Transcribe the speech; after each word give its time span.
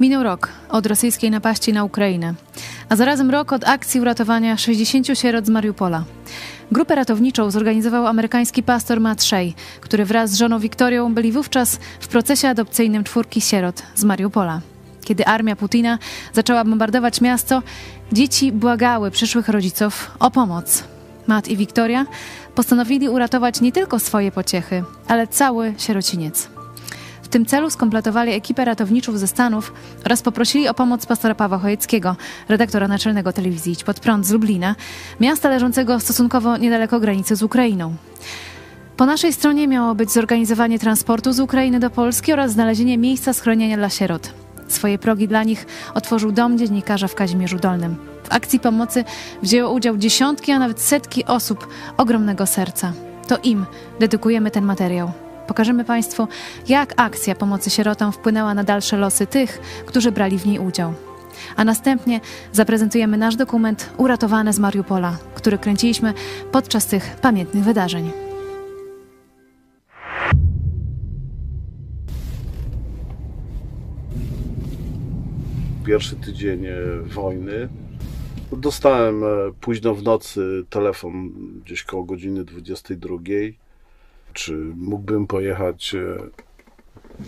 Minął 0.00 0.22
rok 0.22 0.48
od 0.68 0.86
rosyjskiej 0.86 1.30
napaści 1.30 1.72
na 1.72 1.84
Ukrainę, 1.84 2.34
a 2.88 2.96
zarazem 2.96 3.30
rok 3.30 3.52
od 3.52 3.68
akcji 3.68 4.00
uratowania 4.00 4.56
60 4.56 5.06
sierot 5.14 5.46
z 5.46 5.48
Mariupola. 5.48 6.04
Grupę 6.72 6.94
ratowniczą 6.94 7.50
zorganizował 7.50 8.06
amerykański 8.06 8.62
pastor 8.62 9.00
Matt 9.00 9.22
Shea, 9.22 9.52
który 9.80 10.04
wraz 10.04 10.30
z 10.30 10.38
żoną 10.38 10.58
Wiktorią 10.58 11.14
byli 11.14 11.32
wówczas 11.32 11.78
w 12.00 12.08
procesie 12.08 12.48
adopcyjnym 12.48 13.04
czwórki 13.04 13.40
sierot 13.40 13.82
z 13.94 14.04
Mariupola. 14.04 14.60
Kiedy 15.04 15.26
armia 15.26 15.56
Putina 15.56 15.98
zaczęła 16.32 16.64
bombardować 16.64 17.20
miasto, 17.20 17.62
dzieci 18.12 18.52
błagały 18.52 19.10
przyszłych 19.10 19.48
rodziców 19.48 20.10
o 20.18 20.30
pomoc. 20.30 20.84
Matt 21.26 21.48
i 21.48 21.56
Wiktoria 21.56 22.06
postanowili 22.54 23.08
uratować 23.08 23.60
nie 23.60 23.72
tylko 23.72 23.98
swoje 23.98 24.32
pociechy, 24.32 24.84
ale 25.08 25.26
cały 25.26 25.74
sierociniec. 25.78 26.55
W 27.26 27.28
tym 27.28 27.46
celu 27.46 27.70
skompletowali 27.70 28.32
ekipę 28.32 28.64
ratowniczów 28.64 29.18
ze 29.18 29.26
Stanów 29.26 29.72
oraz 30.04 30.22
poprosili 30.22 30.68
o 30.68 30.74
pomoc 30.74 31.06
pastora 31.06 31.34
Pawła 31.34 31.58
Chojeckiego, 31.58 32.16
redaktora 32.48 32.88
naczelnego 32.88 33.32
telewizji 33.32 33.72
Idź 33.72 33.84
Pod 33.84 34.00
Prąd 34.00 34.26
z 34.26 34.30
Lublina, 34.30 34.74
miasta 35.20 35.48
leżącego 35.48 36.00
stosunkowo 36.00 36.56
niedaleko 36.56 37.00
granicy 37.00 37.36
z 37.36 37.42
Ukrainą. 37.42 37.94
Po 38.96 39.06
naszej 39.06 39.32
stronie 39.32 39.68
miało 39.68 39.94
być 39.94 40.12
zorganizowanie 40.12 40.78
transportu 40.78 41.32
z 41.32 41.40
Ukrainy 41.40 41.80
do 41.80 41.90
Polski 41.90 42.32
oraz 42.32 42.52
znalezienie 42.52 42.98
miejsca 42.98 43.32
schronienia 43.32 43.76
dla 43.76 43.90
sierot. 43.90 44.32
Swoje 44.68 44.98
progi 44.98 45.28
dla 45.28 45.42
nich 45.42 45.66
otworzył 45.94 46.32
dom 46.32 46.58
dziennikarza 46.58 47.08
w 47.08 47.14
Kazimierzu 47.14 47.58
Dolnym. 47.58 47.96
W 48.24 48.32
akcji 48.32 48.60
pomocy 48.60 49.04
wzięło 49.42 49.72
udział 49.72 49.96
dziesiątki, 49.96 50.52
a 50.52 50.58
nawet 50.58 50.80
setki 50.80 51.24
osób 51.24 51.68
ogromnego 51.96 52.46
serca. 52.46 52.92
To 53.28 53.38
im 53.42 53.66
dedykujemy 54.00 54.50
ten 54.50 54.64
materiał. 54.64 55.25
Pokażemy 55.46 55.84
Państwu, 55.84 56.28
jak 56.68 56.94
akcja 56.96 57.34
pomocy 57.34 57.70
sierotom 57.70 58.12
wpłynęła 58.12 58.54
na 58.54 58.64
dalsze 58.64 58.96
losy 58.96 59.26
tych, 59.26 59.60
którzy 59.86 60.12
brali 60.12 60.38
w 60.38 60.46
niej 60.46 60.58
udział. 60.58 60.94
A 61.56 61.64
następnie 61.64 62.20
zaprezentujemy 62.52 63.16
nasz 63.16 63.36
dokument 63.36 63.90
Uratowane 63.96 64.52
z 64.52 64.58
Mariupola, 64.58 65.18
który 65.34 65.58
kręciliśmy 65.58 66.14
podczas 66.52 66.86
tych 66.86 67.16
pamiętnych 67.16 67.64
wydarzeń. 67.64 68.10
Pierwszy 75.86 76.16
tydzień 76.16 76.66
e, 76.66 76.76
wojny. 77.14 77.68
Dostałem 78.52 79.24
e, 79.24 79.26
późno 79.60 79.94
w 79.94 80.02
nocy 80.02 80.64
telefon 80.70 81.32
gdzieś 81.64 81.82
koło 81.82 82.04
godziny 82.04 82.44
22 82.44 83.16
czy 84.36 84.56
mógłbym 84.76 85.26
pojechać 85.26 85.94
e, 85.94 86.16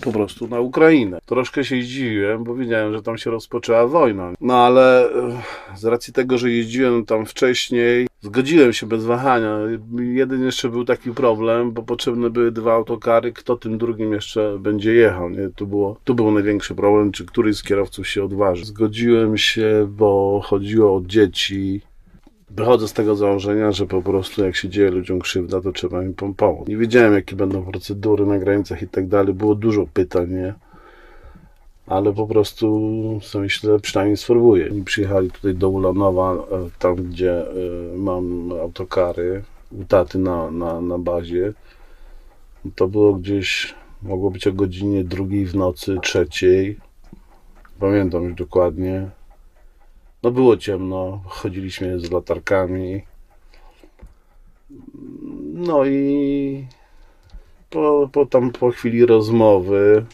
po 0.01 0.12
prostu 0.12 0.48
na 0.48 0.61
Ukrainę. 0.61 1.19
Troszkę 1.27 1.64
się 1.64 1.83
zdziwiłem, 1.83 2.45
bo 2.45 2.55
wiedziałem, 2.55 2.92
że 2.92 3.03
tam 3.03 3.19
się 3.19 3.31
rozpoczęła 3.31 3.87
wojna. 3.87 4.33
No 4.41 4.56
ale 4.56 5.12
e, 5.12 5.42
z 5.77 5.84
racji 5.84 6.12
tego, 6.12 6.39
że 6.39 6.51
jeździłem 6.51 7.05
tam 7.05 7.27
wcześniej, 7.27 8.06
zgodziłem 8.20 8.73
się 8.73 8.86
bez 8.86 9.05
wahania. 9.05 9.59
Jeden 9.98 10.45
jeszcze 10.45 10.69
był 10.69 10.84
taki 10.84 11.11
problem, 11.11 11.73
bo 11.73 11.83
potrzebne 11.83 12.31
były 12.31 12.53
dwa 12.53 12.73
autokary, 12.73 13.33
kto 13.33 13.56
tym 13.56 13.79
drugim 13.79 14.12
jeszcze 14.12 14.59
będzie 14.59 14.95
jechał. 14.95 15.31
Nie? 15.31 15.48
Tu, 15.48 15.67
było, 15.67 15.97
tu 16.05 16.14
był 16.14 16.31
największy 16.31 16.75
problem, 16.75 17.12
czy 17.12 17.27
któryś 17.27 17.56
z 17.56 17.62
kierowców 17.62 18.09
się 18.09 18.25
odważy. 18.25 18.64
Zgodziłem 18.64 19.39
się, 19.39 19.86
bo 19.91 20.41
chodziło 20.45 20.97
o 20.97 21.03
dzieci, 21.06 21.81
Wychodzę 22.51 22.89
z 22.89 22.93
tego 22.93 23.17
założenia, 23.17 23.73
że 23.73 23.87
po 23.87 24.03
prostu 24.03 24.45
jak 24.45 24.57
się 24.57 24.69
dzieje 24.69 24.91
ludziom 24.91 25.20
krzywda, 25.20 25.61
to 25.61 25.73
trzeba 25.73 26.03
im 26.03 26.14
pomóc. 26.14 26.69
Nie 26.69 26.77
wiedziałem, 26.77 27.14
jakie 27.14 27.36
będą 27.36 27.63
procedury 27.63 28.27
na 28.27 28.39
granicach 28.39 28.83
i 28.83 28.89
tak 28.89 29.09
dalej. 29.09 29.35
Było 29.35 29.55
dużo 29.55 29.86
pytań, 29.92 30.31
nie? 30.31 30.55
Ale 31.87 32.13
po 32.13 32.27
prostu 32.27 33.20
sobie 33.23 33.42
myślę, 33.42 33.81
przynajmniej 33.81 34.17
spróbuję. 34.17 34.67
I 34.67 34.83
przyjechali 34.83 35.31
tutaj 35.31 35.55
do 35.55 35.69
Ulanowa, 35.69 36.35
e, 36.35 36.39
tam 36.79 36.95
gdzie 36.95 37.33
e, 37.33 37.55
mam 37.97 38.53
autokary, 38.53 39.42
u 39.73 39.85
taty 39.85 40.19
na, 40.19 40.51
na, 40.51 40.81
na 40.81 40.98
bazie. 40.98 41.53
To 42.75 42.89
było 42.89 43.14
gdzieś, 43.14 43.75
mogło 44.03 44.31
być 44.31 44.47
o 44.47 44.53
godzinie 44.53 45.05
drugiej 45.05 45.47
w 45.47 45.55
nocy, 45.55 45.97
trzeciej. 46.03 46.79
Pamiętam 47.81 48.25
już 48.25 48.35
dokładnie 48.35 49.11
no 50.23 50.30
było 50.30 50.56
ciemno, 50.56 51.20
chodziliśmy 51.24 52.01
z 52.01 52.11
latarkami. 52.11 53.02
No 55.55 55.86
i 55.86 56.67
po, 57.70 58.08
po, 58.12 58.27
tam, 58.27 58.51
po 58.51 58.70
chwili 58.70 59.07
rozmowy 59.07 60.05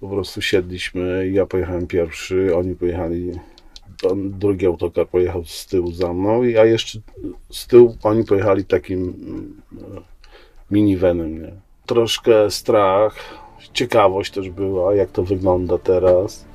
po 0.00 0.08
prostu 0.08 0.42
siedliśmy. 0.42 1.30
Ja 1.32 1.46
pojechałem 1.46 1.86
pierwszy, 1.86 2.56
oni 2.56 2.74
pojechali. 2.74 3.32
Drugi 4.16 4.66
autokar 4.66 5.08
pojechał 5.08 5.44
z 5.44 5.66
tyłu 5.66 5.92
za 5.92 6.12
mną, 6.12 6.40
a 6.60 6.64
jeszcze 6.64 6.98
z 7.50 7.66
tyłu 7.66 7.96
oni 8.02 8.24
pojechali 8.24 8.64
takim 8.64 8.98
mm, 9.72 10.04
minivanem. 10.70 11.42
Nie? 11.42 11.52
Troszkę 11.86 12.50
strach, 12.50 13.16
ciekawość 13.72 14.32
też 14.32 14.50
była, 14.50 14.94
jak 14.94 15.10
to 15.10 15.22
wygląda 15.22 15.78
teraz 15.78 16.49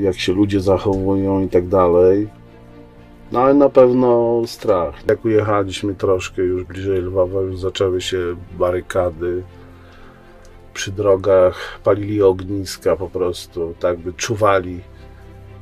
jak 0.00 0.18
się 0.18 0.32
ludzie 0.32 0.60
zachowują 0.60 1.40
i 1.40 1.48
tak 1.48 1.68
dalej. 1.68 2.28
No 3.32 3.40
ale 3.40 3.54
na 3.54 3.68
pewno 3.68 4.42
strach. 4.46 4.94
Jak 5.08 5.24
ujechaliśmy 5.24 5.94
troszkę 5.94 6.42
już 6.42 6.64
bliżej 6.64 7.00
Lwowa, 7.02 7.40
już 7.40 7.58
zaczęły 7.58 8.00
się 8.00 8.18
barykady. 8.58 9.42
Przy 10.74 10.92
drogach 10.92 11.80
palili 11.84 12.22
ogniska 12.22 12.96
po 12.96 13.08
prostu, 13.08 13.74
tak 13.80 13.98
by 13.98 14.12
czuwali 14.12 14.80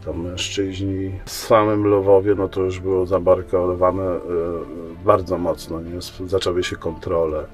tam 0.05 0.23
mężczyźni. 0.23 1.13
W 1.25 1.31
samym 1.31 1.87
Lwowie 1.87 2.35
no 2.35 2.49
to 2.49 2.61
już 2.61 2.81
było 2.81 3.07
zabarykadowane 3.07 4.03
e, 4.03 4.21
bardzo 5.05 5.39
mocno, 5.39 5.81
nie? 5.81 6.27
zaczęły 6.27 6.65
się 6.65 6.77
kontrole. 6.77 7.47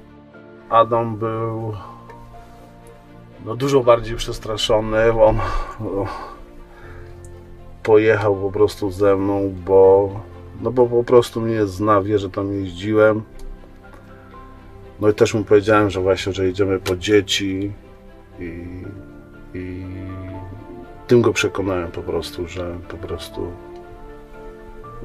Adam 0.69 1.15
był 1.15 1.73
no, 3.45 3.55
dużo 3.55 3.83
bardziej 3.83 4.15
przestraszony. 4.15 5.23
On 5.23 5.39
no, 5.79 6.05
pojechał 7.83 8.35
po 8.35 8.51
prostu 8.51 8.91
ze 8.91 9.15
mną, 9.15 9.53
bo, 9.65 10.09
no 10.61 10.71
bo 10.71 10.87
po 10.87 11.03
prostu 11.03 11.41
mnie 11.41 11.65
zna, 11.65 12.01
wie, 12.01 12.19
że 12.19 12.29
tam 12.29 12.53
jeździłem. 12.53 13.21
No 14.99 15.09
i 15.09 15.13
też 15.13 15.33
mu 15.33 15.43
powiedziałem, 15.43 15.89
że 15.89 16.01
właśnie, 16.01 16.33
że 16.33 16.45
jedziemy 16.45 16.79
po 16.79 16.95
dzieci 16.95 17.71
i, 18.39 18.65
i 19.53 19.85
tym 21.07 21.21
go 21.21 21.33
przekonałem 21.33 21.91
po 21.91 22.01
prostu, 22.01 22.47
że 22.47 22.77
po 22.89 22.97
prostu, 22.97 23.51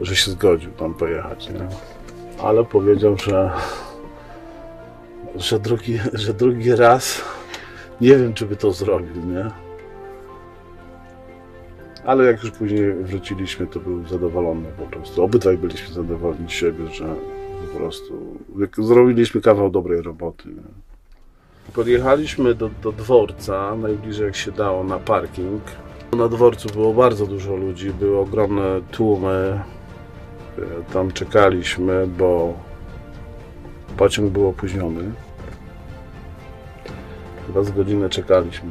że 0.01 0.17
się 0.17 0.31
zgodził 0.31 0.73
tam 0.73 0.95
pojechać, 0.95 1.51
nie? 1.51 1.69
Ale 2.43 2.65
powiedział, 2.65 3.17
że, 3.19 3.51
że 5.37 5.59
drugi, 5.59 5.99
że 6.13 6.35
drugi 6.35 6.77
raz 6.77 7.23
nie 8.01 8.17
wiem, 8.17 8.35
czy 8.35 8.47
by 8.47 8.57
to 8.57 8.73
zrobił, 8.73 9.27
nie? 9.27 9.51
Ale 12.05 12.25
jak 12.25 12.43
już 12.43 12.51
później 12.51 12.95
wróciliśmy, 12.95 13.67
to 13.67 13.81
był 13.81 14.07
zadowolony 14.07 14.69
po 14.79 14.87
prostu. 14.87 15.25
Obydwaj 15.25 15.59
byliśmy 15.59 15.95
zadowoleni 15.95 16.49
z 16.49 16.53
siebie, 16.53 16.87
że 16.87 17.15
po 17.73 17.79
prostu 17.79 18.37
zrobiliśmy 18.79 19.41
kawał 19.41 19.71
dobrej 19.71 20.03
roboty. 20.03 20.49
Nie? 20.49 20.63
Podjechaliśmy 21.75 22.55
do, 22.55 22.71
do 22.83 22.93
dworca, 22.93 23.77
najbliżej 23.77 24.27
jak 24.27 24.37
się 24.37 24.53
dało, 24.53 24.85
na 24.85 24.99
parking. 24.99 25.63
Na 26.17 26.29
dworcu 26.29 26.69
było 26.69 26.95
bardzo 26.95 27.27
dużo 27.27 27.57
ludzi, 27.57 27.93
były 27.93 28.19
ogromne 28.19 28.81
tłumy. 28.91 29.61
Tam 30.93 31.13
czekaliśmy, 31.13 32.07
bo 32.19 32.55
pociąg 33.97 34.33
był 34.33 34.49
opóźniony. 34.49 35.13
Chyba 37.47 37.63
z 37.63 37.71
godzinę 37.71 38.09
czekaliśmy. 38.09 38.71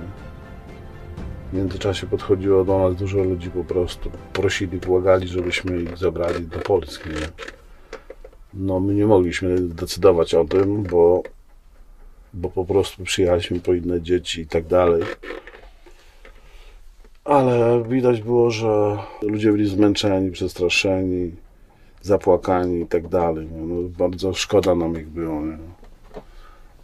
W 1.51 1.57
międzyczasie 1.57 2.07
podchodziło 2.07 2.65
do 2.65 2.79
nas 2.79 2.95
dużo 2.95 3.23
ludzi 3.23 3.49
po 3.49 3.63
prostu. 3.63 4.11
Prosili, 4.33 4.77
błagali, 4.77 5.27
żebyśmy 5.27 5.81
ich 5.81 5.97
zabrali 5.97 6.47
do 6.47 6.59
Polski. 6.59 7.09
No 8.53 8.79
my 8.79 8.93
nie 8.93 9.05
mogliśmy 9.05 9.59
decydować 9.59 10.33
o 10.33 10.45
tym, 10.45 10.83
bo, 10.83 11.23
bo 12.33 12.49
po 12.49 12.65
prostu 12.65 13.03
przyjechaliśmy 13.03 13.59
po 13.59 13.73
inne 13.73 14.01
dzieci 14.01 14.41
i 14.41 14.47
tak 14.47 14.67
dalej. 14.67 15.03
Ale 17.23 17.83
widać 17.83 18.21
było, 18.21 18.51
że 18.51 18.97
ludzie 19.21 19.51
byli 19.51 19.69
zmęczeni, 19.69 20.31
przestraszeni, 20.31 21.31
zapłakani 22.01 22.81
i 22.81 22.87
tak 22.87 23.07
dalej. 23.07 23.47
No, 23.51 23.75
bardzo 23.97 24.33
szkoda 24.33 24.75
nam 24.75 24.99
ich 24.99 25.07
było. 25.07 25.41
Nie? 25.41 25.57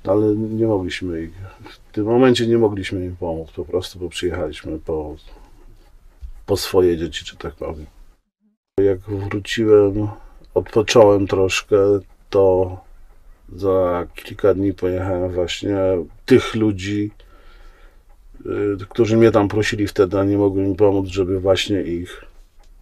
ale 0.08 0.36
nie 0.36 0.68
mogliśmy 0.68 1.22
ich, 1.22 1.32
w 1.92 1.94
tym 1.94 2.06
momencie 2.06 2.48
nie 2.48 2.58
mogliśmy 2.58 3.06
im 3.06 3.16
pomóc, 3.16 3.52
po 3.52 3.66
prostu, 3.66 4.00
bo 4.00 4.10
przyjechaliśmy 4.10 4.80
po, 4.80 5.16
po 6.46 6.58
swoje 6.58 6.98
dzieci, 6.98 7.26
czy 7.26 7.38
tak 7.38 7.56
powiem. 7.56 7.86
Jak 8.80 9.00
wróciłem, 9.00 10.08
odpocząłem 10.54 11.28
troszkę, 11.28 11.78
to 12.30 12.78
za 13.56 14.08
kilka 14.16 14.54
dni 14.54 14.74
pojechałem 14.74 15.32
właśnie 15.32 15.78
tych 16.26 16.56
ludzi 16.56 17.12
y, 18.46 18.86
którzy 18.90 19.18
mnie 19.18 19.32
tam 19.32 19.48
prosili 19.48 19.88
wtedy, 19.88 20.20
a 20.20 20.24
nie 20.24 20.38
mogli 20.38 20.62
mi 20.62 20.76
pomóc, 20.76 21.08
żeby 21.08 21.40
właśnie 21.40 21.82
ich 21.82 22.26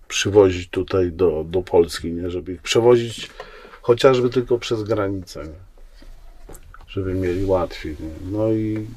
przywozić 0.07 0.69
tutaj 0.69 1.11
do, 1.11 1.43
do 1.43 1.61
Polski, 1.61 2.11
nie? 2.11 2.29
żeby 2.29 2.53
ich 2.53 2.61
przewozić 2.61 3.29
chociażby 3.81 4.29
tylko 4.29 4.57
przez 4.57 4.83
granicę, 4.83 5.43
nie? 5.43 5.68
Żeby 6.89 7.13
mieli 7.13 7.45
łatwiej. 7.45 7.95
No 8.31 8.51
i 8.51 8.87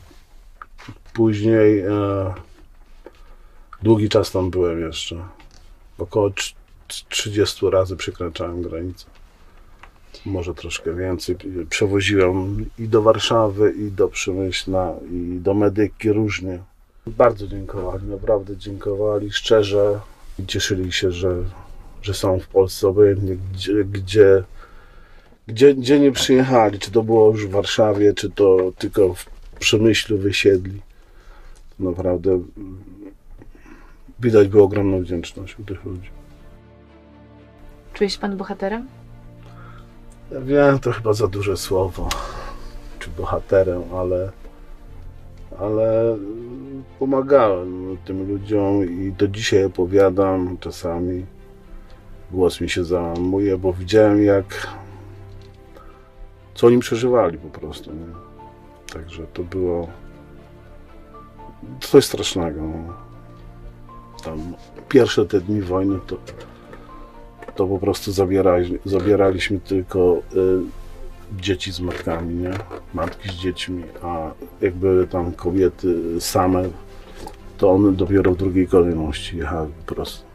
później 1.15 1.81
e, 1.81 2.35
długi 3.83 4.09
czas 4.09 4.33
tam 4.33 4.50
byłem 4.50 4.81
jeszcze. 4.81 5.17
Około 5.99 6.31
30 7.09 7.71
razy 7.71 7.97
przekraczałem 7.97 8.62
granicę. 8.62 9.06
Może 10.27 10.55
troszkę 10.55 10.94
więcej. 10.94 11.37
Przewoziłem 11.71 12.67
i 12.79 12.89
do 12.89 13.03
Warszawy, 13.03 13.73
i 13.73 13.91
do 13.91 14.09
Przemyśla, 14.09 14.94
i 15.11 15.39
do 15.41 15.55
Medyki 15.55 16.12
różnie. 16.12 16.62
Bardzo 17.06 17.49
dziękowali, 17.49 18.06
naprawdę 18.06 18.56
dziękowali 18.56 19.33
szczerze 19.33 20.00
i 20.39 20.47
cieszyli 20.47 20.93
się, 20.93 21.12
że, 21.12 21.37
że 22.03 22.15
są 22.15 22.41
w 22.41 22.47
Polsce, 22.47 22.89
obojętnie 22.89 23.37
gdzie, 23.37 23.85
gdzie, 23.85 24.44
gdzie, 25.47 25.75
gdzie 25.75 26.00
nie 26.00 26.12
przyjechali, 26.12 26.79
czy 26.79 26.91
to 26.91 27.03
było 27.03 27.31
już 27.31 27.47
w 27.47 27.50
Warszawie, 27.50 28.15
czy 28.15 28.31
to 28.31 28.73
tylko 28.79 29.15
w 29.15 29.27
Przemyślu 29.59 30.19
wysiedli. 30.19 30.81
To 31.79 31.85
naprawdę 31.85 32.43
widać 34.21 34.49
było 34.49 34.65
ogromną 34.65 35.00
wdzięczność 35.00 35.59
u 35.59 35.65
tych 35.65 35.85
ludzi. 35.85 36.11
Czuje 37.94 38.11
się 38.11 38.19
pan 38.19 38.37
bohaterem? 38.37 38.87
Ja 40.33 40.41
wiem, 40.41 40.79
to 40.79 40.93
chyba 40.93 41.12
za 41.12 41.29
duże 41.29 41.56
słowo, 41.56 42.09
czy 42.99 43.11
bohaterem, 43.11 43.83
ale, 43.94 44.31
ale 45.59 46.17
pomagałem 46.99 47.97
tym 48.05 48.29
ludziom 48.29 48.85
i 48.85 49.12
do 49.12 49.29
dzisiaj 49.29 49.65
opowiadam 49.65 50.59
czasami. 50.61 51.27
Głos 52.31 52.61
mi 52.61 52.71
się 52.71 52.85
załamuje, 52.85 53.59
bo 53.59 53.73
widziałem 53.73 54.25
jak 54.25 54.69
co 56.54 56.66
oni 56.66 56.78
przeżywali 56.78 57.38
po 57.38 57.58
prostu. 57.60 57.93
Nie? 57.93 58.06
Także 58.93 59.26
to 59.32 59.43
było 59.43 59.88
coś 61.81 62.04
strasznego. 62.04 62.62
Tam 64.25 64.54
pierwsze 64.88 65.26
te 65.26 65.40
dni 65.40 65.62
wojny 65.62 65.99
to 66.06 66.16
to 67.54 67.66
po 67.66 67.78
prostu 67.78 68.12
zabierali, 68.12 68.78
zabieraliśmy 68.84 69.60
tylko 69.60 70.22
y, 70.37 71.40
dzieci 71.40 71.72
z 71.72 71.81
matkami, 71.81 72.34
nie? 72.34 72.50
Matki 72.94 73.28
z 73.28 73.32
dziećmi, 73.32 73.82
a 74.02 74.31
jak 74.60 74.75
były 74.75 75.06
tam 75.06 75.32
kobiety 75.32 76.20
same, 76.20 76.62
to 77.58 77.70
one 77.70 77.93
dopiero 77.93 78.32
w 78.32 78.37
drugiej 78.37 78.69
kolejności 78.69 79.37
jechały 79.37 79.69
po 79.87 79.94
prostu. 79.94 80.31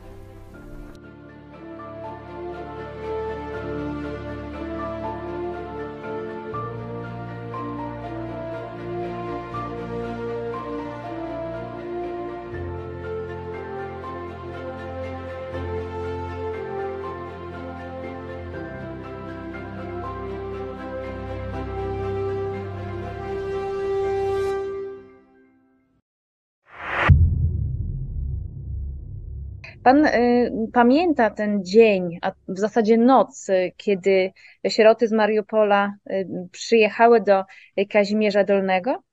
Pan 29.87 30.05
y, 30.05 30.51
pamięta 30.73 31.29
ten 31.29 31.65
dzień, 31.65 32.17
a 32.21 32.31
w 32.47 32.59
zasadzie 32.59 32.97
noc, 32.97 33.49
y, 33.49 33.71
kiedy 33.77 34.31
sieroty 34.67 35.07
z 35.07 35.11
Mariupola 35.11 35.93
y, 36.09 36.27
przyjechały 36.51 37.21
do 37.21 37.43
Kazimierza 37.89 38.43
Dolnego? 38.43 39.03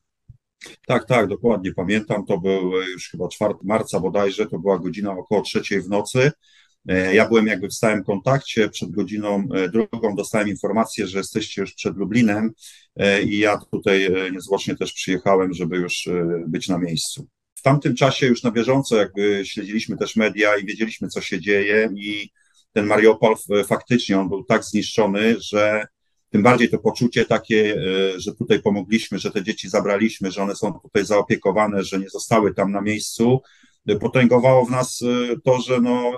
Tak, 0.86 1.06
tak, 1.06 1.26
dokładnie 1.26 1.74
pamiętam. 1.74 2.26
To 2.26 2.38
był 2.38 2.72
już 2.72 3.10
chyba 3.10 3.28
4 3.28 3.54
marca 3.64 4.00
bodajże, 4.00 4.46
to 4.46 4.58
była 4.58 4.78
godzina 4.78 5.12
około 5.12 5.42
trzeciej 5.42 5.82
w 5.82 5.88
nocy. 5.88 6.30
E, 6.88 7.14
ja 7.14 7.28
byłem 7.28 7.46
jakby 7.46 7.68
w 7.68 7.74
stałym 7.74 8.04
kontakcie. 8.04 8.68
Przed 8.68 8.90
godziną 8.90 9.48
drugą 9.72 10.14
dostałem 10.16 10.48
informację, 10.48 11.06
że 11.06 11.18
jesteście 11.18 11.60
już 11.60 11.74
przed 11.74 11.96
Lublinem 11.96 12.50
i 13.26 13.38
ja 13.38 13.58
tutaj 13.72 14.08
niezwłocznie 14.32 14.76
też 14.76 14.92
przyjechałem, 14.92 15.52
żeby 15.52 15.76
już 15.76 16.08
być 16.46 16.68
na 16.68 16.78
miejscu 16.78 17.26
tamtym 17.64 17.94
czasie 17.94 18.26
już 18.26 18.42
na 18.42 18.50
bieżąco 18.50 18.96
jakby 18.96 19.42
śledziliśmy 19.46 19.96
też 19.96 20.16
media 20.16 20.56
i 20.56 20.66
wiedzieliśmy, 20.66 21.08
co 21.08 21.20
się 21.20 21.40
dzieje 21.40 21.88
i 21.96 22.30
ten 22.72 22.86
Mariupol 22.86 23.34
faktycznie 23.66 24.18
on 24.18 24.28
był 24.28 24.44
tak 24.44 24.64
zniszczony, 24.64 25.36
że 25.40 25.86
tym 26.30 26.42
bardziej 26.42 26.68
to 26.68 26.78
poczucie 26.78 27.24
takie, 27.24 27.76
e, 27.76 28.20
że 28.20 28.34
tutaj 28.34 28.62
pomogliśmy, 28.62 29.18
że 29.18 29.30
te 29.30 29.42
dzieci 29.42 29.68
zabraliśmy, 29.68 30.30
że 30.30 30.42
one 30.42 30.56
są 30.56 30.72
tutaj 30.72 31.04
zaopiekowane, 31.06 31.84
że 31.84 31.98
nie 31.98 32.10
zostały 32.10 32.54
tam 32.54 32.72
na 32.72 32.80
miejscu, 32.80 33.40
potęgowało 34.00 34.64
w 34.64 34.70
nas 34.70 35.02
e, 35.02 35.36
to, 35.44 35.60
że 35.60 35.80
no, 35.80 36.12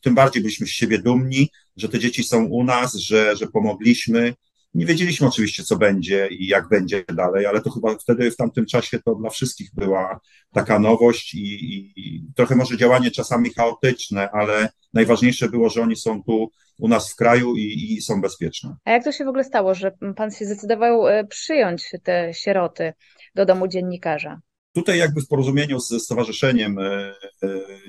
tym 0.00 0.14
bardziej 0.14 0.42
byliśmy 0.42 0.66
z 0.66 0.70
siebie 0.70 0.98
dumni, 0.98 1.50
że 1.76 1.88
te 1.88 1.98
dzieci 1.98 2.24
są 2.24 2.44
u 2.44 2.64
nas, 2.64 2.94
że, 2.94 3.36
że 3.36 3.46
pomogliśmy 3.46 4.34
nie 4.74 4.86
wiedzieliśmy 4.86 5.26
oczywiście, 5.26 5.62
co 5.62 5.76
będzie 5.76 6.28
i 6.30 6.46
jak 6.46 6.68
będzie 6.68 7.04
dalej, 7.14 7.46
ale 7.46 7.60
to 7.60 7.70
chyba 7.70 7.94
wtedy 7.98 8.30
w 8.30 8.36
tamtym 8.36 8.66
czasie 8.66 8.98
to 8.98 9.14
dla 9.14 9.30
wszystkich 9.30 9.70
była 9.74 10.20
taka 10.52 10.78
nowość 10.78 11.34
i, 11.34 11.38
i, 11.38 11.92
i, 11.96 12.26
trochę 12.36 12.56
może 12.56 12.76
działanie 12.76 13.10
czasami 13.10 13.50
chaotyczne, 13.54 14.30
ale 14.30 14.68
najważniejsze 14.94 15.48
było, 15.48 15.70
że 15.70 15.82
oni 15.82 15.96
są 15.96 16.22
tu 16.22 16.50
u 16.78 16.88
nas 16.88 17.12
w 17.12 17.16
kraju 17.16 17.56
i, 17.56 17.92
i 17.92 18.02
są 18.02 18.20
bezpieczne. 18.20 18.76
A 18.84 18.90
jak 18.90 19.04
to 19.04 19.12
się 19.12 19.24
w 19.24 19.28
ogóle 19.28 19.44
stało, 19.44 19.74
że 19.74 19.92
pan 20.16 20.30
się 20.30 20.44
zdecydował 20.44 21.08
e, 21.08 21.24
przyjąć 21.24 21.90
te 22.02 22.34
sieroty 22.34 22.92
do 23.34 23.46
domu 23.46 23.68
dziennikarza? 23.68 24.40
Tutaj 24.74 24.98
jakby 24.98 25.20
w 25.20 25.28
porozumieniu 25.28 25.80
ze 25.80 26.00
Stowarzyszeniem 26.00 26.78
e, 26.78 26.82
e, 26.82 27.14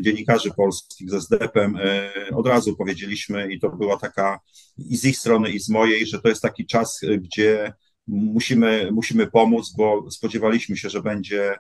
Dziennikarzy 0.02 0.52
Polskich, 0.58 1.10
ze 1.10 1.22
SDEP-em 1.22 1.78
e, 1.78 2.12
od 2.36 2.48
razu 2.48 2.76
powiedzieliśmy 2.76 3.54
i 3.54 3.60
to 3.60 3.70
była 3.70 3.98
taka 3.98 4.40
i 4.78 4.98
z 4.98 5.06
ich 5.06 5.18
strony 5.18 5.50
i 5.50 5.60
z 5.60 5.70
mojej, 5.70 6.08
że 6.08 6.22
to 6.22 6.30
jest 6.30 6.42
taki 6.42 6.66
czas, 6.66 7.02
gdzie 7.18 7.74
musimy, 8.08 8.90
musimy 8.92 9.28
pomóc, 9.28 9.74
bo 9.78 10.12
spodziewaliśmy 10.12 10.78
się, 10.78 10.90
że 10.90 11.02
będzie 11.02 11.56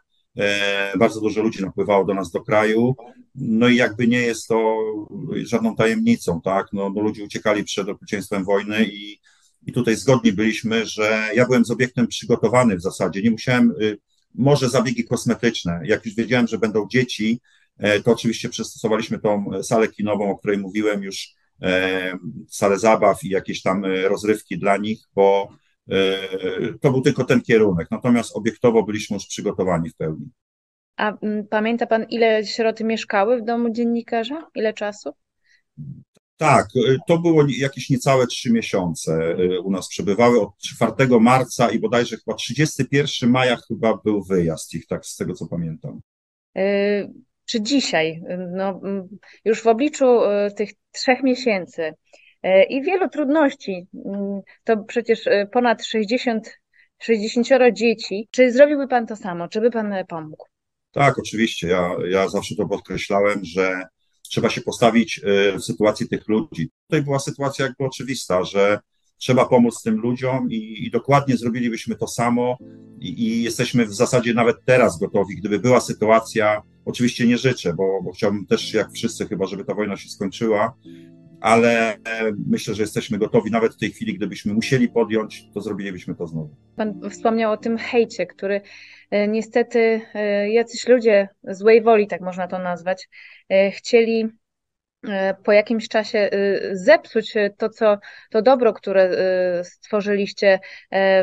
bardzo 1.00 1.22
dużo 1.22 1.41
ludzi 1.41 1.62
napływało 1.62 2.05
do 2.05 2.13
nas 2.13 2.32
do 2.32 2.41
kraju, 2.41 2.96
no 3.36 3.67
i 3.67 3.75
jakby 3.75 4.08
nie 4.08 4.22
jest 4.22 4.48
to 4.48 4.77
żadną 5.44 5.75
tajemnicą, 5.75 6.41
tak, 6.41 6.67
no, 6.74 6.89
no 6.96 7.01
ludzie 7.01 7.24
uciekali 7.24 7.63
przed 7.63 7.89
okrucieństwem 7.89 8.46
wojny 8.46 8.86
i, 8.86 9.20
i 9.65 9.72
tutaj 9.72 9.96
zgodni 9.96 10.34
byliśmy, 10.34 10.86
że 10.86 11.29
ja 11.36 11.46
byłem 11.46 11.65
z 11.65 11.72
obiektem 11.72 12.08
przygotowany 12.08 12.75
w 12.75 12.82
zasadzie, 12.82 13.22
nie 13.22 13.32
musiałem 13.32 13.74
może 14.38 14.70
zabiegi 14.70 15.06
kosmetyczne. 15.06 15.80
Jak 15.84 16.06
już 16.06 16.15
wiedziałem, 16.15 16.48
że 16.48 16.58
będą 16.58 16.88
dzieci, 16.88 17.42
e, 17.77 18.00
to 18.00 18.12
oczywiście 18.12 18.50
przystosowaliśmy 18.50 19.20
tą 19.20 19.46
salę 19.63 19.88
kinową, 19.88 20.30
o 20.32 20.38
której 20.38 20.58
mówiłem 20.58 21.04
już, 21.04 21.36
e, 21.62 22.18
salę 22.50 22.80
zabaw 22.80 23.24
i 23.24 23.30
jakieś 23.30 23.62
tam 23.62 23.86
e, 23.86 24.08
rozrywki 24.08 24.60
dla 24.60 24.77
nich, 24.77 25.00
bo 25.15 25.50
to 26.82 26.92
był 26.92 27.01
tylko 27.01 27.24
ten 27.24 27.42
kierunek. 27.42 27.88
Natomiast 27.92 28.36
obiektowo 28.36 28.84
byliśmy 28.84 29.13
już 29.13 29.27
przygotowani 29.27 29.89
w 29.89 29.96
pełni. 29.96 30.30
A 30.98 31.18
pamięta 31.50 31.88
pan, 31.88 32.04
ile 32.04 32.46
sieroty 32.46 32.84
mieszkały 32.84 33.42
w 33.42 33.46
domu 33.46 33.70
dziennikarza? 33.70 34.48
Ile 34.56 34.74
czasu? 34.74 35.13
Tak, 36.38 36.68
y, 36.75 36.98
to 37.08 37.18
było 37.18 37.46
jakieś 37.58 37.89
niecałe 37.89 38.27
trzy 38.27 38.51
miesiące 38.51 39.36
y, 39.39 39.62
u 39.62 39.72
nas 39.72 39.88
przebywały 39.88 40.42
od 40.42 40.58
4 40.58 41.20
marca 41.20 41.70
i 41.70 41.80
bodajże 41.80 42.18
chyba 42.18 42.38
31 42.38 43.30
maja 43.30 43.58
chyba 43.68 43.98
był 44.04 44.24
wyjazd 44.24 44.74
ich, 44.74 44.88
tak 44.88 45.06
z 45.06 45.15
tego 45.15 45.34
co 45.34 45.48
pamiętam. 45.48 46.00
Y, 46.58 47.12
czy 47.46 47.62
dzisiaj, 47.62 48.22
no, 48.51 48.82
już 49.46 49.63
w 49.63 49.68
obliczu 49.68 50.20
tych 50.56 50.70
trzech 50.92 51.24
miesięcy 51.24 51.94
i 52.70 52.84
wielu 52.84 53.10
trudności, 53.10 53.88
to 54.63 54.77
przecież 54.77 55.30
ponad 55.51 55.86
60, 55.86 56.60
60 57.00 57.48
dzieci, 57.74 58.27
czy 58.32 58.51
zrobiłby 58.51 58.88
Pan 58.88 59.08
to 59.08 59.15
samo? 59.15 59.48
Czy 59.48 59.62
by 59.62 59.72
Pan 59.72 59.94
pomógł? 60.08 60.46
Tak, 60.92 61.20
oczywiście. 61.20 61.68
Ja, 61.68 61.96
ja 62.10 62.27
zawsze 62.30 62.56
to 62.56 62.68
podkreślałem, 62.68 63.39
że 63.44 63.82
trzeba 64.29 64.50
się 64.50 64.62
postawić 64.62 65.22
e, 65.24 65.58
w 65.58 65.63
sytuacji 65.63 66.08
tych 66.08 66.27
ludzi. 66.27 66.70
Tutaj 66.88 67.03
była 67.03 67.20
sytuacja 67.20 67.65
jakby 67.65 67.86
oczywista, 67.86 68.44
że 68.44 68.79
trzeba 69.17 69.46
pomóc 69.46 69.82
tym 69.82 69.96
ludziom 69.98 70.51
i, 70.51 70.86
i 70.86 70.91
dokładnie 70.91 71.38
zrobilibyśmy 71.38 71.96
to 71.96 72.08
samo 72.08 72.58
i, 73.00 73.24
i, 73.24 73.44
jesteśmy 73.44 73.86
w 73.86 73.94
zasadzie 73.94 74.34
nawet 74.34 74.58
teraz 74.65 75.00
gotowi, 75.00 75.36
gdyby 75.36 75.60
była 75.60 75.79
sytuacja, 75.79 76.62
oczywiście 76.86 77.27
nie 77.27 77.38
życzę, 77.38 77.74
bo, 77.74 78.01
bo 78.03 78.12
chciałbym 78.12 78.46
też 78.46 78.74
jak 78.74 78.91
wszyscy 78.91 79.27
chyba, 79.27 79.46
żeby 79.46 79.65
ta 79.65 79.74
wojna 79.74 79.98
się 79.98 80.10
skończyła, 80.10 80.75
ale 81.41 81.98
myślę, 82.48 82.75
że 82.75 82.84
jesteśmy 82.84 83.17
gotowi 83.17 83.51
nawet 83.51 83.74
w 83.74 83.77
tej 83.77 83.91
chwili, 83.91 84.13
gdybyśmy 84.13 84.53
musieli 84.53 84.89
podjąć, 84.89 85.44
to 85.53 85.62
zrobilibyśmy 85.62 86.15
to 86.15 86.27
znowu. 86.27 86.55
Pan 86.75 87.10
wspomniał 87.10 87.51
o 87.51 87.58
tym 87.58 87.77
hejcie, 87.77 88.25
który 88.25 88.62
niestety 89.27 90.01
jacyś 90.50 90.88
ludzie 90.88 91.29
złej 91.43 91.81
woli, 91.81 92.07
tak 92.07 92.21
można 92.21 92.47
to 92.47 92.59
nazwać, 92.59 93.09
chcieli 93.71 94.24
E, 94.24 94.44
po 95.43 95.51
jakimś 95.51 95.88
czasie 95.88 96.19
e, 96.19 96.29
zepsuć 96.75 97.33
to, 97.57 97.69
co, 97.69 97.97
to 98.29 98.41
dobro, 98.41 98.74
które 98.74 99.03
e, 99.03 99.63
stworzyliście 99.63 100.59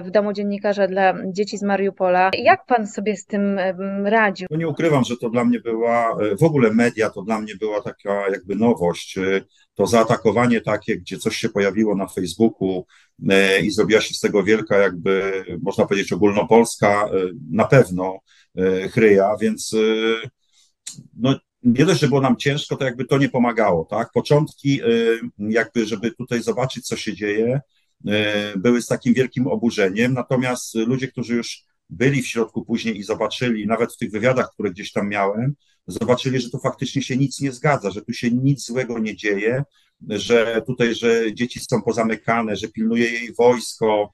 w 0.05 0.11
domu 0.11 0.33
dziennikarza 0.33 0.87
dla 0.87 1.15
dzieci 1.33 1.59
z 1.59 1.63
Mariupola. 1.63 2.31
Jak 2.39 2.67
pan 2.67 2.87
sobie 2.87 3.17
z 3.17 3.27
tym 3.27 3.59
radził? 4.05 4.49
No 4.51 4.57
nie 4.57 4.69
ukrywam, 4.69 5.05
że 5.05 5.17
to 5.17 5.31
dla 5.31 5.45
mnie 5.45 5.61
była, 5.61 6.17
w 6.41 6.43
ogóle 6.43 6.73
media 6.73 7.11
to 7.11 7.23
dla 7.23 7.41
mnie 7.41 7.55
była 7.61 7.83
taka 7.83 8.31
jakby 8.31 8.57
nowość. 8.57 9.19
To 9.75 9.87
zaatakowanie 9.87 10.61
takie, 10.61 10.97
gdzie 10.97 11.19
coś 11.19 11.37
się 11.37 11.49
pojawiło 11.49 11.95
na 11.97 12.07
Facebooku 12.07 12.87
i 13.63 13.71
zrobiła 13.71 14.01
się 14.01 14.15
z 14.15 14.21
tego 14.21 14.43
wielka, 14.43 14.77
jakby 14.79 15.45
można 15.63 15.87
powiedzieć, 15.87 16.13
ogólnopolska, 16.13 17.09
na 17.51 17.65
pewno 17.65 18.19
chryja, 18.93 19.37
więc 19.41 19.77
no, 21.17 21.39
nie 21.63 21.87
dość, 21.87 22.01
że 22.01 22.09
było 22.09 22.21
nam 22.21 22.37
ciężko, 22.37 22.77
to 22.77 22.85
jakby 22.85 23.05
to 23.05 23.19
nie 23.19 23.29
pomagało, 23.29 23.85
tak? 23.85 24.11
Początki, 24.13 24.83
y, 24.83 25.21
jakby, 25.39 25.87
żeby 25.87 26.11
tutaj 26.11 26.43
zobaczyć, 26.43 26.87
co 26.87 26.97
się 26.97 27.15
dzieje, 27.15 27.61
y, 28.07 28.13
były 28.59 28.83
z 28.83 28.87
takim 28.87 29.15
wielkim 29.15 29.47
oburzeniem, 29.47 30.15
natomiast 30.15 30.75
ludzie, 30.75 31.09
którzy 31.09 31.35
już 31.35 31.65
byli 31.91 32.23
w 32.23 32.29
środku 32.29 32.65
później 32.65 32.99
i 32.99 33.03
zobaczyli, 33.03 33.67
nawet 33.67 33.93
w 33.93 33.97
tych 33.97 34.11
wywiadach, 34.11 34.51
które 34.53 34.71
gdzieś 34.71 34.93
tam 34.93 35.09
miałem, 35.09 35.55
zobaczyli, 35.87 36.41
że 36.41 36.51
tu 36.51 36.59
faktycznie 36.59 37.03
się 37.03 37.17
nic 37.17 37.41
nie 37.41 37.53
zgadza, 37.53 37.91
że 37.91 38.03
tu 38.03 38.13
się 38.13 38.31
nic 38.31 38.67
złego 38.67 38.99
nie 38.99 39.17
dzieje, 39.17 39.65
że 40.09 40.63
tutaj, 40.67 40.95
że 40.95 41.35
dzieci 41.35 41.61
są 41.61 41.83
pozamykane, 41.83 42.57
że 42.57 42.69
pilnuje 42.69 43.11
jej 43.11 43.35
wojsko, 43.35 44.13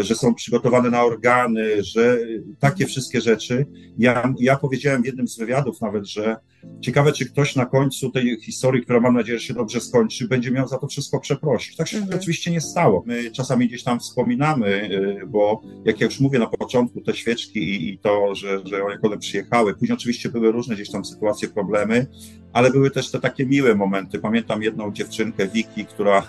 że 0.00 0.14
są 0.14 0.34
przygotowane 0.34 0.90
na 0.90 1.04
organy, 1.04 1.84
że 1.84 2.18
takie 2.58 2.86
wszystkie 2.86 3.20
rzeczy. 3.20 3.66
Ja, 3.98 4.34
ja 4.38 4.56
powiedziałem 4.56 5.02
w 5.02 5.06
jednym 5.06 5.28
z 5.28 5.38
wywiadów 5.38 5.80
nawet, 5.80 6.06
że 6.06 6.36
ciekawe, 6.80 7.12
czy 7.12 7.26
ktoś 7.26 7.56
na 7.56 7.66
końcu 7.66 8.10
tej 8.10 8.40
historii, 8.40 8.82
która 8.82 9.00
mam 9.00 9.14
nadzieję, 9.14 9.38
że 9.38 9.44
się 9.44 9.54
dobrze 9.54 9.80
skończy, 9.80 10.28
będzie 10.28 10.50
miał 10.50 10.68
za 10.68 10.78
to 10.78 10.86
wszystko 10.86 11.20
przeprosić. 11.20 11.76
Tak 11.76 11.88
się 11.88 11.98
mhm. 11.98 12.18
oczywiście 12.18 12.50
nie 12.50 12.60
stało. 12.60 13.04
My 13.06 13.30
czasami 13.30 13.68
gdzieś 13.68 13.82
tam 13.82 14.00
wspominamy, 14.00 14.90
e, 15.22 15.26
bo 15.26 15.62
jak 15.84 16.00
ja 16.00 16.06
już 16.06 16.20
mówię 16.20 16.38
na 16.38 16.46
początku, 16.46 17.00
te 17.00 17.14
świeczki 17.14 17.58
i, 17.58 17.92
i 17.92 17.98
to, 17.98 18.34
że, 18.34 18.60
że 18.64 18.78
jak 18.78 19.04
one 19.04 19.18
przyjechały, 19.18 19.74
później 19.74 19.96
oczywiście 19.96 20.28
były 20.28 20.52
różne 20.52 20.74
gdzieś 20.74 20.90
tam 20.90 21.04
sytuacje, 21.04 21.48
problemy, 21.48 22.06
ale 22.52 22.70
były 22.70 22.90
też 22.90 23.10
te 23.10 23.20
takie 23.20 23.46
miłe 23.46 23.74
momenty. 23.74 24.18
Pamiętam 24.18 24.62
jedną 24.62 24.92
dziewczynkę, 24.92 25.48
Wiki, 25.48 25.86
która 25.86 26.22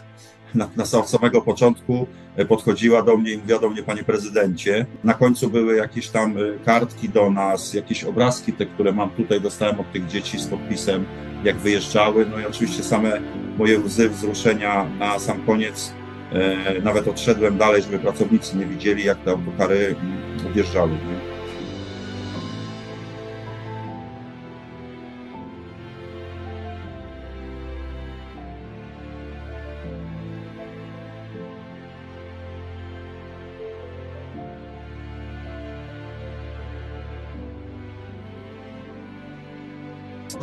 na, 0.55 0.70
na 0.75 0.86
samego 0.86 1.41
początku 1.41 2.08
e, 2.36 2.46
podchodziła 2.46 3.01
do 3.01 3.17
mnie 3.17 3.31
i 3.31 3.38
mówiła 3.38 3.60
do 3.60 3.70
mnie, 3.70 3.84
panie 3.84 4.03
prezydencie. 4.03 4.86
Na 5.03 5.13
końcu 5.13 5.50
były 5.50 5.75
jakieś 5.75 6.10
tam 6.10 6.38
e, 6.38 6.41
kartki 6.65 7.10
do 7.10 7.31
nas, 7.31 7.74
jakieś 7.74 8.03
obrazki, 8.03 8.53
te, 8.53 8.65
które 8.65 8.91
mam 8.91 9.10
tutaj, 9.10 9.41
dostałem 9.41 9.79
od 9.79 9.91
tych 9.91 10.08
dzieci 10.08 10.39
z 10.39 10.48
podpisem, 10.48 11.05
jak 11.43 11.58
wyjeżdżały. 11.58 12.25
No 12.25 12.39
i 12.39 12.46
oczywiście 12.46 12.84
same 12.84 13.22
moje 13.58 13.79
łzy 13.79 14.10
wzruszenia 14.10 14.86
na 15.00 15.20
sam 15.20 15.46
koniec. 15.46 15.93
E, 16.34 16.81
nawet 16.81 17.08
odszedłem 17.08 17.58
dalej, 17.58 17.81
żeby 17.81 18.00
pracownicy 18.00 18.58
nie 18.58 18.65
widzieli, 18.65 19.03
jak 19.03 19.17
te 19.17 19.31
autokary 19.31 19.96
mm, 20.01 20.48
odjeżdżały. 20.48 20.91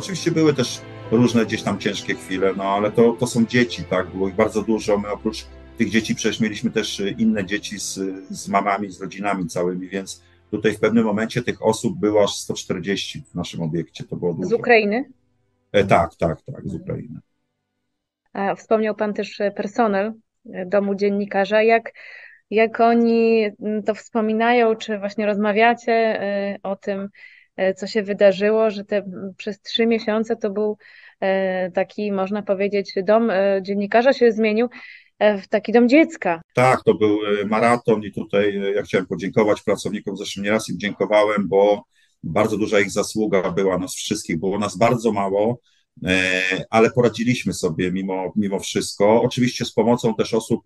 Oczywiście 0.09 0.31
były 0.31 0.53
też 0.53 0.81
różne 1.11 1.45
gdzieś 1.45 1.63
tam 1.63 1.79
ciężkie 1.79 2.15
chwile, 2.15 2.53
no 2.57 2.63
ale 2.63 2.91
to, 2.91 3.13
to 3.13 3.27
są 3.27 3.45
dzieci, 3.45 3.83
tak? 3.83 4.07
Było 4.07 4.29
ich 4.29 4.35
bardzo 4.35 4.61
dużo. 4.61 4.97
My 4.97 5.11
oprócz 5.11 5.47
tych 5.77 5.89
dzieci 5.89 6.15
przecież 6.15 6.39
mieliśmy 6.39 6.71
też 6.71 7.01
inne 7.17 7.45
dzieci 7.45 7.79
z, 7.79 7.99
z 8.29 8.47
mamami, 8.47 8.91
z 8.91 9.01
rodzinami 9.01 9.47
całymi, 9.47 9.87
więc 9.87 10.23
tutaj 10.51 10.73
w 10.73 10.79
pewnym 10.79 11.05
momencie 11.05 11.43
tych 11.43 11.65
osób 11.65 11.99
było 11.99 12.23
aż 12.23 12.35
140 12.35 13.23
w 13.31 13.35
naszym 13.35 13.61
obiekcie. 13.61 14.03
To 14.03 14.15
było 14.15 14.33
dużo. 14.33 14.49
Z 14.49 14.53
Ukrainy? 14.53 15.05
E, 15.71 15.83
tak, 15.83 16.15
tak, 16.15 16.41
tak, 16.41 16.61
z 16.67 16.75
Ukrainy. 16.75 17.19
A 18.33 18.55
wspomniał 18.55 18.95
Pan 18.95 19.13
też 19.13 19.41
personel 19.55 20.13
domu 20.65 20.95
dziennikarza. 20.95 21.63
Jak, 21.63 21.91
jak 22.49 22.79
oni 22.79 23.49
to 23.85 23.95
wspominają, 23.95 24.75
czy 24.75 24.99
właśnie 24.99 25.25
rozmawiacie 25.25 25.93
e, 25.93 26.57
o 26.63 26.75
tym, 26.75 27.09
E, 27.09 27.09
co 27.75 27.87
się 27.87 28.03
wydarzyło, 28.03 28.71
że 28.71 28.85
te 28.85 29.03
przez 29.37 29.61
trzy 29.61 29.85
miesiące 29.85 30.35
to 30.35 30.49
był 30.49 30.77
e, 31.19 31.71
taki, 31.71 32.11
można 32.11 32.43
powiedzieć, 32.43 32.93
dom 33.03 33.29
e, 33.29 33.59
dziennikarza 33.61 34.13
się 34.13 34.31
zmienił 34.31 34.69
w 35.43 35.47
taki 35.47 35.71
dom 35.71 35.89
dziecka. 35.89 36.41
Tak, 36.53 36.83
to 36.83 36.93
był 36.93 37.19
maraton 37.45 38.03
i 38.03 38.11
tutaj 38.11 38.61
ja 38.75 38.81
chciałem 38.81 39.07
podziękować 39.07 39.61
pracownikom, 39.61 40.17
zresztą 40.17 40.41
nieraz 40.41 40.69
im 40.69 40.79
dziękowałem, 40.79 41.47
bo 41.47 41.83
bardzo 42.23 42.57
duża 42.57 42.79
ich 42.79 42.91
zasługa 42.91 43.51
była 43.51 43.77
nas 43.77 43.95
wszystkich, 43.95 44.39
było 44.39 44.59
nas 44.59 44.77
bardzo 44.77 45.11
mało, 45.11 45.59
ale 46.69 46.91
poradziliśmy 46.91 47.53
sobie 47.53 47.91
mimo, 47.91 48.33
mimo 48.35 48.59
wszystko. 48.59 49.21
Oczywiście 49.21 49.65
z 49.65 49.71
pomocą 49.71 50.15
też 50.15 50.33
osób, 50.33 50.61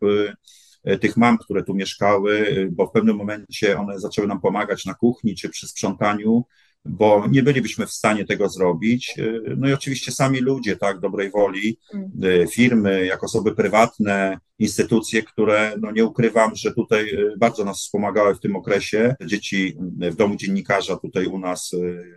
tych 1.02 1.18
mam, 1.18 1.38
które 1.38 1.64
tu 1.64 1.74
mieszkały, 1.74 2.68
bo 2.72 2.88
w 2.88 2.92
pewnym 2.92 3.16
momencie 3.16 3.80
one 3.80 4.00
zaczęły 4.00 4.28
nam 4.28 4.42
pomagać 4.42 4.86
na 4.86 4.94
kuchni 4.94 5.36
czy 5.36 5.50
przy 5.50 5.68
sprzątaniu, 5.68 6.44
bo 6.86 7.28
nie 7.32 7.44
bylibyśmy 7.44 7.86
w 7.86 7.92
stanie 7.92 8.26
tego 8.26 8.50
zrobić. 8.50 9.16
No 9.58 9.70
i 9.70 9.74
oczywiście 9.74 10.12
sami 10.12 10.40
ludzie, 10.40 10.76
tak, 10.76 11.00
dobrej 11.00 11.32
woli, 11.32 11.78
mm. 11.94 12.48
firmy, 12.48 13.06
jak 13.06 13.24
osoby 13.24 13.56
prywatne, 13.56 14.38
instytucje, 14.60 15.24
które, 15.24 15.76
no 15.82 15.92
nie 15.92 16.06
ukrywam, 16.06 16.56
że 16.56 16.74
tutaj 16.74 17.10
e, 17.10 17.38
bardzo 17.38 17.64
nas 17.64 17.78
wspomagały 17.78 18.36
w 18.36 18.40
tym 18.40 18.56
okresie. 18.56 19.16
Dzieci 19.26 19.78
w 20.00 20.16
domu 20.16 20.36
dziennikarza 20.36 20.96
tutaj 20.96 21.26
u 21.26 21.40
nas 21.40 21.72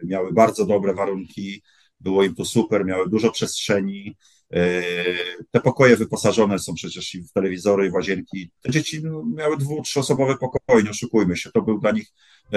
miały 0.05 0.33
bardzo 0.33 0.67
dobre 0.67 0.95
warunki, 0.95 1.63
było 2.01 2.25
im 2.25 2.35
tu 2.35 2.45
super, 2.45 2.85
miały 2.85 3.09
dużo 3.09 3.31
przestrzeni. 3.31 4.17
Te 5.51 5.61
pokoje 5.61 5.97
wyposażone 5.97 6.59
są 6.59 6.75
przecież 6.75 7.15
i 7.15 7.23
w 7.23 7.33
telewizory, 7.33 7.87
i 7.87 7.91
w 7.91 7.95
łazienki. 7.95 8.51
Te 8.63 8.71
dzieci 8.71 9.01
no, 9.05 9.25
miały 9.35 9.57
dwu, 9.57 9.83
trzyosobowe 9.83 10.37
pokoje, 10.37 10.85
nie 10.85 10.91
oszukujmy 10.91 11.37
się. 11.37 11.51
To 11.51 11.63
był 11.63 11.81
dla 11.81 11.91
nich 11.91 12.07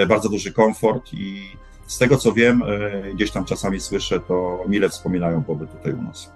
bardzo 0.08 0.28
duży 0.28 0.52
komfort 0.52 1.12
i 1.12 1.42
z 1.90 1.98
tego 1.98 2.16
co 2.16 2.32
wiem, 2.32 2.62
e, 2.62 3.14
gdzieś 3.14 3.30
tam 3.30 3.44
czasami 3.44 3.80
słyszę, 3.80 4.20
to 4.20 4.64
mile 4.68 4.88
wspominają 4.88 5.42
pobyt 5.42 5.72
tutaj 5.72 5.92
u 5.92 6.02
nas. 6.02 6.32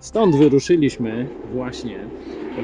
Stąd 0.00 0.36
wyruszyliśmy 0.36 1.26
właśnie 1.52 1.98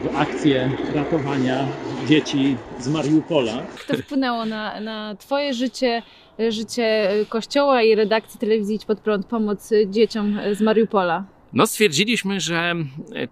w 0.04 0.16
akcję 0.16 0.71
ratowania 0.95 1.68
dzieci 2.09 2.56
z 2.80 2.88
Mariupola. 2.88 3.62
To 3.88 3.97
wpłynęło 3.97 4.45
na, 4.45 4.80
na 4.80 5.16
Twoje 5.18 5.54
życie, 5.54 6.02
życie 6.49 7.11
Kościoła 7.28 7.83
i 7.83 7.95
redakcji 7.95 8.40
telewizji 8.40 8.76
Idź 8.76 8.85
Pod 8.85 9.00
Prąd, 9.00 9.26
pomoc 9.26 9.71
dzieciom 9.87 10.38
z 10.52 10.61
Mariupola? 10.61 11.25
No, 11.52 11.66
stwierdziliśmy, 11.66 12.40
że 12.40 12.75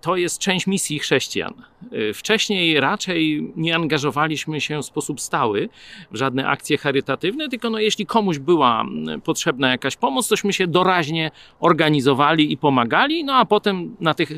to 0.01 0.17
jest 0.17 0.39
część 0.39 0.67
misji 0.67 0.99
chrześcijan. 0.99 1.55
Wcześniej 2.15 2.81
raczej 2.81 3.53
nie 3.57 3.77
angażowaliśmy 3.77 4.61
się 4.61 4.83
w 4.83 4.85
sposób 4.85 5.21
stały 5.21 5.69
w 6.11 6.17
żadne 6.17 6.47
akcje 6.47 6.79
charytatywne, 6.79 7.49
tylko 7.49 7.71
no, 7.71 7.79
jeśli 7.79 8.07
komuś 8.07 8.39
była 8.39 8.85
potrzebna 9.25 9.71
jakaś 9.71 9.97
pomoc, 9.97 10.29
tośmy 10.29 10.53
się 10.53 10.67
doraźnie 10.67 11.31
organizowali 11.61 12.53
i 12.53 12.57
pomagali, 12.57 13.25
no 13.25 13.35
a 13.35 13.45
potem 13.45 13.97
na 14.01 14.15
tych 14.15 14.33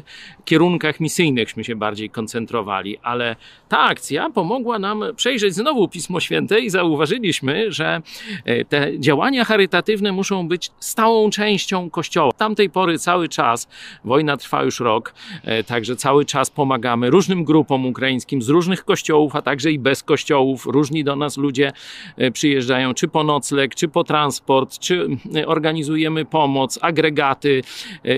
kierunkach 0.45 1.01
misyjnychśmy 1.01 1.65
się 1.65 1.77
bardziej 1.77 2.11
koncentrowali. 2.11 2.99
Ale 3.03 3.37
ta 3.69 3.79
akcja 3.79 4.31
pomogła 4.31 4.79
nam 4.79 5.05
przejrzeć 5.17 5.55
znowu 5.55 5.89
Pismo 5.89 6.21
Święte 6.21 6.61
i 6.61 6.71
zauważyliśmy, 6.71 7.73
że 7.73 8.03
e, 8.45 8.65
te 8.65 9.01
działania 9.01 9.45
charytatywne 9.45 10.13
muszą 10.13 10.49
być 10.49 10.71
stałą 10.81 11.31
częścią 11.31 11.91
Kościoła. 11.91 12.33
Tamtej 12.33 12.71
pory 12.71 12.99
cały 12.99 13.29
czas 13.29 13.69
Wojna 14.05 14.37
trwa 14.37 14.63
już 14.63 14.81
rok, 14.81 15.15
e, 15.45 15.65
także 15.65 15.97
cały 15.97 16.25
czas 16.25 16.51
pomagamy 16.51 17.11
różnym 17.11 17.36
grupom 17.45 17.87
ukraińskim 17.87 18.43
z 18.43 18.49
różnych 18.49 18.85
kościołów, 18.85 19.37
a 19.37 19.43
także 19.43 19.73
i 19.73 19.79
bez 19.79 20.03
kościołów. 20.03 20.67
Różni 20.67 21.05
do 21.05 21.17
nas 21.17 21.37
ludzie 21.37 21.73
e, 22.17 22.31
przyjeżdżają 22.31 22.95
czy 22.95 23.09
po 23.09 23.25
nocleg, 23.25 23.75
czy 23.75 23.89
po 23.89 24.05
transport, 24.05 24.79
czy 24.79 25.09
e, 25.37 25.47
organizujemy 25.47 26.25
pomoc, 26.25 26.79
agregaty 26.83 27.63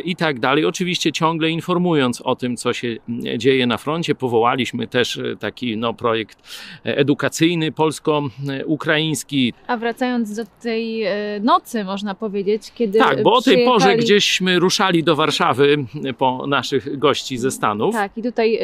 i 0.04 0.16
tak 0.16 0.40
dalej. 0.40 0.64
Oczywiście 0.64 1.12
ciągle 1.12 1.50
informując 1.50 2.20
o 2.20 2.36
tym, 2.36 2.56
co 2.56 2.72
się 2.72 2.96
dzieje 3.36 3.66
na 3.66 3.76
froncie. 3.76 4.14
Powołaliśmy 4.14 4.86
też 4.86 5.20
taki 5.40 5.76
no, 5.76 5.94
projekt 5.94 6.38
edukacyjny 6.84 7.72
polsko-ukraiński. 7.72 9.52
A 9.66 9.76
wracając 9.76 10.34
do 10.34 10.42
tej 10.62 11.04
nocy, 11.40 11.84
można 11.84 12.14
powiedzieć, 12.14 12.72
kiedy. 12.74 12.98
Tak, 12.98 13.22
bo 13.22 13.34
o 13.34 13.42
tej 13.42 13.64
porze 13.64 13.96
gdzieśmy 13.96 14.58
ruszali 14.58 15.04
do 15.04 15.16
Warszawy 15.16 15.76
po 16.18 16.46
naszych 16.46 16.98
gości 16.98 17.38
ze 17.38 17.50
Stanów. 17.50 17.94
Tak, 17.94 18.18
i 18.18 18.22
tutaj 18.22 18.58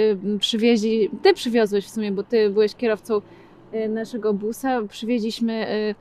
przywieźli, 0.45 1.11
ty 1.23 1.35
przywiozłeś 1.35 1.87
w 1.87 1.91
sumie, 1.91 2.13
bo 2.13 2.23
ty 2.23 2.51
byłeś 2.51 2.75
kierowcą 2.75 3.21
y, 3.75 3.89
naszego 3.89 4.35
busa, 4.35 4.83
przywieźliśmy 4.89 5.69
y, 5.71 5.95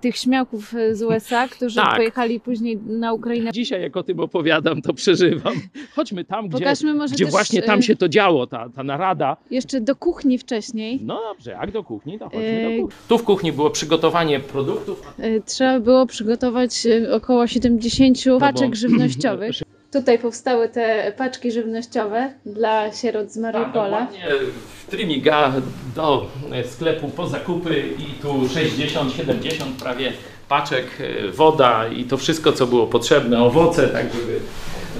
tych 0.00 0.16
śmiałków 0.16 0.74
z 0.92 1.02
USA, 1.02 1.48
którzy 1.48 1.76
Tak. 1.76 1.96
pojechali 1.96 2.40
później 2.40 2.76
na 2.86 3.12
Ukrainę. 3.12 3.52
Dzisiaj 3.52 3.82
jak 3.82 3.96
o 3.96 4.02
tym 4.02 4.20
opowiadam, 4.20 4.82
to 4.82 4.94
przeżywam. 4.94 5.54
Chodźmy 5.94 6.24
tam, 6.24 6.48
gdzie, 6.48 6.58
Pokażmy 6.58 6.94
może 6.94 7.14
gdzie 7.14 7.24
też, 7.24 7.32
właśnie 7.32 7.62
tam 7.62 7.78
y, 7.78 7.82
się 7.82 7.96
to 7.96 8.08
działo, 8.08 8.46
ta, 8.46 8.68
ta 8.76 8.82
narada. 8.82 9.36
Jeszcze 9.50 9.80
do 9.80 9.96
kuchni 9.96 10.38
wcześniej. 10.38 11.00
No 11.02 11.20
dobrze, 11.32 11.50
jak 11.50 11.70
do 11.70 11.84
kuchni, 11.84 12.18
to 12.18 12.24
chodźmy 12.24 12.62
do 12.62 12.82
kuchni. 12.82 12.98
Tu 13.08 13.18
w 13.18 13.22
kuchni 13.24 13.52
było 13.52 13.70
przygotowanie 13.70 14.40
produktów. 14.40 15.14
Trzeba 15.46 15.80
było 15.80 16.06
przygotować 16.06 16.86
około 17.12 17.46
70 17.46 18.18
paczek 18.40 18.68
bo- 18.70 18.76
żywnościowych. 18.76 19.56
Tutaj 19.92 20.18
powstały 20.18 20.68
te 20.68 21.12
paczki 21.18 21.52
żywnościowe 21.52 22.34
dla 22.46 22.92
sierot 22.92 23.30
z 23.32 23.34
Tak, 23.34 23.42
Mariupola. 23.42 24.06
w 24.86 24.90
Trimiga 24.90 25.52
do 25.96 26.26
sklepu 26.64 27.08
po 27.08 27.26
zakupy 27.26 27.82
i 27.98 28.22
tu 28.22 28.28
60-70 28.28 29.73
prawie 29.80 30.12
paczek, 30.48 30.86
e, 31.00 31.28
woda 31.28 31.88
i 31.88 32.04
to 32.04 32.16
wszystko, 32.16 32.52
co 32.52 32.66
było 32.66 32.86
potrzebne, 32.86 33.42
owoce, 33.42 33.88
tak 33.88 34.06
żeby, 34.14 34.40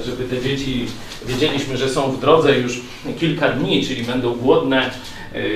żeby 0.05 0.25
te 0.25 0.43
dzieci, 0.43 0.87
wiedzieliśmy, 1.27 1.77
że 1.77 1.89
są 1.89 2.13
w 2.13 2.21
drodze 2.21 2.59
już 2.59 2.81
kilka 3.19 3.49
dni, 3.49 3.87
czyli 3.87 4.03
będą 4.03 4.35
głodne 4.35 4.91
e, 5.35 5.49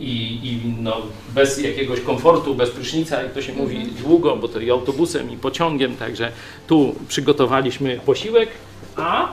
i, 0.00 0.40
i 0.42 0.60
no, 0.80 0.96
bez 1.34 1.62
jakiegoś 1.62 2.00
komfortu, 2.00 2.54
bez 2.54 2.70
prysznica, 2.70 3.22
jak 3.22 3.32
to 3.32 3.42
się 3.42 3.52
mówi, 3.52 3.86
długo, 4.02 4.36
bo 4.36 4.48
to 4.48 4.60
i 4.60 4.70
autobusem, 4.70 5.32
i 5.32 5.36
pociągiem, 5.36 5.96
także 5.96 6.32
tu 6.66 6.94
przygotowaliśmy 7.08 8.00
posiłek, 8.06 8.48
a 8.96 9.28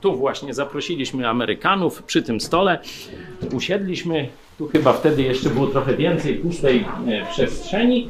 Tu 0.00 0.16
właśnie 0.16 0.54
zaprosiliśmy 0.54 1.28
Amerykanów 1.28 2.02
przy 2.02 2.22
tym 2.22 2.40
stole. 2.40 2.78
Usiedliśmy. 3.52 4.28
Tu 4.58 4.68
chyba 4.68 4.92
wtedy 4.92 5.22
jeszcze 5.22 5.50
było 5.50 5.66
trochę 5.66 5.96
więcej 5.96 6.34
pustej 6.34 6.84
e, 7.08 7.26
przestrzeni. 7.30 8.08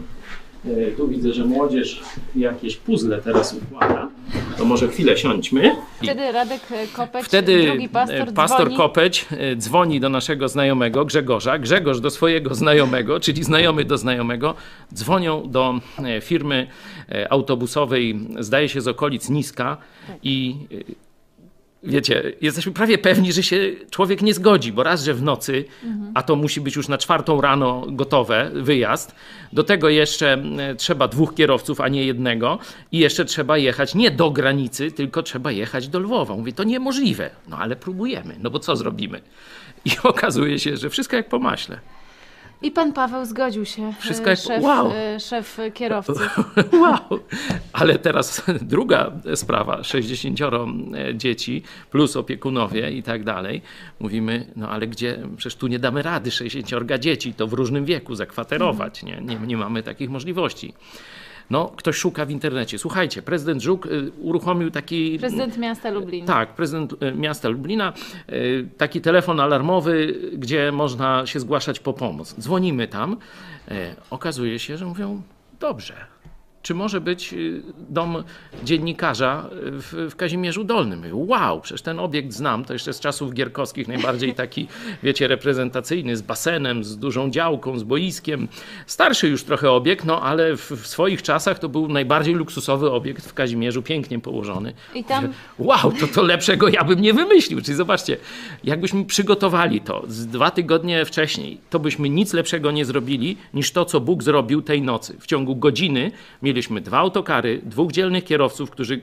E, 0.67 0.91
Tu 0.97 1.09
widzę, 1.09 1.33
że 1.33 1.45
młodzież 1.45 2.03
jakieś 2.37 2.77
puzzle 2.77 3.19
teraz 3.19 3.55
układa. 3.55 4.09
To 4.59 4.65
może 4.65 4.89
chwilę 4.89 5.17
siądźmy. 5.17 5.77
Wtedy 6.03 6.33
Radek 6.33 6.61
Kopeć, 6.93 7.25
Wtedy 7.27 7.67
drugi 7.67 7.89
pastor, 7.89 8.29
e, 8.29 8.33
pastor 8.33 8.61
dzwoni. 8.61 8.77
Kopeć 8.77 9.27
e, 9.31 9.57
dzwoni 9.57 10.01
do 10.01 10.09
naszego 10.09 10.49
znajomego 10.49 11.05
Grzegorza, 11.05 11.59
Grzegorz 11.59 12.01
do 12.01 12.11
swojego 12.11 12.55
znajomego, 12.55 13.21
czyli 13.21 13.45
znajomy 13.45 13.85
do 13.85 13.99
znajomego, 13.99 14.55
dzwonią 14.95 15.51
do 15.51 15.75
e, 16.05 16.21
firmy 16.21 16.67
e, 17.09 17.33
autobusowej, 17.33 18.19
zdaje 18.39 18.69
się 18.69 18.81
z 18.81 18.89
okolic 18.89 19.29
Niska 19.29 19.77
i 20.23 20.57
e, 20.73 21.10
wiecie, 21.83 22.33
jesteśmy 22.41 22.73
prawie 22.73 22.99
pewni, 22.99 23.33
że 23.33 23.43
się 23.43 23.71
człowiek 23.91 24.23
nie 24.23 24.35
zgodzi, 24.35 24.73
bo 24.73 24.83
raz, 24.83 25.05
że 25.05 25.15
w 25.15 25.23
nocy, 25.23 25.65
a 26.15 26.23
to 26.23 26.37
musi 26.37 26.61
być 26.61 26.77
już 26.77 26.89
na 26.89 26.99
czwartą 26.99 27.41
rano 27.41 27.87
gotowe, 27.89 28.51
wyjazd, 28.55 29.15
do 29.53 29.65
tego 29.65 29.89
jeszcze 29.89 30.43
trzeba 30.79 31.09
dwóch 31.09 31.35
kierowców, 31.35 31.81
a 31.81 31.89
nie 31.89 32.05
jednego 32.05 32.59
i 32.93 32.99
jeszcze 32.99 33.25
trzeba 33.25 33.59
jechać 33.59 33.95
nie 33.95 34.11
do 34.11 34.31
granicy, 34.31 34.93
tylko 34.93 35.23
trzeba 35.23 35.53
jechać 35.53 35.89
do 35.89 35.99
Lwowa. 35.99 36.37
Mówię, 36.37 36.53
to 36.53 36.65
niemożliwe, 36.65 37.31
no 37.49 37.59
ale 37.59 37.77
próbujemy, 37.77 38.37
no 38.41 38.51
bo 38.51 38.59
co 38.59 38.77
zrobimy? 38.77 39.21
I 39.85 39.91
okazuje 40.03 40.59
się, 40.59 40.77
że 40.77 40.91
wszystko 40.91 41.17
jak 41.17 41.29
po 41.29 41.39
maśle. 41.39 41.81
I 42.63 42.71
pan 42.71 42.93
Paweł 42.93 43.25
zgodził 43.25 43.65
się, 43.65 43.93
Wszystko 44.01 44.27
e, 44.27 44.31
jak- 44.31 44.39
szef, 44.39 44.63
wow. 44.63 44.93
e, 44.95 45.21
szef 45.21 45.59
kierowców. 45.75 46.39
Wow! 46.83 47.21
Ale 47.73 47.99
teraz 47.99 48.43
druga 48.63 49.13
sprawa, 49.35 49.85
60 49.85 50.39
dzieci 51.15 51.63
plus 51.91 52.17
opiekunowie 52.17 52.91
i 52.91 53.03
tak 53.03 53.25
dalej. 53.25 53.63
Mówimy, 54.01 54.47
no 54.57 54.69
ale 54.69 54.87
gdzie, 54.87 55.19
przecież 55.37 55.57
tu 55.57 55.67
nie 55.67 55.79
damy 55.79 56.03
rady 56.03 56.31
60 56.31 56.93
dzieci, 56.99 57.35
to 57.35 57.47
w 57.47 57.53
różnym 57.53 57.85
wieku 57.85 58.15
zakwaterować, 58.15 59.03
nie, 59.03 59.21
nie, 59.21 59.37
nie 59.37 59.57
mamy 59.57 59.83
takich 59.83 60.11
możliwości. 60.11 60.75
No, 61.51 61.73
ktoś 61.77 61.97
szuka 61.97 62.27
w 62.27 62.31
internecie. 62.31 62.79
Słuchajcie, 62.79 63.23
prezydent 63.23 63.63
Żuk 63.63 63.87
y, 63.87 64.11
uruchomił 64.21 64.71
taki... 64.71 65.19
Prezydent 65.19 65.59
miasta 65.59 65.91
Lublin. 65.91 66.27
Tak, 66.27 66.55
prezydent 66.55 66.95
e, 67.01 67.13
miasta 67.13 67.49
Lublina, 67.49 67.93
e, 68.27 68.33
taki 68.77 69.01
telefon 69.01 69.41
alarmowy, 69.41 70.19
gdzie 70.33 70.73
można 70.73 71.27
się 71.27 71.41
zgłaszać 71.41 71.81
po 71.81 71.93
pomoc. 71.93 72.35
Dzwonimy 72.41 72.89
tam, 72.89 73.17
okazuje 74.11 74.59
się, 74.59 74.77
że 74.77 74.87
mówią, 74.87 75.23
dobrze. 75.61 76.10
Czy 76.63 76.75
może 76.75 77.01
być 77.01 77.33
y, 77.33 77.63
dom 77.89 78.25
dziennikarza 78.65 79.49
w, 79.53 80.09
w 80.11 80.17
Kazimierzu 80.17 80.65
Dolnym? 80.65 81.05
Wow, 81.13 81.61
przecież 81.61 81.83
ten 81.83 81.99
obiekt 81.99 82.33
znam, 82.33 82.65
to 82.65 82.73
jeszcze 82.73 82.93
z 82.93 83.01
czasów 83.01 83.35
gierkowskich, 83.35 83.89
najbardziej 83.89 84.35
taki, 84.35 84.69
wiecie, 85.03 85.29
reprezentacyjny, 85.29 86.17
z 86.17 86.23
basenem, 86.23 86.85
z 86.85 86.99
dużą 86.99 87.31
działką, 87.31 87.79
z 87.79 87.83
boiskiem. 87.83 88.49
Starszy 88.87 89.29
już 89.29 89.45
trochę 89.45 89.71
obiekt, 89.71 90.05
no 90.05 90.23
ale 90.23 90.57
w, 90.57 90.71
w 90.71 90.87
swoich 90.87 91.23
czasach 91.23 91.59
to 91.59 91.69
był 91.69 91.89
najbardziej 91.89 92.35
luksusowy 92.35 92.91
obiekt 92.91 93.29
w 93.29 93.35
Kazimierzu, 93.35 93.83
pięknie 93.83 94.19
położony. 94.19 94.73
I 94.95 95.05
tam 95.05 95.29
Wow, 95.59 95.93
to 96.01 96.07
to 96.07 96.23
lepszego 96.23 96.69
ja 96.69 96.85
bym 96.85 97.01
nie 97.01 97.15
wymyślił. 97.15 97.61
Czyli 97.61 97.77
zobaczcie, 97.77 98.17
jakbyśmy 98.65 99.05
przygotowali 99.05 99.81
to 99.81 100.03
z 100.09 100.27
dwa 100.27 100.51
tygodnie 100.51 101.05
wcześniej, 101.05 101.59
to 101.71 101.79
byśmy 101.79 102.09
nic 102.09 102.33
lepszego 102.33 102.71
nie 102.71 102.85
zrobili 102.85 103.37
niż 103.55 103.73
to, 103.73 103.85
co 103.85 104.01
Bóg 104.01 104.23
zrobił 104.23 104.63
tej 104.63 104.83
nocy. 104.83 105.17
W 105.21 105.27
ciągu 105.27 105.57
godziny 105.57 106.13
mieliśmy 106.51 106.81
dwa 106.81 106.99
autokary, 106.99 107.61
dwóch 107.65 107.93
dzielnych 107.93 108.25
kierowców, 108.25 108.71
którzy 108.71 108.95
y, 108.95 109.01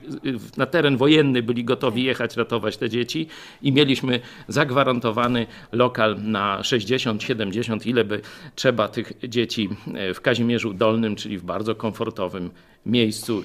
na 0.56 0.66
teren 0.66 0.96
wojenny 0.96 1.42
byli 1.42 1.64
gotowi 1.64 2.04
jechać, 2.04 2.36
ratować 2.36 2.76
te 2.76 2.88
dzieci 2.88 3.28
i 3.62 3.72
mieliśmy 3.72 4.20
zagwarantowany 4.48 5.46
lokal 5.72 6.16
na 6.22 6.62
60, 6.62 7.22
70, 7.22 7.86
ile 7.86 8.04
by 8.04 8.20
trzeba 8.54 8.88
tych 8.88 9.12
dzieci 9.28 9.68
e, 9.94 10.14
w 10.14 10.20
Kazimierzu 10.20 10.74
Dolnym, 10.74 11.16
czyli 11.16 11.38
w 11.38 11.42
bardzo 11.42 11.74
komfortowym 11.74 12.50
miejscu. 12.86 13.42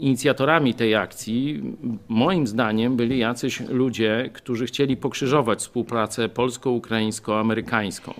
Inicjatorami 0.00 0.74
tej 0.74 0.94
akcji, 0.94 1.62
moim 2.08 2.46
zdaniem, 2.46 2.96
byli 2.96 3.18
jacyś 3.18 3.60
ludzie, 3.60 4.30
którzy 4.32 4.66
chcieli 4.66 4.96
pokrzyżować 4.96 5.58
współpracę 5.58 6.28
polsko-ukraińsko-amerykańską. 6.28 8.14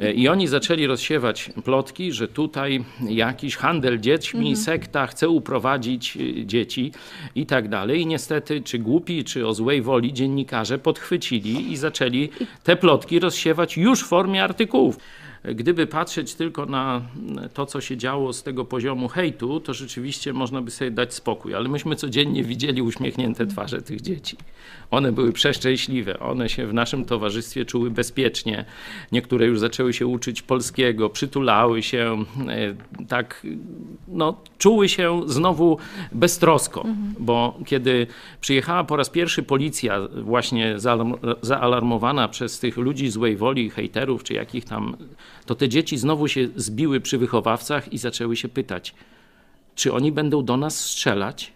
E, 0.00 0.12
I 0.12 0.28
oni 0.28 0.46
zaczęli 0.48 0.86
rozsiewać 0.86 1.50
plotki, 1.64 2.12
że 2.12 2.28
tutaj 2.28 2.84
jakiś 3.08 3.56
handel 3.56 4.00
dziećmi, 4.00 4.56
sekta 4.56 5.06
chce 5.06 5.28
uprowadzić 5.28 6.16
y, 6.16 6.46
dzieci 6.46 6.92
i 7.34 7.46
tak 7.46 7.68
dalej. 7.68 8.00
I 8.00 8.06
niestety, 8.06 8.60
czy 8.60 8.78
głupi, 8.78 9.24
czy 9.24 9.46
o 9.46 9.54
złej 9.54 9.82
woli 9.82 10.12
dziennikarze 10.12 10.78
podchwycili 10.78 11.72
i 11.72 11.76
zaczęli 11.76 12.28
te 12.62 12.76
plotki 12.76 13.20
rozsiewać 13.20 13.76
już 13.76 14.04
w 14.04 14.06
formie 14.06 14.44
artykułów. 14.44 14.98
Gdyby 15.44 15.86
patrzeć 15.86 16.34
tylko 16.34 16.66
na 16.66 17.02
to, 17.54 17.66
co 17.66 17.80
się 17.80 17.96
działo 17.96 18.32
z 18.32 18.42
tego 18.42 18.64
poziomu 18.64 19.08
hejtu, 19.08 19.60
to 19.60 19.74
rzeczywiście 19.74 20.32
można 20.32 20.62
by 20.62 20.70
sobie 20.70 20.90
dać 20.90 21.14
spokój, 21.14 21.54
ale 21.54 21.68
myśmy 21.68 21.96
codziennie 21.96 22.44
widzieli 22.44 22.82
uśmiechnięte 22.82 23.46
twarze 23.46 23.82
tych 23.82 24.00
dzieci. 24.00 24.36
One 24.90 25.12
były 25.12 25.32
przeszczęśliwe, 25.32 26.20
one 26.20 26.48
się 26.48 26.66
w 26.66 26.74
naszym 26.74 27.04
towarzystwie 27.04 27.64
czuły 27.64 27.90
bezpiecznie. 27.90 28.64
Niektóre 29.12 29.46
już 29.46 29.58
zaczęły 29.60 29.92
się 29.92 30.06
uczyć 30.06 30.42
polskiego, 30.42 31.10
przytulały 31.10 31.82
się, 31.82 32.24
e, 32.48 33.04
tak, 33.08 33.46
no, 34.08 34.40
czuły 34.58 34.88
się 34.88 35.20
znowu 35.26 35.78
beztrosko, 36.12 36.84
bo 37.18 37.58
kiedy 37.66 38.06
przyjechała 38.40 38.84
po 38.84 38.96
raz 38.96 39.10
pierwszy 39.10 39.42
policja, 39.42 40.00
właśnie 40.22 40.76
zaalarm- 40.76 41.34
zaalarmowana 41.42 42.28
przez 42.28 42.58
tych 42.58 42.76
ludzi 42.76 43.10
złej 43.10 43.36
woli, 43.36 43.70
hejterów 43.70 44.24
czy 44.24 44.34
jakich 44.34 44.64
tam, 44.64 44.96
to 45.46 45.54
te 45.54 45.68
dzieci 45.68 45.98
znowu 45.98 46.28
się 46.28 46.48
zbiły 46.56 47.00
przy 47.00 47.18
wychowawcach 47.18 47.92
i 47.92 47.98
zaczęły 47.98 48.36
się 48.36 48.48
pytać, 48.48 48.94
czy 49.74 49.92
oni 49.92 50.12
będą 50.12 50.44
do 50.44 50.56
nas 50.56 50.80
strzelać? 50.80 51.52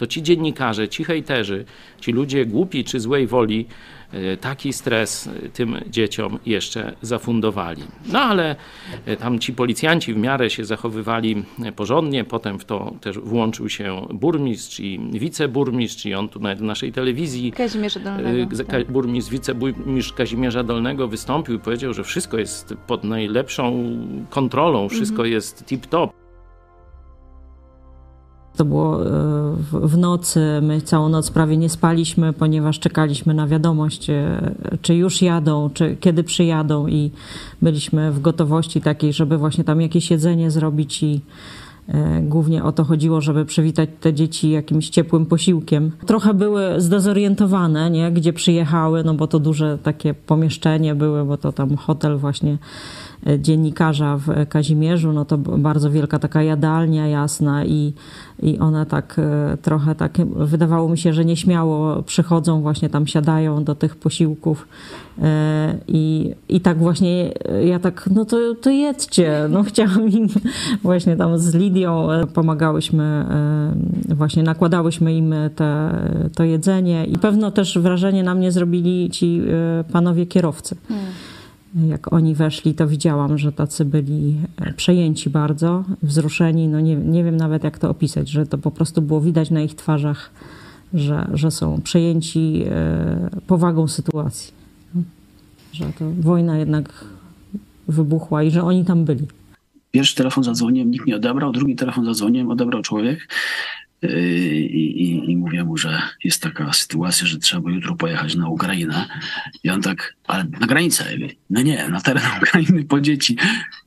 to 0.00 0.06
ci 0.06 0.22
dziennikarze, 0.22 0.88
ci 0.88 1.04
hejterzy, 1.04 1.64
ci 2.00 2.12
ludzie 2.12 2.46
głupi 2.46 2.84
czy 2.84 3.00
złej 3.00 3.26
woli 3.26 3.66
taki 4.40 4.72
stres 4.72 5.26
e, 5.26 5.48
tym 5.48 5.76
dzieciom 5.90 6.38
jeszcze 6.46 6.92
zafundowali. 7.02 7.82
No 8.12 8.20
ale 8.20 8.56
e, 9.06 9.16
tam 9.16 9.38
ci 9.38 9.52
policjanci 9.52 10.14
w 10.14 10.16
miarę 10.16 10.50
się 10.50 10.64
zachowywali 10.64 11.44
e, 11.64 11.72
porządnie, 11.72 12.24
potem 12.24 12.58
w 12.58 12.64
to 12.64 12.94
też 13.00 13.18
włączył 13.18 13.68
się 13.68 14.06
burmistrz 14.10 14.80
i 14.80 15.00
wiceburmistrz 15.12 16.06
i 16.06 16.14
on 16.14 16.28
tu 16.28 16.40
w 16.40 16.62
naszej 16.62 16.92
telewizji 16.92 17.52
Kazimierza 17.52 18.00
Dolnego. 18.00 18.64
Tak. 18.64 18.92
Burmistrz, 18.92 19.32
wiceburmistrz 19.32 20.12
Kazimierza 20.12 20.62
Dolnego 20.62 21.08
wystąpił 21.08 21.54
i 21.54 21.58
powiedział, 21.58 21.94
że 21.94 22.04
wszystko 22.04 22.38
jest 22.38 22.74
pod 22.86 23.04
najlepszą 23.04 23.96
kontrolą, 24.30 24.88
wszystko 24.88 25.24
jest 25.24 25.64
tip-top. 25.64 26.19
To 28.60 28.64
było 28.64 29.06
e, 29.06 29.08
w 29.72 29.98
nocy, 29.98 30.40
my 30.62 30.80
całą 30.80 31.08
noc 31.08 31.30
prawie 31.30 31.56
nie 31.56 31.68
spaliśmy, 31.68 32.32
ponieważ 32.32 32.78
czekaliśmy 32.78 33.34
na 33.34 33.46
wiadomość, 33.46 34.10
e, 34.10 34.52
czy 34.82 34.94
już 34.94 35.22
jadą, 35.22 35.70
czy 35.74 35.96
kiedy 36.00 36.24
przyjadą 36.24 36.86
i 36.86 37.10
byliśmy 37.62 38.12
w 38.12 38.20
gotowości 38.20 38.80
takiej, 38.80 39.12
żeby 39.12 39.38
właśnie 39.38 39.64
tam 39.64 39.80
jakieś 39.80 40.10
jedzenie 40.10 40.50
zrobić 40.50 41.02
i 41.02 41.20
e, 41.88 42.22
Głównie 42.22 42.64
o 42.64 42.72
to 42.72 42.84
chodziło, 42.84 43.20
żeby 43.20 43.44
przywitać 43.44 43.90
te 44.00 44.14
dzieci 44.14 44.50
jakimś 44.50 44.88
ciepłym 44.88 45.26
posiłkiem. 45.26 45.90
Trochę 46.06 46.34
były 46.34 46.80
zdezorientowane, 46.80 47.90
nie? 47.90 48.12
gdzie 48.12 48.32
przyjechały, 48.32 49.04
no 49.04 49.14
bo 49.14 49.26
to 49.26 49.38
duże 49.38 49.78
takie 49.82 50.14
pomieszczenie 50.14 50.94
były, 50.94 51.24
bo 51.24 51.36
to 51.36 51.52
tam 51.52 51.76
hotel 51.76 52.16
właśnie 52.16 52.58
dziennikarza 53.38 54.16
w 54.16 54.48
Kazimierzu, 54.48 55.12
no 55.12 55.24
to 55.24 55.38
bardzo 55.38 55.90
wielka 55.90 56.18
taka 56.18 56.42
jadalnia 56.42 57.08
jasna 57.08 57.64
i, 57.64 57.92
i 58.42 58.58
one 58.58 58.86
tak 58.86 59.16
e, 59.18 59.56
trochę 59.56 59.94
tak, 59.94 60.18
wydawało 60.26 60.88
mi 60.88 60.98
się, 60.98 61.12
że 61.12 61.24
nieśmiało 61.24 62.02
przychodzą, 62.02 62.60
właśnie 62.60 62.88
tam 62.88 63.06
siadają 63.06 63.64
do 63.64 63.74
tych 63.74 63.96
posiłków 63.96 64.68
e, 65.22 65.78
i, 65.88 66.34
i 66.48 66.60
tak 66.60 66.78
właśnie 66.78 67.32
ja 67.64 67.78
tak, 67.78 68.08
no 68.14 68.24
to, 68.24 68.54
to 68.54 68.70
jedźcie, 68.70 69.46
no 69.50 69.62
chciałam 69.70 70.08
im 70.08 70.28
właśnie 70.82 71.16
tam 71.16 71.38
z 71.38 71.54
Lidią 71.54 72.10
e, 72.10 72.26
pomagałyśmy, 72.26 73.24
właśnie 74.08 74.42
nakładałyśmy 74.42 75.14
im 75.14 75.34
te, 75.56 75.98
to 76.34 76.44
jedzenie 76.44 77.04
i 77.04 77.18
pewno 77.18 77.50
też 77.50 77.78
wrażenie 77.78 78.22
na 78.22 78.34
mnie 78.34 78.52
zrobili 78.52 79.10
ci 79.10 79.42
panowie 79.92 80.26
kierowcy. 80.26 80.76
Hmm 80.88 81.29
jak 81.74 82.12
oni 82.12 82.34
weszli, 82.34 82.74
to 82.74 82.86
widziałam, 82.86 83.38
że 83.38 83.52
tacy 83.52 83.84
byli 83.84 84.36
e, 84.60 84.72
przejęci 84.72 85.30
bardzo, 85.30 85.84
wzruszeni. 86.02 86.68
No 86.68 86.80
nie, 86.80 86.96
nie 86.96 87.24
wiem 87.24 87.36
nawet, 87.36 87.64
jak 87.64 87.78
to 87.78 87.90
opisać, 87.90 88.28
że 88.28 88.46
to 88.46 88.58
po 88.58 88.70
prostu 88.70 89.02
było 89.02 89.20
widać 89.20 89.50
na 89.50 89.60
ich 89.60 89.74
twarzach, 89.74 90.30
że, 90.94 91.30
że 91.34 91.50
są 91.50 91.80
przejęci 91.80 92.62
e, 92.66 93.30
powagą 93.46 93.88
sytuacji. 93.88 94.52
Że 95.72 95.84
to 95.98 96.10
wojna 96.20 96.58
jednak 96.58 97.04
wybuchła 97.88 98.42
i 98.42 98.50
że 98.50 98.62
oni 98.62 98.84
tam 98.84 99.04
byli. 99.04 99.26
Pierwszy 99.90 100.16
telefon 100.16 100.44
zadzwoniłem, 100.44 100.90
nikt 100.90 101.06
nie 101.06 101.16
odebrał, 101.16 101.52
drugi 101.52 101.76
telefon 101.76 102.04
zadzwoniłem, 102.04 102.50
odebrał 102.50 102.82
człowiek 102.82 103.28
i, 104.02 105.02
i, 105.02 105.30
i 105.30 105.36
mówię 105.36 105.64
mu, 105.64 105.76
że 105.76 106.02
jest 106.24 106.42
taka 106.42 106.72
sytuacja, 106.72 107.26
że 107.26 107.38
trzeba 107.38 107.70
jutro 107.70 107.96
pojechać 107.96 108.34
na 108.34 108.48
Ukrainę. 108.48 109.06
I 109.64 109.70
on 109.70 109.82
tak, 109.82 110.16
ale 110.26 110.44
na 110.60 110.66
granicę. 110.66 111.04
No 111.50 111.62
nie, 111.62 111.88
na 111.88 112.00
teren 112.00 112.22
Ukrainy 112.42 112.84
po 112.84 113.00
dzieci. 113.00 113.36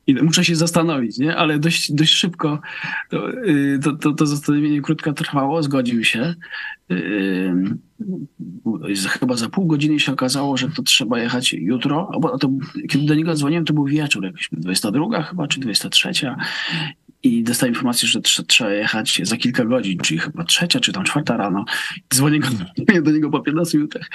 I 0.06 0.14
muszę 0.14 0.44
się 0.44 0.56
zastanowić, 0.56 1.18
nie? 1.18 1.36
Ale 1.36 1.58
dość, 1.58 1.92
dość 1.92 2.14
szybko 2.14 2.60
to, 3.10 3.30
y, 3.30 3.78
to, 3.82 3.92
to, 3.92 4.12
to 4.12 4.26
zastanowienie 4.26 4.80
krótko 4.80 5.12
trwało, 5.12 5.62
zgodził 5.62 6.04
się. 6.04 6.34
Y, 6.90 7.54
chyba 9.08 9.36
za 9.36 9.48
pół 9.48 9.66
godziny 9.66 10.00
się 10.00 10.12
okazało, 10.12 10.56
że 10.56 10.68
to 10.68 10.82
trzeba 10.82 11.18
jechać 11.18 11.52
jutro, 11.52 12.10
bo 12.20 12.38
to, 12.38 12.50
kiedy 12.88 13.06
do 13.06 13.14
niego 13.14 13.34
dzwoniłem, 13.34 13.64
to 13.64 13.72
był 13.72 13.84
wieczór, 13.84 14.24
jakoś 14.24 14.48
22 14.52 15.22
chyba, 15.22 15.48
czy 15.48 15.60
23 15.60 16.12
i 17.24 17.42
dostałem 17.42 17.74
informację, 17.74 18.08
że 18.08 18.20
trzeba 18.22 18.70
jechać 18.70 19.20
za 19.22 19.36
kilka 19.36 19.64
godzin, 19.64 19.98
czyli 19.98 20.20
chyba 20.20 20.44
trzecia, 20.44 20.80
czy 20.80 20.92
tam 20.92 21.04
czwarta 21.04 21.36
rano. 21.36 21.64
Dzwonię 22.14 22.40
do 23.02 23.10
niego 23.10 23.30
po 23.30 23.40
15 23.40 23.78
minutach. 23.78 24.10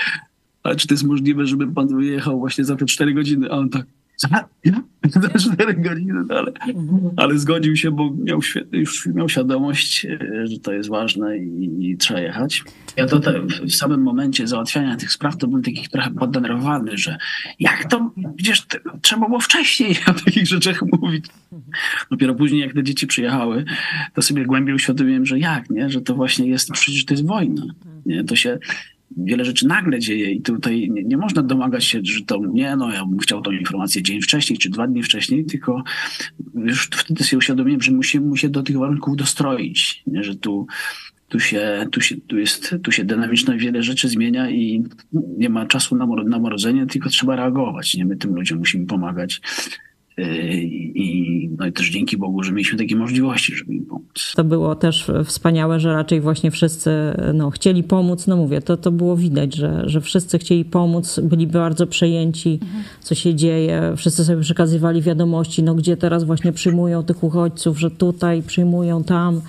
Ale 0.63 0.75
czy 0.75 0.87
to 0.87 0.93
jest 0.93 1.03
możliwe, 1.03 1.45
żeby 1.45 1.73
pan 1.73 1.87
wyjechał 1.87 2.39
właśnie 2.39 2.65
za 2.65 2.75
te 2.75 2.85
4 2.85 3.13
godziny? 3.13 3.51
A 3.51 3.53
on 3.53 3.69
tak, 3.69 3.85
ja? 4.65 4.83
za 5.21 5.29
4 5.29 5.73
godziny, 5.73 6.23
ale, 6.29 6.51
ale 7.17 7.39
zgodził 7.39 7.75
się, 7.75 7.91
bo 7.91 8.11
miał, 8.23 8.39
już 8.71 9.07
miał 9.07 9.29
świadomość, 9.29 10.05
e, 10.05 10.47
że 10.47 10.59
to 10.59 10.73
jest 10.73 10.89
ważne 10.89 11.37
i, 11.37 11.89
i 11.91 11.97
trzeba 11.97 12.19
jechać. 12.19 12.63
Ja 12.97 13.05
to 13.05 13.19
te, 13.19 13.41
w 13.41 13.71
samym 13.71 14.01
momencie 14.01 14.47
załatwiania 14.47 14.95
tych 14.95 15.11
spraw 15.11 15.37
to 15.37 15.47
byłem 15.47 15.63
taki 15.63 15.89
trochę 15.89 16.11
poddenerwowany, 16.11 16.97
że 16.97 17.17
jak 17.59 17.85
to, 17.85 18.11
przecież 18.35 18.65
trzeba 19.01 19.27
było 19.27 19.39
wcześniej 19.39 19.95
o 20.07 20.13
takich 20.13 20.47
rzeczach 20.47 20.81
mówić. 21.01 21.25
Dopiero 22.11 22.35
później, 22.35 22.61
jak 22.61 22.73
te 22.73 22.83
dzieci 22.83 23.07
przyjechały, 23.07 23.65
to 24.13 24.21
sobie 24.21 24.45
głębiej 24.45 24.75
uświadomiłem, 24.75 25.25
że 25.25 25.39
jak, 25.39 25.69
nie? 25.69 25.89
Że 25.89 26.01
to 26.01 26.15
właśnie 26.15 26.47
jest, 26.47 26.71
przecież 26.71 27.05
to 27.05 27.13
jest 27.13 27.25
wojna. 27.25 27.63
Nie? 28.05 28.23
To 28.23 28.35
się 28.35 28.59
wiele 29.17 29.45
rzeczy 29.45 29.67
nagle 29.67 29.99
dzieje 29.99 30.31
i 30.31 30.41
tutaj 30.41 30.89
nie, 30.91 31.03
nie, 31.03 31.17
można 31.17 31.43
domagać 31.43 31.85
się, 31.85 31.99
że 32.03 32.21
to 32.21 32.39
nie, 32.53 32.75
no 32.75 32.93
ja 32.93 33.05
bym 33.05 33.19
chciał 33.19 33.41
tą 33.41 33.51
informację 33.51 34.03
dzień 34.03 34.21
wcześniej 34.21 34.59
czy 34.59 34.69
dwa 34.69 34.87
dni 34.87 35.03
wcześniej, 35.03 35.45
tylko 35.45 35.83
już 36.55 36.89
wtedy 36.93 37.23
sobie 37.23 37.37
uświadomiłem, 37.37 37.81
że 37.81 37.91
musimy 37.91 38.27
mu 38.27 38.37
się 38.37 38.49
do 38.49 38.63
tych 38.63 38.77
warunków 38.77 39.15
dostroić, 39.15 40.03
nie? 40.07 40.23
że 40.23 40.35
tu 40.35 40.67
tu 41.29 41.39
się, 41.39 41.87
tu 41.91 42.01
się, 42.01 42.15
tu 42.27 42.37
jest, 42.37 42.75
tu 42.83 42.91
się 42.91 43.03
dynamicznie 43.03 43.57
wiele 43.57 43.83
rzeczy 43.83 44.09
zmienia 44.09 44.49
i 44.49 44.83
nie 45.13 45.49
ma 45.49 45.65
czasu 45.65 45.95
na, 45.95 46.05
na 46.05 46.39
mrodzenie, 46.39 46.85
tylko 46.85 47.09
trzeba 47.09 47.35
reagować. 47.35 47.95
Nie? 47.95 48.05
My 48.05 48.17
tym 48.17 48.35
ludziom 48.35 48.59
musimy 48.59 48.85
pomagać. 48.85 49.41
I, 50.95 51.49
no 51.59 51.65
i 51.65 51.73
też 51.73 51.89
dzięki 51.89 52.17
Bogu, 52.17 52.43
że 52.43 52.51
mieliśmy 52.51 52.77
takie 52.77 52.95
możliwości, 52.95 53.55
żeby 53.55 53.73
im 53.73 53.85
pomóc. 53.85 54.33
To 54.35 54.43
było 54.43 54.75
też 54.75 55.11
wspaniałe, 55.25 55.79
że 55.79 55.93
raczej 55.93 56.21
właśnie 56.21 56.51
wszyscy 56.51 56.91
no, 57.33 57.49
chcieli 57.49 57.83
pomóc. 57.83 58.27
No 58.27 58.37
mówię, 58.37 58.61
to, 58.61 58.77
to 58.77 58.91
było 58.91 59.17
widać, 59.17 59.55
że, 59.55 59.83
że 59.85 60.01
wszyscy 60.01 60.39
chcieli 60.39 60.65
pomóc, 60.65 61.19
byli 61.23 61.47
bardzo 61.47 61.87
przejęci, 61.87 62.59
co 63.01 63.15
się 63.15 63.35
dzieje. 63.35 63.93
Wszyscy 63.97 64.25
sobie 64.25 64.41
przekazywali 64.41 65.01
wiadomości, 65.01 65.63
no 65.63 65.75
gdzie 65.75 65.97
teraz 65.97 66.23
właśnie 66.23 66.51
przyjmują 66.51 67.03
tych 67.03 67.23
uchodźców, 67.23 67.79
że 67.79 67.91
tutaj 67.91 68.43
przyjmują 68.43 69.03
tam 69.03 69.41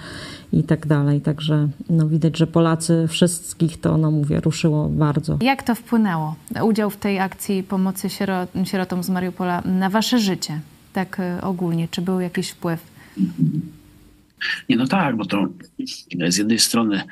i 0.52 0.62
tak 0.62 0.86
dalej. 0.86 1.20
Także 1.20 1.68
no, 1.90 2.08
widać, 2.08 2.38
że 2.38 2.46
Polacy 2.46 3.06
wszystkich 3.08 3.80
to, 3.80 3.96
no 3.96 4.10
mówię, 4.10 4.40
ruszyło 4.40 4.88
bardzo. 4.88 5.38
Jak 5.40 5.62
to 5.62 5.74
wpłynęło, 5.74 6.36
udział 6.64 6.90
w 6.90 6.96
tej 6.96 7.18
akcji 7.18 7.62
pomocy 7.62 8.08
sierotom 8.64 9.02
z 9.02 9.10
Mariupola, 9.10 9.62
na 9.64 9.90
wasze 9.90 10.18
życie, 10.18 10.60
tak 10.92 11.20
e, 11.20 11.40
ogólnie? 11.42 11.88
Czy 11.90 12.02
był 12.02 12.20
jakiś 12.20 12.50
wpływ? 12.50 12.80
Nie, 14.68 14.76
no 14.76 14.86
tak, 14.86 15.16
bo 15.16 15.24
to 15.26 15.46
z 16.28 16.36
jednej 16.36 16.58
strony 16.58 17.02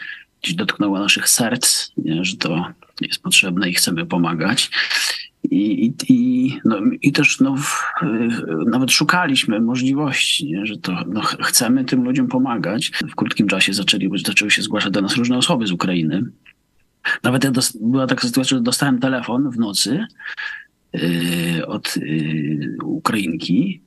gdzieś 0.42 0.54
dotknęło 0.54 0.98
naszych 0.98 1.28
serc, 1.28 1.90
nie, 1.96 2.24
że 2.24 2.36
to 2.36 2.64
jest 3.00 3.22
potrzebne 3.22 3.70
i 3.70 3.74
chcemy 3.74 4.06
pomagać. 4.06 4.70
I, 5.44 5.92
i, 6.08 6.52
no, 6.64 6.80
i 7.02 7.12
też 7.12 7.40
no, 7.40 7.54
nawet 8.66 8.92
szukaliśmy 8.92 9.60
możliwości, 9.60 10.46
nie? 10.46 10.66
że 10.66 10.76
to 10.76 11.04
no, 11.06 11.20
chcemy 11.20 11.84
tym 11.84 12.04
ludziom 12.04 12.28
pomagać. 12.28 12.90
W 13.10 13.14
krótkim 13.14 13.48
czasie 13.48 13.74
zaczęli, 13.74 14.10
zaczęły 14.24 14.50
się 14.50 14.62
zgłaszać 14.62 14.92
do 14.92 15.00
nas 15.00 15.16
różne 15.16 15.38
osoby 15.38 15.66
z 15.66 15.72
Ukrainy. 15.72 16.22
Nawet 17.22 17.44
ja 17.44 17.50
była 17.80 18.06
taka 18.06 18.28
sytuacja, 18.28 18.56
że 18.56 18.62
dostałem 18.62 18.98
telefon 18.98 19.50
w 19.50 19.58
nocy 19.58 20.06
yy, 20.92 21.66
od 21.66 21.96
yy, 21.96 22.76
Ukrainki, 22.84 23.80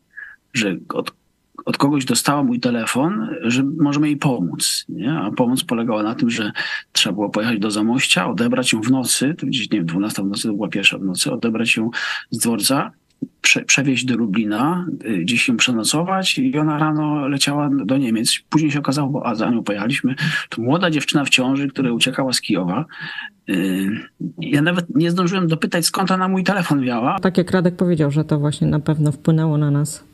że 0.54 0.78
od 0.90 1.21
od 1.66 1.78
kogoś 1.78 2.06
dostała 2.06 2.44
mój 2.44 2.60
telefon, 2.60 3.30
że 3.42 3.64
możemy 3.64 4.08
jej 4.08 4.18
pomóc. 4.18 4.86
Nie? 4.90 5.14
A 5.14 5.32
pomoc 5.32 5.64
polegała 5.64 6.04
na 6.04 6.16
tym, 6.16 6.30
że 6.30 6.52
trzeba 6.92 7.14
było 7.14 7.30
pojechać 7.30 7.60
do 7.60 7.72
Zamościa, 7.72 8.30
odebrać 8.30 8.74
ją 8.74 8.82
w 8.82 8.92
nocy, 8.92 9.36
to 9.38 9.48
gdzieś, 9.48 9.72
nie 9.72 9.78
wiem, 9.78 9.86
12 9.86 10.24
w 10.24 10.26
nocy, 10.26 10.48
to 10.48 10.54
była 10.54 10.68
pierwsza 10.68 10.98
w 10.98 11.04
nocy, 11.04 11.32
odebrać 11.32 11.78
ją 11.78 11.90
z 12.32 12.38
dworca, 12.38 12.92
prze, 13.42 13.62
przewieźć 13.62 14.06
do 14.06 14.16
Lublina, 14.16 14.86
y, 15.06 15.18
gdzieś 15.18 15.48
ją 15.48 15.58
przenocować 15.58 16.38
i 16.38 16.58
ona 16.58 16.78
rano 16.78 17.28
leciała 17.28 17.70
do 17.86 17.98
Niemiec. 17.98 18.40
Później 18.50 18.72
się 18.72 18.80
okazało, 18.80 19.10
bo 19.10 19.26
a 19.26 19.36
za 19.36 19.50
nią 19.50 19.64
pojechaliśmy, 19.64 20.16
to 20.50 20.62
młoda 20.62 20.92
dziewczyna 20.92 21.26
w 21.26 21.30
ciąży, 21.30 21.68
która 21.68 21.92
uciekała 21.92 22.34
z 22.34 22.42
Kijowa. 22.42 22.86
Y, 23.50 23.90
ja 24.40 24.62
nawet 24.62 24.96
nie 24.96 25.12
zdążyłem 25.12 25.48
dopytać, 25.48 25.86
skąd 25.86 26.12
ona 26.12 26.28
mój 26.28 26.44
telefon 26.44 26.82
miała. 26.82 27.20
Tak 27.20 27.38
jak 27.38 27.52
Radek 27.52 27.76
powiedział, 27.76 28.12
że 28.12 28.24
to 28.24 28.40
właśnie 28.40 28.68
na 28.68 28.80
pewno 28.80 29.12
wpłynęło 29.12 29.58
na 29.58 29.72
nas 29.72 30.11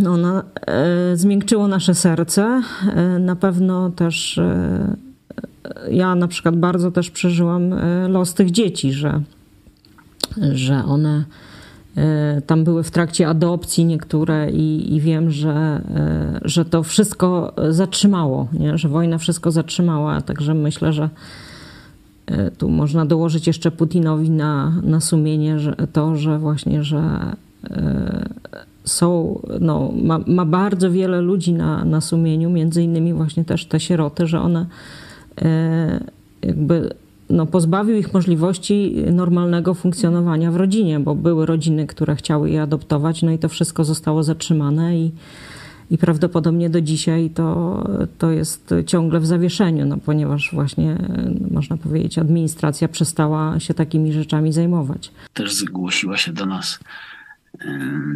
no, 0.00 0.16
na, 0.16 0.42
e, 0.66 1.16
zmiękczyło 1.16 1.68
nasze 1.68 1.94
serce. 1.94 2.62
E, 2.94 3.18
na 3.18 3.36
pewno 3.36 3.90
też 3.90 4.38
e, 4.38 4.96
ja 5.90 6.14
na 6.14 6.28
przykład 6.28 6.56
bardzo 6.56 6.90
też 6.90 7.10
przeżyłam 7.10 7.74
los 8.08 8.34
tych 8.34 8.50
dzieci, 8.50 8.92
że, 8.92 9.20
że 10.52 10.84
one 10.84 11.24
tam 12.46 12.64
były 12.64 12.82
w 12.82 12.90
trakcie 12.90 13.28
adopcji 13.28 13.84
niektóre 13.84 14.50
i, 14.50 14.94
i 14.94 15.00
wiem, 15.00 15.30
że, 15.30 15.82
że 16.42 16.64
to 16.64 16.82
wszystko 16.82 17.54
zatrzymało, 17.70 18.48
nie? 18.52 18.78
że 18.78 18.88
wojna 18.88 19.18
wszystko 19.18 19.50
zatrzymała. 19.50 20.20
Także 20.20 20.54
myślę, 20.54 20.92
że 20.92 21.08
tu 22.58 22.68
można 22.68 23.06
dołożyć 23.06 23.46
jeszcze 23.46 23.70
Putinowi 23.70 24.30
na, 24.30 24.72
na 24.82 25.00
sumienie 25.00 25.58
że 25.58 25.76
to, 25.92 26.16
że 26.16 26.38
właśnie, 26.38 26.84
że 26.84 27.02
są, 28.84 29.40
no, 29.60 29.92
ma, 30.02 30.20
ma, 30.26 30.44
bardzo 30.44 30.90
wiele 30.90 31.20
ludzi 31.20 31.52
na, 31.52 31.84
na 31.84 32.00
sumieniu, 32.00 32.50
między 32.50 32.82
innymi 32.82 33.14
właśnie 33.14 33.44
też 33.44 33.66
te 33.66 33.80
sieroty, 33.80 34.26
że 34.26 34.40
one 34.40 34.66
e, 35.42 36.04
jakby 36.42 36.94
no, 37.30 37.46
pozbawił 37.46 37.96
ich 37.96 38.14
możliwości 38.14 38.94
normalnego 39.12 39.74
funkcjonowania 39.74 40.52
w 40.52 40.56
rodzinie, 40.56 41.00
bo 41.00 41.14
były 41.14 41.46
rodziny, 41.46 41.86
które 41.86 42.16
chciały 42.16 42.50
je 42.50 42.62
adoptować, 42.62 43.22
no 43.22 43.30
i 43.30 43.38
to 43.38 43.48
wszystko 43.48 43.84
zostało 43.84 44.22
zatrzymane 44.22 44.98
i, 44.98 45.12
i 45.90 45.98
prawdopodobnie 45.98 46.70
do 46.70 46.80
dzisiaj 46.80 47.30
to, 47.30 47.84
to 48.18 48.30
jest 48.30 48.74
ciągle 48.86 49.20
w 49.20 49.26
zawieszeniu, 49.26 49.86
no, 49.86 49.96
ponieważ 49.96 50.50
właśnie, 50.52 50.98
można 51.50 51.76
powiedzieć, 51.76 52.18
administracja 52.18 52.88
przestała 52.88 53.60
się 53.60 53.74
takimi 53.74 54.12
rzeczami 54.12 54.52
zajmować. 54.52 55.10
Też 55.34 55.54
zgłosiła 55.54 56.16
się 56.16 56.32
do 56.32 56.46
nas 56.46 56.78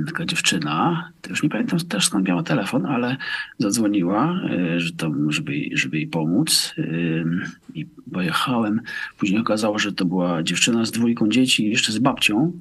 taka 0.07 0.25
dziewczyna, 0.25 1.11
już 1.31 1.43
nie 1.43 1.49
pamiętam 1.49 1.79
też 1.79 2.07
skąd 2.07 2.29
miała 2.29 2.43
telefon, 2.43 2.87
ale 2.87 3.17
zadzwoniła, 3.59 4.41
e, 4.51 4.81
że 4.81 4.93
to, 4.93 5.13
żeby, 5.29 5.53
żeby 5.73 5.97
jej 5.97 6.07
pomóc 6.07 6.75
i 7.75 7.87
pojechałem. 8.13 8.81
Później 9.19 9.41
okazało, 9.41 9.79
że 9.79 9.93
to 9.93 10.05
była 10.05 10.43
dziewczyna 10.43 10.85
z 10.85 10.91
dwójką 10.91 11.29
dzieci, 11.29 11.71
jeszcze 11.71 11.93
z 11.93 11.99
babcią 11.99 12.53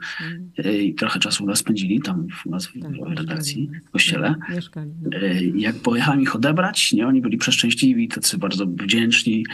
e, 0.57 0.77
i 0.77 0.95
trochę 0.95 1.19
czasu 1.19 1.43
u 1.43 1.47
nas 1.47 1.59
spędzili 1.59 2.01
tam 2.01 2.27
u 2.45 2.49
nas 2.49 2.67
w 2.67 2.81
tak, 2.81 2.91
redakcji, 3.17 3.69
w 3.87 3.91
kościele. 3.91 4.35
Mieszkali. 4.49 4.91
No. 5.01 5.17
E, 5.17 5.43
jak 5.43 5.75
pojechałem 5.75 6.21
ich 6.21 6.35
odebrać, 6.35 6.93
nie, 6.93 7.07
oni 7.07 7.21
byli 7.21 7.37
przeszczęśliwi, 7.37 8.07
tacy 8.07 8.37
bardzo 8.37 8.65
wdzięczni, 8.65 9.45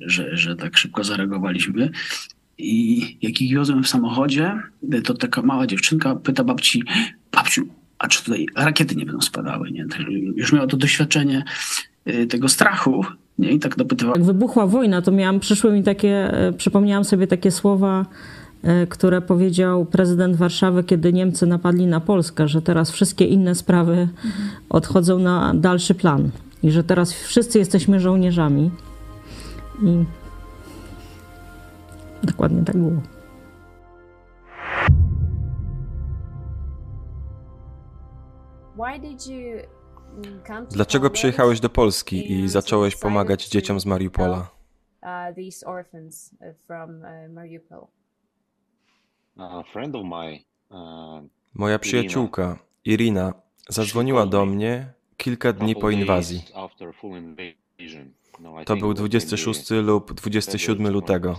że, 0.00 0.36
że 0.36 0.56
tak 0.56 0.76
szybko 0.76 1.04
zareagowaliśmy. 1.04 1.90
I 2.58 3.00
jak 3.22 3.40
ich 3.40 3.50
wiozłem 3.50 3.82
w 3.82 3.88
samochodzie, 3.88 4.62
to 5.04 5.14
taka 5.14 5.42
mała 5.42 5.66
dziewczynka 5.66 6.16
pyta 6.16 6.44
babci, 6.44 6.82
babciu, 7.32 7.62
a 7.98 8.08
czy 8.08 8.24
tutaj 8.24 8.46
rakiety 8.56 8.96
nie 8.96 9.06
będą 9.06 9.20
spadały? 9.20 9.70
Nie? 9.70 9.86
Już 10.36 10.52
miała 10.52 10.66
to 10.66 10.76
doświadczenie 10.76 11.44
y, 12.08 12.26
tego 12.26 12.48
strachu. 12.48 13.04
Nie? 13.38 13.52
I 13.52 13.58
tak 13.58 13.76
dopytywała. 13.76 14.16
Jak 14.16 14.26
wybuchła 14.26 14.66
wojna, 14.66 15.02
to 15.02 15.12
miałam, 15.12 15.40
przyszły 15.40 15.72
mi 15.72 15.82
takie, 15.82 16.32
e, 16.32 16.52
przypomniałam 16.52 17.04
sobie 17.04 17.26
takie 17.26 17.50
słowa, 17.50 18.06
e, 18.62 18.86
które 18.86 19.20
powiedział 19.20 19.86
prezydent 19.86 20.36
Warszawy, 20.36 20.84
kiedy 20.84 21.12
Niemcy 21.12 21.46
napadli 21.46 21.86
na 21.86 22.00
Polskę, 22.00 22.48
że 22.48 22.62
teraz 22.62 22.90
wszystkie 22.90 23.24
inne 23.24 23.54
sprawy 23.54 24.08
odchodzą 24.68 25.18
na 25.18 25.54
dalszy 25.54 25.94
plan 25.94 26.30
i 26.62 26.70
że 26.70 26.84
teraz 26.84 27.12
wszyscy 27.12 27.58
jesteśmy 27.58 28.00
żołnierzami. 28.00 28.70
I 29.82 30.04
Dokładnie 32.24 32.62
tak 32.64 32.76
było. 32.76 33.02
Dlaczego 40.70 41.10
przyjechałeś 41.10 41.60
do 41.60 41.68
Polski 41.70 42.32
i 42.32 42.48
zacząłeś 42.48 42.96
pomagać 42.96 43.48
dzieciom 43.48 43.80
z 43.80 43.86
Mariupola? 43.86 44.50
Moja 51.54 51.78
przyjaciółka, 51.78 52.58
Irina, 52.84 53.32
zadzwoniła 53.68 54.26
do 54.26 54.46
mnie 54.46 54.92
kilka 55.16 55.52
dni 55.52 55.74
po 55.76 55.90
inwazji. 55.90 56.42
No, 58.42 58.64
to 58.64 58.76
był 58.76 58.94
26 58.94 59.70
lub 59.70 60.12
27 60.14 60.88
lutego. 60.92 61.36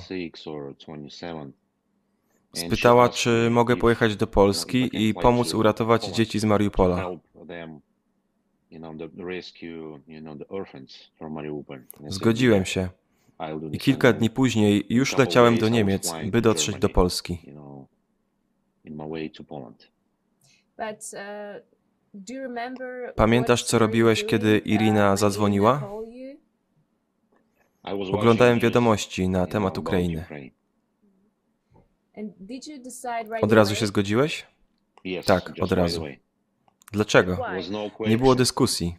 Spytała, 2.54 3.10
czy 3.10 3.50
mogę 3.52 3.76
pojechać 3.78 4.16
do 4.16 4.28
Polski 4.28 4.90
i 4.94 5.14
pomóc 5.14 5.54
uratować 5.54 6.06
dzieci 6.06 6.40
z 6.40 6.46
Mariupola. 6.46 7.10
Zgodziłem 12.08 12.66
się. 12.66 12.90
I 13.72 13.78
kilka 13.80 14.14
dni 14.14 14.30
później 14.30 14.86
już 14.90 15.18
leciałem 15.18 15.58
do 15.58 15.70
Niemiec, 15.70 16.14
by 16.26 16.42
dotrzeć 16.42 16.76
do 16.80 16.90
Polski. 16.90 17.38
Pamiętasz, 23.16 23.64
co 23.64 23.80
robiłeś, 23.80 24.26
kiedy 24.26 24.58
Irina 24.58 25.16
zadzwoniła? 25.16 25.90
Oglądałem 27.84 28.60
wiadomości 28.60 29.30
na 29.30 29.48
temat 29.48 29.78
Ukrainy. 29.78 30.26
Od 33.42 33.52
razu 33.52 33.76
się 33.76 33.88
zgodziłeś? 33.88 34.48
Tak, 35.26 35.52
od 35.62 35.72
razu. 35.72 36.06
Dlaczego? 36.92 37.38
No 37.72 37.90
Nie 38.08 38.18
było 38.18 38.36
dyskusji. 38.36 38.98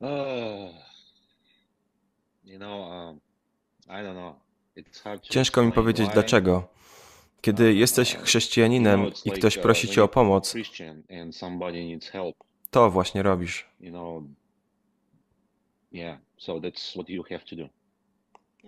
Uh, 0.00 0.10
um, 2.60 3.20
Ciężko 5.22 5.62
mi 5.62 5.72
powiedzieć 5.72 6.08
dlaczego. 6.08 6.68
Kiedy 7.40 7.74
jesteś 7.74 8.14
uh, 8.14 8.22
chrześcijaninem 8.22 9.10
i 9.24 9.30
ktoś 9.30 9.56
uh, 9.56 9.62
prosi 9.62 9.88
cię 9.88 10.04
o 10.04 10.08
pomoc, 10.08 10.54
to 12.70 12.90
właśnie 12.90 13.22
robisz. 13.22 13.68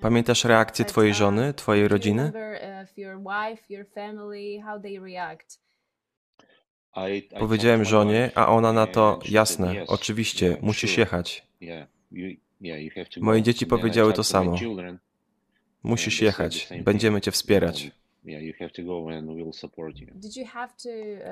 Pamiętasz 0.01 0.45
reakcję 0.45 0.85
twojej 0.85 1.15
żony, 1.15 1.55
twojej 1.55 1.89
rodziny? 1.89 2.33
Powiedziałem 7.39 7.85
żonie, 7.85 8.31
a 8.35 8.49
ona 8.49 8.73
na 8.73 8.87
to, 8.87 9.19
jasne, 9.29 9.85
oczywiście, 9.87 10.57
musisz 10.61 10.99
jechać. 10.99 11.47
Moje 13.21 13.43
dzieci 13.43 13.67
powiedziały 13.67 14.13
to 14.13 14.25
samo. 14.25 14.57
Musisz 15.83 16.23
jechać, 16.23 16.69
będziemy 16.85 17.21
cię 17.21 17.31
wspierać. 17.31 17.91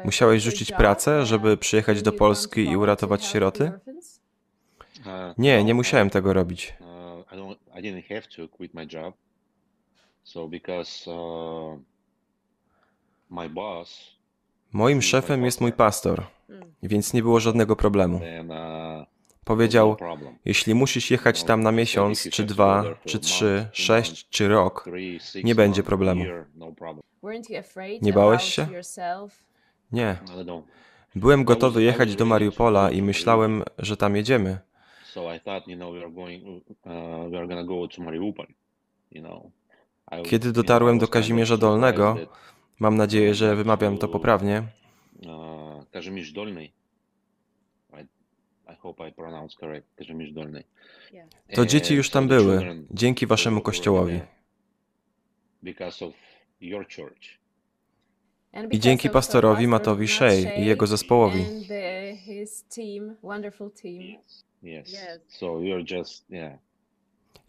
Musiałeś 0.04 0.42
rzucić 0.42 0.72
pracę, 0.72 1.26
żeby 1.26 1.56
przyjechać 1.56 2.02
do 2.02 2.12
Polski 2.12 2.60
i 2.60 2.76
uratować 2.76 3.24
sieroty? 3.24 3.72
Nie, 5.38 5.64
nie 5.64 5.74
musiałem 5.74 6.10
tego 6.10 6.32
robić. 6.32 6.74
Moim 14.72 15.02
szefem 15.02 15.44
jest 15.44 15.60
mój 15.60 15.72
pastor, 15.72 16.26
więc 16.82 17.12
nie 17.12 17.22
było 17.22 17.40
żadnego 17.40 17.76
problemu. 17.76 18.16
Uh, 18.16 19.06
Powiedział, 19.44 19.96
jeśli 20.44 20.74
musisz 20.74 21.10
jechać 21.10 21.44
tam 21.44 21.62
na 21.62 21.72
miesiąc, 21.72 22.28
czy 22.30 22.44
dwa, 22.44 22.84
czy 23.04 23.18
trzy, 23.18 23.68
sześć, 23.72 24.28
czy 24.28 24.48
rok, 24.48 24.88
nie 25.44 25.54
będzie 25.54 25.82
problemu. 25.82 26.24
No 26.54 26.72
nie 28.02 28.12
bałeś 28.12 28.42
się? 28.42 28.66
Nie. 29.92 30.16
Byłem 31.14 31.44
gotowy 31.44 31.82
jechać 31.82 32.16
do 32.16 32.26
Mariupola 32.26 32.90
i 32.90 33.02
myślałem, 33.02 33.62
że 33.78 33.96
tam 33.96 34.16
jedziemy. 34.16 34.58
Kiedy 40.24 40.52
dotarłem 40.52 40.98
do 40.98 41.08
Kazimierza 41.08 41.56
Dolnego, 41.56 42.16
mam 42.78 42.96
nadzieję, 42.96 43.34
że 43.34 43.56
wymawiam 43.56 43.98
to 43.98 44.08
poprawnie. 44.08 44.62
Uh, 45.26 45.90
Kazimierz 45.90 46.32
Dolny. 46.32 46.68
To 51.54 51.66
dzieci 51.66 51.94
już 51.94 52.10
tam 52.10 52.28
były, 52.28 52.84
dzięki 52.90 53.26
waszemu 53.26 53.60
kościołowi. 53.60 54.20
I 58.70 58.78
dzięki 58.78 59.10
pastorowi 59.10 59.68
Matowi 59.68 60.08
Shea 60.08 60.58
i 60.58 60.64
jego 60.64 60.86
zespołowi. 60.86 61.44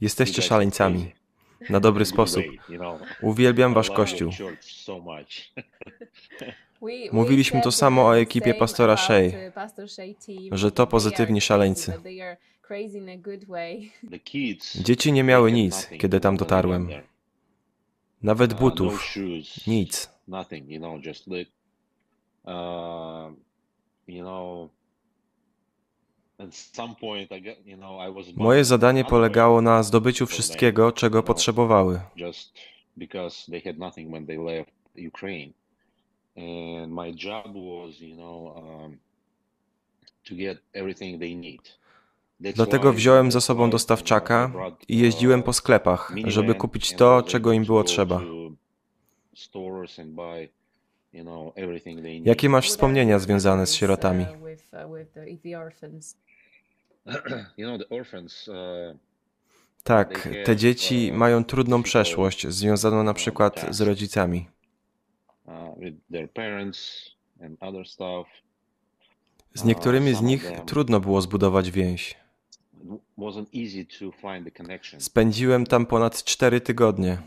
Jesteście 0.02 0.41
szaleńcami. 0.41 1.12
Na 1.69 1.80
dobry 1.80 2.06
sposób. 2.13 2.43
Uwielbiam 3.21 3.74
wasz 3.74 3.89
kościół. 3.89 4.32
Mówiliśmy 7.12 7.62
to 7.62 7.71
samo 7.71 8.08
o 8.08 8.17
ekipie 8.19 8.54
pastora 8.54 8.97
Shea, 8.97 9.32
że 10.52 10.71
to 10.71 10.88
pozytywni 10.88 11.41
szaleńcy. 11.41 11.93
Dzieci 14.76 15.12
nie 15.13 15.24
miały 15.24 15.52
nic, 15.52 15.89
kiedy 16.00 16.19
tam 16.19 16.38
dotarłem. 16.38 16.89
Nawet 18.24 18.54
butów. 18.54 19.15
Nic. 19.67 20.10
Moje 28.36 28.65
zadanie 28.65 29.06
polegało 29.06 29.62
na 29.62 29.84
zdobyciu 29.84 30.25
wszystkiego, 30.25 30.91
czego 30.91 31.23
potrzebowały. 31.23 32.01
Dlatego 42.56 42.93
wziąłem 42.93 43.32
ze 43.32 43.41
sobą 43.41 43.69
dostawczaka 43.69 44.51
i 44.88 44.97
jeździłem 44.97 45.43
po 45.43 45.54
sklepach, 45.54 46.13
żeby 46.25 46.56
kupić 46.56 46.93
to, 46.93 47.21
czego 47.21 47.54
im 47.54 47.65
było 47.65 47.84
trzeba. 47.84 48.21
Jakie 52.25 52.49
masz 52.49 52.69
wspomnienia 52.69 53.19
związane 53.19 53.67
z 53.67 53.73
sierotami? 53.73 54.25
Tak, 59.84 60.30
te 60.46 60.56
dzieci 60.56 61.12
mają 61.14 61.44
trudną 61.44 61.84
przeszłość 61.84 62.48
związaną 62.48 63.04
na 63.04 63.14
przykład 63.14 63.66
z 63.76 63.82
rodzicami. 63.82 64.48
Z 69.54 69.64
niektórymi 69.64 70.14
z 70.14 70.22
nich 70.22 70.52
trudno 70.66 71.00
było 71.00 71.22
zbudować 71.22 71.72
więź. 71.72 72.16
Spędziłem 75.00 75.66
tam 75.66 75.86
ponad 75.86 76.24
cztery 76.24 76.62
tygodnie. 76.62 77.22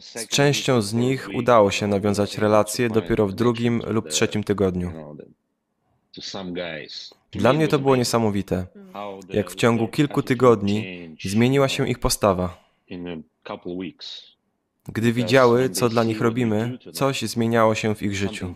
Z 0.00 0.28
częścią 0.28 0.82
z 0.82 0.94
nich 0.94 1.28
udało 1.34 1.70
się 1.70 1.86
nawiązać 1.86 2.38
relacje 2.38 2.90
dopiero 2.90 3.26
w 3.26 3.32
drugim 3.32 3.82
lub 3.86 4.08
trzecim 4.08 4.44
tygodniu. 4.44 5.16
Dla 7.32 7.52
mnie 7.52 7.68
to 7.68 7.78
było 7.78 7.96
niesamowite, 7.96 8.66
jak 9.28 9.50
w 9.50 9.54
ciągu 9.54 9.88
kilku 9.88 10.22
tygodni 10.22 11.10
zmieniła 11.24 11.68
się 11.68 11.88
ich 11.88 11.98
postawa. 11.98 12.64
Gdy 14.88 15.12
widziały, 15.12 15.70
co 15.70 15.88
dla 15.88 16.04
nich 16.04 16.20
robimy, 16.20 16.78
coś 16.92 17.22
zmieniało 17.22 17.74
się 17.74 17.94
w 17.94 18.02
ich 18.02 18.16
życiu. 18.16 18.54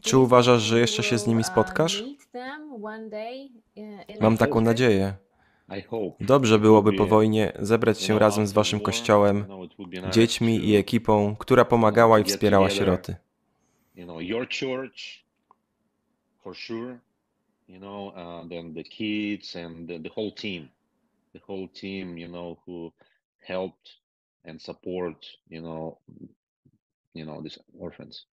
Czy 0.00 0.18
uważasz, 0.18 0.62
że 0.62 0.80
jeszcze 0.80 1.02
się 1.02 1.18
z 1.18 1.26
nimi 1.26 1.44
spotkasz? 1.44 2.04
Mam 4.20 4.36
taką 4.36 4.60
nadzieję. 4.60 5.14
Dobrze 6.20 6.58
byłoby 6.58 6.92
po 6.92 7.06
wojnie 7.06 7.52
zebrać 7.58 8.00
się 8.00 8.18
razem 8.18 8.46
z 8.46 8.52
waszym 8.52 8.80
kościołem, 8.80 9.44
dziećmi 10.12 10.68
i 10.68 10.76
ekipą, 10.76 11.36
która 11.38 11.64
pomagała 11.64 12.18
i 12.18 12.24
wspierała 12.24 12.70
sieroty. 12.70 13.16
the 21.32 21.40
whole 21.46 21.68
team, 21.68 22.18
you 22.18 22.28
know, 22.28 22.56
who 22.66 22.92
helped 23.40 23.90
and 24.44 24.60
support, 24.62 25.26
you 25.50 25.60
know, 25.60 25.98
you 27.14 27.24
know, 27.24 27.42
these 27.42 27.58
orphans. 27.78 28.26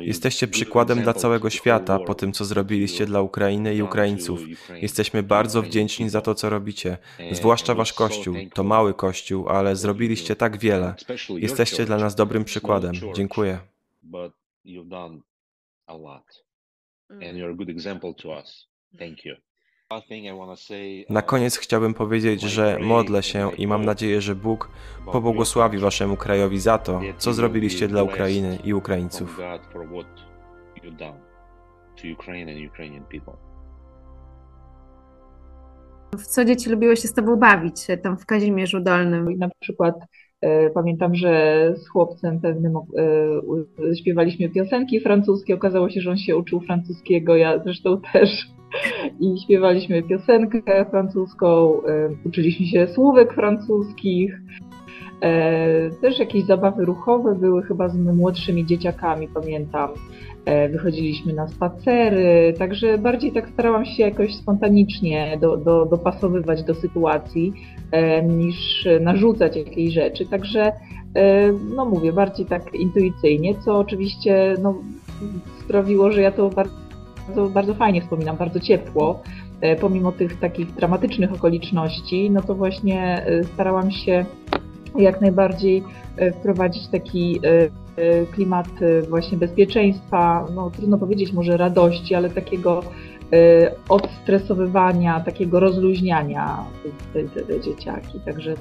Jesteście 0.00 0.48
przykładem 0.48 1.02
dla 1.02 1.14
całego 1.14 1.50
świata 1.50 1.98
po 1.98 2.14
tym, 2.14 2.32
co 2.32 2.44
zrobiliście 2.44 3.06
dla 3.06 3.20
Ukrainy 3.20 3.74
i 3.74 3.82
Ukraińców. 3.82 4.40
Jesteśmy 4.82 5.22
bardzo 5.22 5.62
wdzięczni 5.62 6.08
za 6.10 6.20
to, 6.20 6.34
co 6.34 6.50
robicie, 6.50 6.98
zwłaszcza 7.32 7.74
wasz 7.74 7.92
kościół. 7.92 8.34
To 8.54 8.64
mały 8.64 8.94
kościół, 8.94 9.48
ale 9.48 9.76
zrobiliście 9.76 10.36
tak 10.36 10.58
wiele. 10.58 10.94
Jesteście 11.36 11.84
dla 11.84 11.96
nas 11.96 12.14
dobrym 12.14 12.44
przykładem. 12.44 12.92
Dziękuję. 13.14 13.58
Thank 18.98 19.24
you. 19.24 19.45
Na 21.10 21.22
koniec 21.22 21.58
chciałbym 21.58 21.94
powiedzieć, 21.94 22.42
że 22.42 22.78
modlę 22.80 23.22
się 23.22 23.50
i 23.58 23.66
mam 23.66 23.84
nadzieję, 23.84 24.20
że 24.20 24.34
Bóg 24.34 24.70
pobłogosławi 25.12 25.78
Waszemu 25.78 26.16
krajowi 26.16 26.60
za 26.60 26.78
to, 26.78 27.00
co 27.18 27.32
zrobiliście 27.32 27.88
dla 27.88 28.02
Ukrainy 28.02 28.58
i 28.64 28.74
Ukraińców. 28.74 29.40
W 36.18 36.26
co 36.26 36.44
dzieci 36.44 36.70
lubiły 36.70 36.96
się 36.96 37.08
z 37.08 37.14
Tobą 37.14 37.36
bawić, 37.36 37.86
tam 38.02 38.18
w 38.18 38.26
Kazimierzu 38.26 38.80
Dolnym? 38.80 39.38
Na 39.38 39.48
przykład 39.60 39.94
e, 40.02 40.06
pamiętam, 40.74 41.14
że 41.14 41.72
z 41.76 41.88
chłopcem 41.88 42.40
pewnym 42.40 42.76
e, 42.76 43.96
śpiewaliśmy 43.96 44.48
piosenki 44.48 45.00
francuskie, 45.00 45.54
okazało 45.54 45.90
się, 45.90 46.00
że 46.00 46.10
on 46.10 46.16
się 46.16 46.36
uczył 46.36 46.60
francuskiego, 46.60 47.36
ja 47.36 47.58
zresztą 47.58 48.00
też 48.12 48.30
i 49.20 49.40
śpiewaliśmy 49.44 50.02
piosenkę 50.02 50.86
francuską, 50.90 51.80
e, 51.82 52.08
uczyliśmy 52.24 52.66
się 52.66 52.88
słówek 52.88 53.34
francuskich. 53.34 54.40
E, 55.22 55.90
też 55.90 56.18
jakieś 56.18 56.44
zabawy 56.44 56.84
ruchowe 56.84 57.34
były 57.34 57.62
chyba 57.62 57.88
z 57.88 57.96
młodszymi 57.96 58.66
dzieciakami, 58.66 59.28
pamiętam. 59.34 59.90
E, 60.44 60.68
wychodziliśmy 60.68 61.32
na 61.32 61.48
spacery, 61.48 62.54
także 62.58 62.98
bardziej 62.98 63.32
tak 63.32 63.48
starałam 63.48 63.84
się 63.84 64.02
jakoś 64.02 64.34
spontanicznie 64.34 65.38
do, 65.40 65.56
do, 65.56 65.86
dopasowywać 65.86 66.62
do 66.62 66.74
sytuacji, 66.74 67.52
niż 68.28 68.88
narzucać 69.00 69.56
jakiejś 69.56 69.94
rzeczy. 69.94 70.26
Także, 70.26 70.72
no 71.76 71.84
mówię, 71.84 72.12
bardziej 72.12 72.46
tak 72.46 72.74
intuicyjnie, 72.74 73.54
co 73.64 73.78
oczywiście 73.78 74.54
no, 74.62 74.74
sprawiło, 75.64 76.12
że 76.12 76.22
ja 76.22 76.32
to 76.32 76.50
bardzo 76.50 76.86
bardzo, 77.54 77.74
fajnie 77.74 78.00
wspominam, 78.00 78.36
bardzo 78.36 78.60
ciepło. 78.60 79.22
E, 79.60 79.76
pomimo 79.76 80.12
tych 80.12 80.40
takich 80.40 80.74
dramatycznych 80.74 81.32
okoliczności, 81.32 82.30
no 82.30 82.42
to 82.42 82.54
właśnie 82.54 83.26
e, 83.26 83.44
starałam 83.44 83.90
się 83.90 84.24
jak 85.02 85.20
najbardziej 85.20 85.82
e, 86.16 86.32
wprowadzić 86.32 86.88
taki 86.88 87.40
klimat 88.32 88.68
właśnie 89.08 89.38
bezpieczeństwa, 89.38 90.46
no 90.54 90.70
trudno 90.70 90.98
powiedzieć 90.98 91.32
może 91.32 91.56
radości, 91.56 92.14
ale 92.14 92.30
takiego 92.30 92.82
odstresowywania, 93.88 95.20
takiego 95.20 95.60
rozluźniania 95.60 96.64
te, 97.12 97.24
te, 97.24 97.42
te 97.42 97.60
dzieciaki. 97.60 98.20
Także 98.20 98.54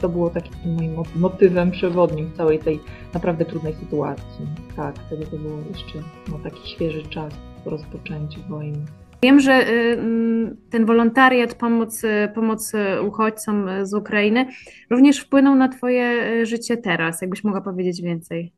to 0.00 0.08
było 0.08 0.30
takim 0.30 0.74
moim 0.76 0.96
motywem 1.16 1.70
przewodnim 1.70 2.26
w 2.26 2.36
całej 2.36 2.58
tej 2.58 2.80
naprawdę 3.14 3.44
trudnej 3.44 3.74
sytuacji. 3.74 4.46
Tak, 4.76 4.94
wtedy 5.06 5.26
to 5.26 5.36
było 5.36 5.58
jeszcze 5.68 5.98
no, 6.28 6.38
taki 6.44 6.68
świeży 6.68 7.02
czas 7.02 7.32
po 7.64 7.70
rozpoczęciu 7.70 8.40
wojny. 8.48 8.78
Wiem, 9.22 9.40
że 9.40 9.52
y, 9.52 9.98
mm, 9.98 10.56
ten 10.70 10.86
wolontariat, 10.86 11.54
pomoc, 11.54 12.04
y, 12.04 12.28
pomoc 12.34 12.72
uchodźcom 13.06 13.66
z 13.82 13.94
Ukrainy 13.94 14.46
również 14.90 15.20
wpłynął 15.20 15.54
na 15.54 15.68
Twoje 15.68 16.32
y, 16.42 16.46
życie 16.46 16.76
teraz. 16.76 17.20
Jakbyś 17.22 17.44
mogła 17.44 17.60
powiedzieć 17.60 18.02
więcej? 18.02 18.52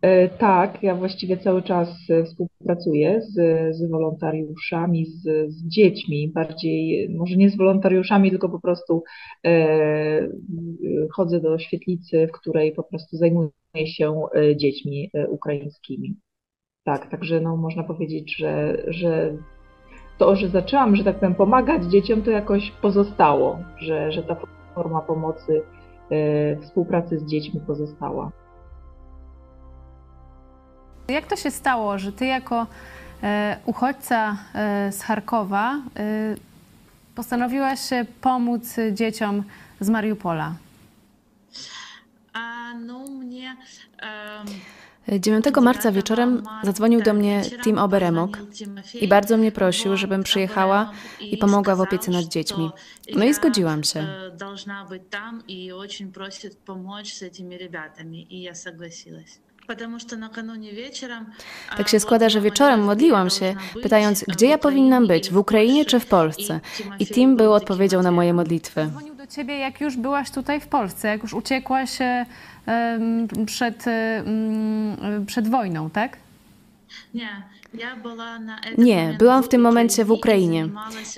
E, 0.00 0.28
tak, 0.28 0.82
ja 0.82 0.94
właściwie 0.94 1.36
cały 1.36 1.62
czas 1.62 1.88
współpracuję 2.24 3.22
z, 3.22 3.34
z 3.76 3.90
wolontariuszami, 3.90 5.06
z, 5.06 5.22
z, 5.52 5.66
dziećmi, 5.66 6.28
bardziej 6.28 7.08
może 7.08 7.36
nie 7.36 7.50
z 7.50 7.56
wolontariuszami, 7.56 8.30
tylko 8.30 8.48
po 8.48 8.60
prostu 8.60 9.02
e, 9.46 10.28
chodzę 11.12 11.40
do 11.40 11.58
świetlicy, 11.58 12.26
w 12.26 12.32
której 12.32 12.72
po 12.72 12.82
prostu 12.82 13.16
zajmuję 13.16 13.50
się 13.86 14.22
e, 14.34 14.56
dziećmi 14.56 15.10
ukraińskimi. 15.28 16.16
Tak, 16.84 17.10
także 17.10 17.40
no, 17.40 17.56
można 17.56 17.82
powiedzieć, 17.82 18.36
że, 18.36 18.82
że 18.86 19.36
to, 20.20 20.36
że 20.36 20.48
zaczęłam, 20.48 20.96
że 20.96 21.04
tak 21.04 21.16
powiem, 21.16 21.34
pomagać 21.34 21.84
dzieciom, 21.84 22.22
to 22.22 22.30
jakoś 22.30 22.70
pozostało, 22.70 23.58
że, 23.78 24.12
że 24.12 24.22
ta 24.22 24.36
forma 24.74 25.00
pomocy, 25.00 25.62
e, 26.10 26.56
współpracy 26.56 27.18
z 27.18 27.24
dziećmi 27.24 27.60
pozostała. 27.66 28.30
Jak 31.08 31.26
to 31.26 31.36
się 31.36 31.50
stało, 31.50 31.98
że 31.98 32.12
ty 32.12 32.26
jako 32.26 32.66
e, 33.22 33.56
uchodźca 33.66 34.36
e, 34.54 34.92
z 34.92 35.02
Charkowa 35.02 35.74
e, 35.74 35.80
postanowiłaś 37.14 37.80
pomóc 38.20 38.76
dzieciom 38.92 39.42
z 39.80 39.88
Mariupola? 39.90 40.54
A, 42.32 42.74
no 42.74 42.98
mnie... 42.98 43.56
Um 44.02 44.54
9 45.08 45.44
marca 45.62 45.92
wieczorem 45.92 46.42
zadzwonił 46.62 47.02
do 47.02 47.14
mnie 47.14 47.42
Tim 47.64 47.78
Oberemok 47.78 48.38
i 48.94 49.08
bardzo 49.08 49.36
mnie 49.36 49.52
prosił, 49.52 49.96
żebym 49.96 50.22
przyjechała 50.22 50.90
i 51.20 51.36
pomogła 51.36 51.76
w 51.76 51.80
opiece 51.80 52.10
nad 52.10 52.24
dziećmi. 52.24 52.70
No 53.16 53.24
i 53.24 53.34
zgodziłam 53.34 53.84
się. 53.84 54.06
Tak 61.76 61.88
się 61.88 62.00
składa, 62.00 62.28
że 62.28 62.40
wieczorem 62.40 62.84
modliłam 62.84 63.30
się, 63.30 63.54
pytając, 63.82 64.24
gdzie 64.28 64.46
ja 64.46 64.58
powinnam 64.58 65.06
być, 65.06 65.30
w 65.30 65.36
Ukrainie 65.36 65.84
czy 65.84 66.00
w 66.00 66.06
Polsce. 66.06 66.60
I 66.98 67.06
Tim 67.06 67.36
był 67.36 67.52
odpowiedzią 67.52 68.02
na 68.02 68.10
moje 68.10 68.34
modlitwy. 68.34 68.90
Ciebie, 69.30 69.58
jak 69.58 69.80
już 69.80 69.96
byłaś 69.96 70.30
tutaj 70.30 70.60
w 70.60 70.66
Polsce, 70.66 71.08
jak 71.08 71.22
już 71.22 71.34
uciekłaś 71.34 71.98
przed, 73.46 73.84
przed 75.26 75.48
wojną, 75.48 75.90
tak? 75.90 76.16
Nie. 77.14 77.42
Ja 77.74 77.96
była 77.96 78.38
na 78.38 78.60
Nie, 78.78 79.16
byłam 79.18 79.42
w 79.42 79.48
tym 79.48 79.60
momencie 79.60 80.04
w 80.04 80.10
Ukrainie 80.10 80.68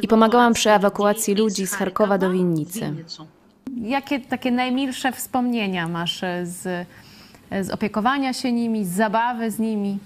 i 0.03 0.09
pomagałam 0.09 0.53
przy 0.53 0.71
ewakuacji 0.71 1.35
ludzi 1.35 1.67
z 1.67 1.75
Charkowa 1.75 2.19
do 2.19 2.31
Winnicy. 2.31 2.95
Jakie 3.77 4.21
takie 4.21 4.51
najmilsze 4.51 5.13
wspomnienia 5.13 5.89
masz 5.89 6.23
e, 6.23 6.47
z, 6.47 6.87
z 7.51 7.71
opiekowania 7.71 8.33
się 8.33 8.53
nimi, 8.53 8.85
z 8.85 8.89
zabawy 8.89 9.51
z 9.51 9.59
nimi? 9.59 9.99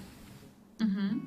Mhm. 0.81 1.21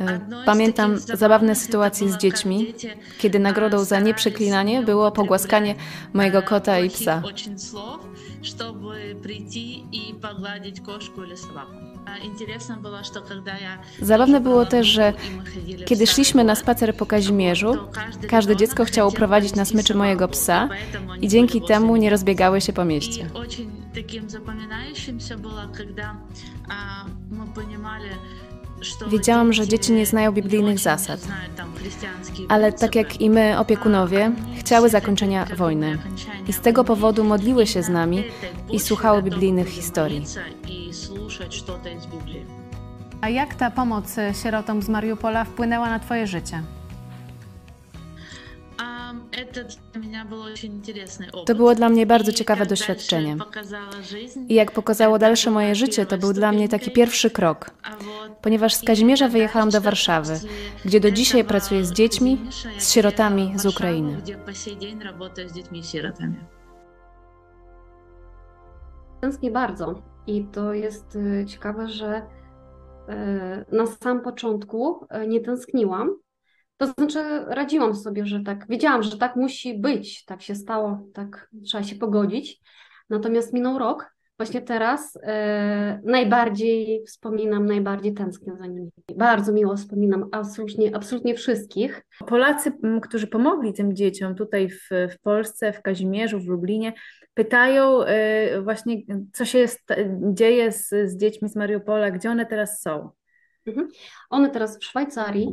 E, 0.00 0.20
pamiętam 0.46 0.98
zabawne 0.98 1.54
sytuacje 1.54 2.12
z 2.12 2.16
dziećmi, 2.16 2.74
kiedy 3.18 3.38
nagrodą 3.38 3.84
za 3.84 4.00
nieprzeklinanie 4.00 4.82
było 4.82 5.12
pogłaskanie 5.12 5.74
mojego 6.12 6.42
kota 6.42 6.78
i 6.78 6.90
psa. 6.90 7.22
Zabawne 14.02 14.40
było 14.40 14.66
też, 14.66 14.86
że 14.86 15.12
kiedy 15.86 16.06
szliśmy 16.06 16.44
na 16.44 16.54
spacer 16.54 16.96
po 16.96 17.06
Kazimierzu, 17.06 17.76
każde 18.28 18.56
dziecko 18.56 18.84
chciało 18.84 19.12
prowadzić 19.12 19.54
na 19.54 19.64
smyczy 19.64 19.94
mojego 19.94 20.28
psa 20.28 20.68
i 21.20 21.28
dzięki 21.28 21.62
temu 21.62 21.96
nie 21.96 22.10
rozbiegały 22.10 22.60
się 22.60 22.72
po 22.72 22.84
mieście. 22.84 23.26
Wiedziałam, 29.08 29.52
że 29.52 29.68
dzieci 29.68 29.92
nie 29.92 30.06
znają 30.06 30.32
biblijnych 30.32 30.78
zasad, 30.78 31.20
ale 32.48 32.72
tak 32.72 32.94
jak 32.94 33.20
i 33.20 33.30
my, 33.30 33.58
opiekunowie, 33.58 34.32
chciały 34.58 34.88
zakończenia 34.88 35.46
wojny 35.56 35.98
i 36.48 36.52
z 36.52 36.60
tego 36.60 36.84
powodu 36.84 37.24
modliły 37.24 37.66
się 37.66 37.82
z 37.82 37.88
nami 37.88 38.24
i 38.70 38.80
słuchały 38.80 39.22
biblijnych 39.22 39.68
historii. 39.68 40.24
A 43.20 43.28
jak 43.28 43.54
ta 43.54 43.70
pomoc 43.70 44.16
sierotom 44.42 44.82
z 44.82 44.88
Mariupola 44.88 45.44
wpłynęła 45.44 45.90
na 45.90 45.98
Twoje 45.98 46.26
życie? 46.26 46.62
To 51.46 51.54
było 51.54 51.74
dla 51.74 51.88
mnie 51.88 52.06
bardzo 52.06 52.32
ciekawe 52.32 52.66
doświadczenie. 52.66 53.36
I 54.48 54.54
jak 54.54 54.70
pokazało 54.70 55.18
dalsze 55.18 55.50
moje 55.50 55.74
życie, 55.74 56.06
to 56.06 56.18
był 56.18 56.32
dla 56.32 56.52
mnie 56.52 56.68
taki 56.68 56.90
pierwszy 56.90 57.30
krok, 57.30 57.70
ponieważ 58.42 58.74
z 58.74 58.84
Kazimierza 58.84 59.28
wyjechałam 59.28 59.70
do 59.70 59.80
Warszawy, 59.80 60.40
gdzie 60.84 61.00
do 61.00 61.10
dzisiaj 61.10 61.44
pracuję 61.44 61.84
z 61.84 61.92
dziećmi, 61.92 62.38
z 62.78 62.92
sierotami 62.92 63.52
z 63.56 63.66
Ukrainy. 63.66 64.22
Tęsknię 69.20 69.50
bardzo. 69.50 70.02
I 70.26 70.44
to 70.44 70.72
jest 70.72 71.16
y, 71.16 71.46
ciekawe, 71.46 71.88
że 71.88 72.16
y, 72.18 73.76
na 73.76 73.86
sam 73.86 74.20
początku 74.20 75.06
y, 75.22 75.26
nie 75.26 75.40
tęskniłam, 75.40 76.16
to 76.86 76.92
znaczy, 76.98 77.44
radziłam 77.46 77.94
sobie, 77.94 78.26
że 78.26 78.40
tak, 78.40 78.66
wiedziałam, 78.68 79.02
że 79.02 79.18
tak 79.18 79.36
musi 79.36 79.78
być, 79.78 80.24
tak 80.24 80.42
się 80.42 80.54
stało, 80.54 81.06
tak 81.14 81.50
trzeba 81.64 81.84
się 81.84 81.96
pogodzić. 81.96 82.60
Natomiast 83.10 83.52
minął 83.52 83.78
rok, 83.78 84.14
właśnie 84.36 84.60
teraz 84.62 85.18
e, 85.22 86.00
najbardziej 86.04 87.04
wspominam, 87.06 87.66
najbardziej 87.66 88.14
tęsknię 88.14 88.56
za 88.56 88.66
nimi. 88.66 88.90
Bardzo 89.16 89.52
miło 89.52 89.76
wspominam 89.76 90.28
absolutnie, 90.32 90.96
absolutnie 90.96 91.34
wszystkich. 91.34 92.02
Polacy, 92.26 92.72
którzy 93.02 93.26
pomogli 93.26 93.72
tym 93.72 93.96
dzieciom 93.96 94.34
tutaj 94.34 94.68
w, 94.70 94.88
w 94.90 95.20
Polsce, 95.20 95.72
w 95.72 95.82
Kazimierzu, 95.82 96.40
w 96.40 96.46
Lublinie, 96.46 96.92
pytają 97.34 98.02
e, 98.02 98.62
właśnie, 98.62 99.02
co 99.32 99.44
się 99.44 99.66
dzieje 100.32 100.72
z, 100.72 100.88
z 100.88 101.16
dziećmi 101.16 101.48
z 101.48 101.56
Mariupola, 101.56 102.10
gdzie 102.10 102.30
one 102.30 102.46
teraz 102.46 102.80
są. 102.80 103.10
Mhm. 103.66 103.88
One 104.30 104.50
teraz 104.50 104.78
w 104.78 104.84
Szwajcarii 104.84 105.48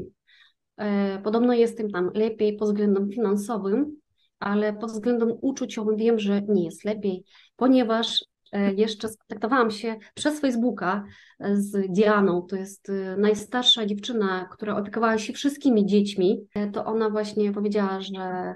podobno 1.23 1.53
jestem 1.53 1.89
tam 1.91 2.11
lepiej 2.13 2.57
pod 2.57 2.67
względem 2.67 3.09
finansowym, 3.09 3.97
ale 4.39 4.73
pod 4.73 4.91
względem 4.91 5.31
uczuciowym 5.41 5.97
wiem, 5.97 6.19
że 6.19 6.41
nie 6.41 6.65
jest 6.65 6.85
lepiej, 6.85 7.23
ponieważ 7.55 8.25
e, 8.51 8.73
jeszcze 8.73 9.09
skontaktowałam 9.09 9.71
się 9.71 9.95
przez 10.13 10.39
Facebooka 10.39 11.03
e, 11.39 11.57
z 11.57 11.91
Dianą, 11.91 12.41
to 12.41 12.55
jest 12.55 12.91
najstarsza 13.17 13.85
dziewczyna, 13.85 14.47
która 14.51 14.77
opiekowała 14.77 15.17
się 15.17 15.33
wszystkimi 15.33 15.85
dziećmi. 15.85 16.47
To 16.73 16.85
ona 16.85 17.09
właśnie 17.09 17.51
powiedziała, 17.51 18.01
że 18.01 18.55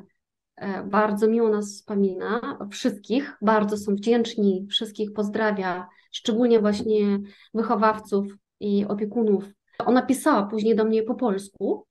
bardzo 0.86 1.28
miło 1.28 1.50
nas 1.50 1.66
wspomina, 1.66 2.58
wszystkich, 2.72 3.38
bardzo 3.42 3.78
są 3.78 3.96
wdzięczni, 3.96 4.68
wszystkich 4.70 5.14
pozdrawia, 5.14 5.88
szczególnie 6.12 6.60
właśnie 6.60 7.20
wychowawców 7.54 8.26
i 8.60 8.86
opiekunów. 8.86 9.44
Ona 9.80 10.02
pisała 10.02 10.44
później 10.44 10.76
do 10.76 10.86
mnie 10.86 11.04
po 11.04 11.16
polsku, 11.16 11.86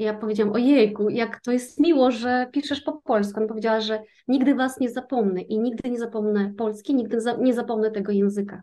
ja 0.00 0.14
powiedziałam, 0.14 0.54
ojejku, 0.54 1.10
jak 1.10 1.40
to 1.40 1.52
jest 1.52 1.80
miło, 1.80 2.10
że 2.10 2.46
piszesz 2.52 2.80
po 2.80 2.92
polsku. 2.92 3.40
Ona 3.40 3.48
powiedziała, 3.48 3.80
że 3.80 4.02
nigdy 4.28 4.54
was 4.54 4.80
nie 4.80 4.90
zapomnę 4.90 5.40
i 5.40 5.58
nigdy 5.58 5.90
nie 5.90 5.98
zapomnę 5.98 6.54
Polski, 6.58 6.94
nigdy 6.94 7.20
za, 7.20 7.36
nie 7.36 7.54
zapomnę 7.54 7.90
tego 7.90 8.12
języka. 8.12 8.62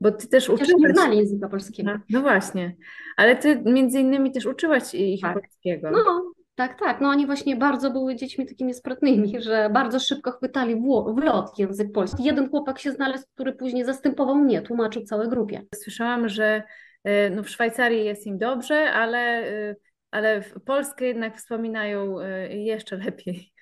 Bo 0.00 0.10
ty 0.10 0.28
też 0.28 0.48
uczyłaś... 0.48 0.72
nie 0.78 0.94
znali 0.94 1.18
języka 1.18 1.48
polskiego. 1.48 1.90
No, 1.92 1.98
no, 2.10 2.20
właśnie, 2.20 2.76
ale 3.16 3.36
ty 3.36 3.62
między 3.64 4.00
innymi 4.00 4.32
też 4.32 4.46
uczyłaś 4.46 4.94
ich 4.94 5.20
tak. 5.20 5.34
polskiego. 5.34 5.90
No, 5.90 6.32
tak, 6.54 6.78
tak. 6.80 7.00
No 7.00 7.08
oni 7.08 7.26
właśnie 7.26 7.56
bardzo 7.56 7.90
były 7.90 8.16
dziećmi 8.16 8.46
takimi 8.46 8.74
sprytnymi, 8.74 9.34
że 9.42 9.70
bardzo 9.72 9.98
szybko 9.98 10.32
chwytali 10.32 10.76
w 11.14 11.18
lot 11.24 11.58
język 11.58 11.92
polski. 11.92 12.24
Jeden 12.24 12.50
chłopak 12.50 12.78
się 12.78 12.92
znalazł, 12.92 13.24
który 13.34 13.52
później 13.52 13.84
zastępował 13.84 14.34
mnie, 14.34 14.62
tłumaczył 14.62 15.02
całej 15.02 15.28
grupie. 15.28 15.62
Słyszałam, 15.74 16.28
że 16.28 16.62
e, 17.04 17.30
no, 17.30 17.42
w 17.42 17.48
Szwajcarii 17.48 18.04
jest 18.04 18.26
im 18.26 18.38
dobrze, 18.38 18.92
ale 18.92 19.18
e, 19.18 19.76
ale 20.10 20.42
Polskę 20.64 21.04
jednak 21.04 21.36
wspominają 21.36 22.20
y, 22.20 22.54
jeszcze 22.54 22.96
lepiej. 22.96 23.52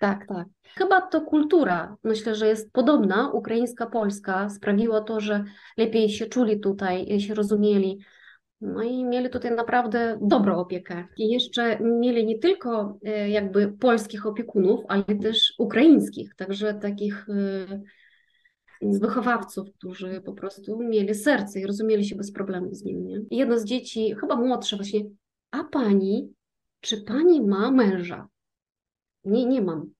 Tak, 0.00 0.26
tak. 0.26 0.46
Chyba 0.62 1.00
to 1.00 1.20
kultura, 1.20 1.96
myślę, 2.04 2.34
że 2.34 2.46
jest 2.46 2.72
podobna, 2.72 3.30
ukraińska, 3.30 3.86
polska, 3.86 4.48
sprawiło 4.48 5.00
to, 5.00 5.20
że 5.20 5.44
lepiej 5.76 6.08
się 6.08 6.26
czuli 6.26 6.60
tutaj, 6.60 7.20
się 7.20 7.34
rozumieli. 7.34 7.98
No 8.60 8.82
i 8.82 9.04
mieli 9.04 9.30
tutaj 9.30 9.50
naprawdę 9.50 10.18
dobrą 10.22 10.56
opiekę. 10.56 11.06
I 11.16 11.28
jeszcze 11.28 11.80
mieli 11.80 12.26
nie 12.26 12.38
tylko 12.38 12.98
y, 13.08 13.28
jakby 13.28 13.72
polskich 13.72 14.26
opiekunów, 14.26 14.80
ale 14.88 15.04
też 15.04 15.54
ukraińskich, 15.58 16.34
także 16.34 16.74
takich 16.74 17.28
y, 17.28 17.82
wychowawców, 18.82 19.68
którzy 19.78 20.20
po 20.20 20.32
prostu 20.32 20.78
mieli 20.78 21.14
serce 21.14 21.60
i 21.60 21.66
rozumieli 21.66 22.04
się 22.04 22.16
bez 22.16 22.32
problemu 22.32 22.74
z 22.74 22.84
nim. 22.84 23.06
Nie? 23.06 23.20
jedno 23.30 23.58
z 23.58 23.64
dzieci, 23.64 24.14
chyba 24.20 24.36
młodsze 24.36 24.76
właśnie, 24.76 25.00
a 25.54 25.64
pani, 25.64 26.34
czy 26.80 27.02
pani 27.02 27.42
ma 27.42 27.70
męża? 27.70 28.28
Nie, 29.24 29.46
nie 29.46 29.62
mam. 29.62 29.90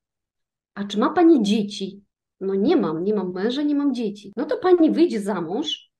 A 0.74 0.84
czy 0.84 0.98
ma 0.98 1.10
pani 1.10 1.42
dzieci? 1.42 2.02
No 2.40 2.54
nie 2.54 2.76
mam, 2.76 3.04
nie 3.04 3.14
mam 3.14 3.32
męża, 3.32 3.62
nie 3.62 3.74
mam 3.74 3.94
dzieci. 3.94 4.32
No 4.36 4.44
to 4.44 4.56
pani 4.56 4.90
wyjdzie 4.90 5.20
za 5.20 5.40
mąż, 5.40 5.90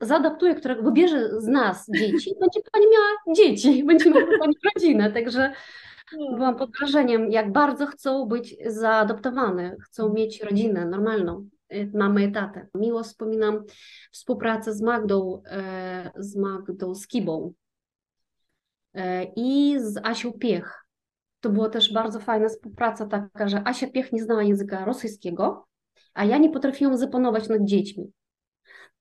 zaadaptuje, 0.00 0.54
którego 0.54 0.82
wybierze 0.82 1.40
z 1.40 1.46
nas 1.46 1.86
dzieci, 1.94 2.34
będzie 2.40 2.60
pani 2.72 2.86
miała 2.92 3.36
dzieci, 3.36 3.84
będzie 3.88 4.10
miała 4.10 4.38
pani 4.38 4.54
rodzinę. 4.74 5.12
Także 5.12 5.52
byłam 6.36 6.56
pod 6.56 6.70
wrażeniem, 6.78 7.30
jak 7.30 7.52
bardzo 7.52 7.86
chcą 7.86 8.26
być 8.26 8.56
zaadoptowane, 8.66 9.76
chcą 9.80 10.12
mieć 10.12 10.42
rodzinę 10.42 10.86
normalną, 10.86 11.48
y, 11.74 11.90
mamy 11.94 12.24
etatę. 12.24 12.68
Miło 12.74 13.02
wspominam 13.02 13.64
współpracę 14.12 14.74
z 14.74 14.82
Magdą, 14.82 15.42
e, 15.46 16.10
z 16.16 16.36
Magdą 16.36 16.94
Skibą, 16.94 17.52
i 19.36 19.76
z 19.80 19.96
Asią 20.02 20.32
Piech. 20.32 20.84
To 21.40 21.50
była 21.50 21.68
też 21.68 21.92
bardzo 21.92 22.20
fajna 22.20 22.48
współpraca 22.48 23.06
taka, 23.06 23.48
że 23.48 23.62
Asia 23.64 23.86
Piech 23.90 24.12
nie 24.12 24.22
znała 24.22 24.42
języka 24.42 24.84
rosyjskiego, 24.84 25.66
a 26.14 26.24
ja 26.24 26.38
nie 26.38 26.50
potrafiłam 26.50 26.96
zapanować 26.96 27.48
nad 27.48 27.64
dziećmi. 27.64 28.12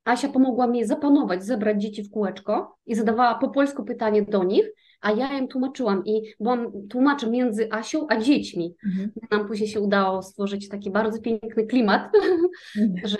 Asia 0.05 0.29
pomogła 0.29 0.67
mi 0.67 0.85
zapanować, 0.85 1.43
zebrać 1.43 1.81
dzieci 1.81 2.03
w 2.03 2.09
kółeczko 2.09 2.77
i 2.85 2.95
zadawała 2.95 3.35
po 3.35 3.49
polsku 3.49 3.83
pytanie 3.83 4.21
do 4.21 4.43
nich, 4.43 4.65
a 5.01 5.11
ja 5.11 5.37
im 5.37 5.47
tłumaczyłam 5.47 6.05
i 6.05 6.21
byłam 6.39 6.87
tłumaczem 6.89 7.31
między 7.31 7.71
Asią 7.71 8.07
a 8.09 8.17
dziećmi. 8.17 8.75
Mhm. 8.85 9.11
Nam 9.31 9.47
później 9.47 9.69
się 9.69 9.81
udało 9.81 10.21
stworzyć 10.21 10.69
taki 10.69 10.91
bardzo 10.91 11.21
piękny 11.21 11.67
klimat, 11.67 12.11
mhm. 12.79 13.07
że 13.07 13.17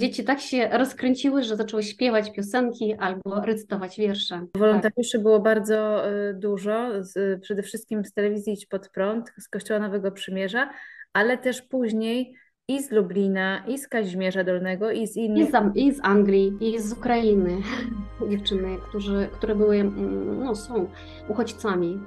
Dzieci 0.00 0.24
tak 0.24 0.40
się 0.40 0.68
rozkręciły, 0.68 1.42
że 1.42 1.56
zaczęły 1.56 1.82
śpiewać 1.82 2.32
piosenki 2.32 2.94
albo 2.94 3.40
recytować 3.40 3.96
wiersze. 3.98 4.46
Wolontariuszy 4.56 5.12
tak. 5.12 5.22
było 5.22 5.40
bardzo 5.40 6.10
y, 6.10 6.34
dużo, 6.34 7.04
z, 7.04 7.42
przede 7.42 7.62
wszystkim 7.62 8.04
z 8.04 8.12
telewizji 8.12 8.52
Idź 8.52 8.66
Pod 8.66 8.88
Prąd, 8.88 9.32
z 9.38 9.48
Kościoła 9.48 9.80
Nowego 9.80 10.12
Przymierza, 10.12 10.70
ale 11.12 11.38
też 11.38 11.62
później 11.62 12.34
i 12.68 12.82
z 12.82 12.90
Lublina, 12.90 13.64
i 13.66 13.78
z 13.78 13.88
Kazimierza 13.88 14.44
Dolnego, 14.44 14.90
i 14.90 15.06
z 15.06 15.16
innych. 15.16 15.48
I 15.48 15.52
z, 15.52 15.76
i 15.76 15.92
z 15.94 16.00
Anglii, 16.02 16.52
i 16.60 16.80
z 16.80 16.92
Ukrainy. 16.92 17.56
Dziewczyny, 18.30 18.76
którzy, 18.88 19.28
które 19.32 19.54
były, 19.54 19.76
mm, 19.76 20.44
no 20.44 20.54
są 20.54 20.88
uchodźcami. 21.28 22.00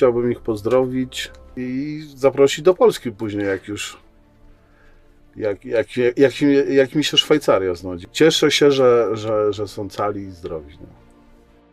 Chciałbym 0.00 0.32
ich 0.32 0.40
pozdrowić 0.40 1.30
i 1.56 2.00
zaprosić 2.14 2.62
do 2.62 2.74
Polski 2.74 3.12
później, 3.12 3.46
jak 3.46 3.68
już 3.68 3.98
jak, 5.36 5.64
jak, 5.64 5.96
jak, 5.96 6.18
jak, 6.18 6.40
jak 6.68 6.94
mi 6.94 7.04
się 7.04 7.16
Szwajcaria 7.16 7.74
znudzi. 7.74 8.06
Cieszę 8.12 8.50
się, 8.50 8.70
że, 8.70 9.08
że, 9.12 9.52
że 9.52 9.68
są 9.68 9.88
cali 9.88 10.22
i 10.22 10.30
zdrowi. 10.30 10.78
No. 10.80 10.86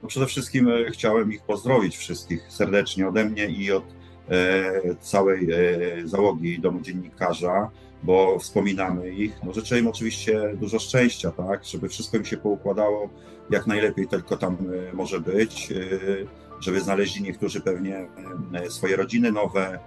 No 0.03 0.09
przede 0.09 0.25
wszystkim 0.25 0.69
e, 0.69 0.91
chciałem 0.91 1.34
ich 1.34 1.41
pozdrowić 1.41 1.97
wszystkich 1.97 2.41
serdecznie 2.49 3.07
ode 3.07 3.25
mnie 3.25 3.45
i 3.45 3.71
od 3.71 3.84
e, 4.30 4.95
całej 5.01 5.51
e, 5.51 6.07
załogi 6.07 6.59
domu 6.59 6.82
dziennikarza. 6.82 7.69
bo 8.03 8.39
wspominamy 8.39 9.09
ich. 9.09 9.34
No, 9.43 9.53
życzę 9.53 9.80
im 9.80 9.88
oczywiście 9.88 10.53
dużo 10.55 10.80
szczęścia, 10.80 11.32
tak, 11.32 11.65
żeby 11.65 11.89
wszystko 11.89 12.17
im 12.17 12.25
się 12.25 12.38
poukładało 12.38 13.09
jak 13.49 13.67
najlepiej 13.67 14.07
tylko 14.07 14.38
tam 14.38 14.57
e, 14.89 14.93
może 14.93 15.19
być, 15.19 15.71
e, 15.71 16.47
żeby 16.60 16.82
znaleźli 16.82 17.24
niektórzy 17.24 17.62
pewnie 17.62 18.08
e, 18.53 18.70
swoje 18.70 18.95
rodziny 18.95 19.32
nowe, 19.32 19.80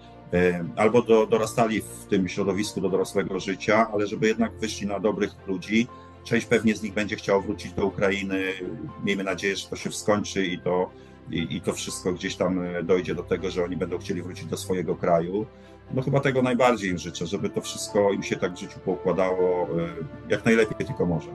albo 0.76 1.02
do, 1.02 1.26
dorastali 1.26 1.82
w 1.82 2.06
tym 2.10 2.28
środowisku 2.28 2.80
do 2.80 2.88
dorosłego 2.88 3.40
życia, 3.40 3.90
ale 3.92 4.06
żeby 4.06 4.28
jednak 4.28 4.58
wyszli 4.58 4.86
na 4.86 5.00
dobrych 5.00 5.30
ludzi. 5.46 5.86
Część 6.24 6.46
pewnie 6.46 6.76
z 6.76 6.82
nich 6.82 6.92
będzie 6.92 7.16
chciała 7.16 7.40
wrócić 7.40 7.72
do 7.72 7.86
Ukrainy. 7.86 8.52
Miejmy 9.04 9.24
nadzieję, 9.24 9.56
że 9.56 9.68
to 9.68 9.76
się 9.76 9.92
skończy 9.92 10.46
i 10.46 10.58
to, 10.58 10.90
i, 11.30 11.56
i 11.56 11.60
to 11.60 11.72
wszystko 11.72 12.12
gdzieś 12.12 12.36
tam 12.36 12.60
dojdzie 12.82 13.14
do 13.14 13.22
tego, 13.22 13.50
że 13.50 13.64
oni 13.64 13.76
będą 13.76 13.98
chcieli 13.98 14.22
wrócić 14.22 14.44
do 14.44 14.56
swojego 14.56 14.96
kraju. 14.96 15.46
No 15.94 16.02
chyba 16.02 16.20
tego 16.20 16.42
najbardziej 16.42 16.90
im 16.90 16.98
życzę, 16.98 17.26
żeby 17.26 17.50
to 17.50 17.60
wszystko 17.60 18.12
im 18.12 18.22
się 18.22 18.36
tak 18.36 18.54
w 18.54 18.58
życiu 18.58 18.80
poukładało 18.84 19.68
jak 20.28 20.44
najlepiej 20.44 20.86
tylko 20.86 21.06
może. 21.06 21.28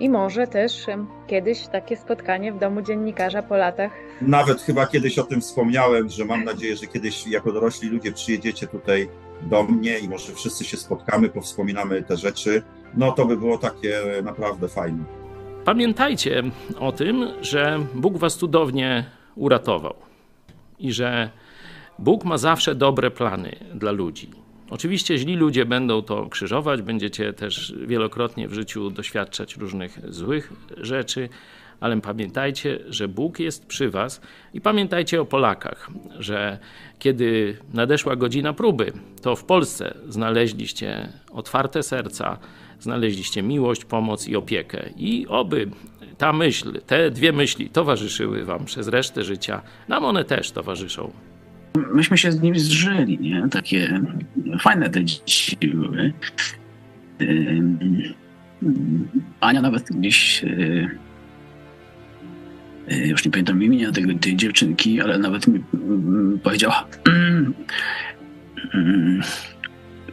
I 0.00 0.08
może 0.08 0.46
też 0.46 0.86
kiedyś 1.26 1.66
takie 1.66 1.96
spotkanie 1.96 2.52
w 2.52 2.58
domu 2.58 2.82
dziennikarza 2.82 3.42
po 3.42 3.56
latach. 3.56 3.92
Nawet 4.20 4.62
chyba 4.62 4.86
kiedyś 4.86 5.18
o 5.18 5.24
tym 5.24 5.40
wspomniałem, 5.40 6.08
że 6.08 6.24
mam 6.24 6.44
nadzieję, 6.44 6.76
że 6.76 6.86
kiedyś 6.86 7.26
jako 7.26 7.52
dorośli 7.52 7.88
ludzie 7.88 8.12
przyjedziecie 8.12 8.66
tutaj 8.66 9.08
do 9.42 9.62
mnie 9.62 9.98
i 9.98 10.08
może 10.08 10.32
wszyscy 10.32 10.64
się 10.64 10.76
spotkamy, 10.76 11.28
powspominamy 11.28 12.02
te 12.02 12.16
rzeczy. 12.16 12.62
No 12.94 13.12
to 13.12 13.26
by 13.26 13.36
było 13.36 13.58
takie 13.58 14.00
naprawdę 14.22 14.68
fajne. 14.68 15.04
Pamiętajcie 15.64 16.42
o 16.80 16.92
tym, 16.92 17.28
że 17.40 17.78
Bóg 17.94 18.18
was 18.18 18.36
cudownie 18.36 19.04
uratował 19.36 19.94
i 20.78 20.92
że 20.92 21.30
Bóg 21.98 22.24
ma 22.24 22.38
zawsze 22.38 22.74
dobre 22.74 23.10
plany 23.10 23.56
dla 23.74 23.92
ludzi. 23.92 24.30
Oczywiście 24.70 25.18
źli 25.18 25.36
ludzie 25.36 25.64
będą 25.64 26.02
to 26.02 26.26
krzyżować, 26.26 26.82
będziecie 26.82 27.32
też 27.32 27.74
wielokrotnie 27.86 28.48
w 28.48 28.54
życiu 28.54 28.90
doświadczać 28.90 29.56
różnych 29.56 30.14
złych 30.14 30.52
rzeczy, 30.76 31.28
ale 31.80 32.00
pamiętajcie, 32.00 32.78
że 32.88 33.08
Bóg 33.08 33.38
jest 33.38 33.66
przy 33.66 33.90
Was 33.90 34.20
i 34.54 34.60
pamiętajcie 34.60 35.20
o 35.20 35.24
Polakach, 35.24 35.90
że 36.18 36.58
kiedy 36.98 37.56
nadeszła 37.74 38.16
godzina 38.16 38.52
próby, 38.52 38.92
to 39.22 39.36
w 39.36 39.44
Polsce 39.44 39.94
znaleźliście 40.08 41.12
otwarte 41.32 41.82
serca, 41.82 42.38
znaleźliście 42.80 43.42
miłość, 43.42 43.84
pomoc 43.84 44.28
i 44.28 44.36
opiekę. 44.36 44.90
I 44.96 45.26
oby 45.28 45.70
ta 46.18 46.32
myśl, 46.32 46.80
te 46.86 47.10
dwie 47.10 47.32
myśli 47.32 47.70
towarzyszyły 47.70 48.44
Wam 48.44 48.64
przez 48.64 48.88
resztę 48.88 49.24
życia, 49.24 49.62
nam 49.88 50.04
one 50.04 50.24
też 50.24 50.50
towarzyszą 50.50 51.12
myśmy 51.76 52.18
się 52.18 52.32
z 52.32 52.42
nim 52.42 52.58
zżyli, 52.58 53.18
nie? 53.18 53.48
Takie 53.50 54.00
fajne 54.60 54.90
te 54.90 55.04
dzieci 55.04 55.56
były. 55.60 56.12
Ania 59.40 59.62
nawet 59.62 59.92
gdzieś 59.92 60.44
e, 60.44 60.48
e, 62.88 63.06
już 63.06 63.24
nie 63.24 63.30
pamiętam 63.30 63.62
imienia 63.62 63.92
tego, 63.92 64.14
tej 64.20 64.36
dziewczynki, 64.36 65.00
ale 65.00 65.18
nawet 65.18 65.46
mi 65.46 65.64
mm, 65.74 66.38
powiedziała 66.42 66.86
mm, 67.06 67.54
mm, 68.74 69.22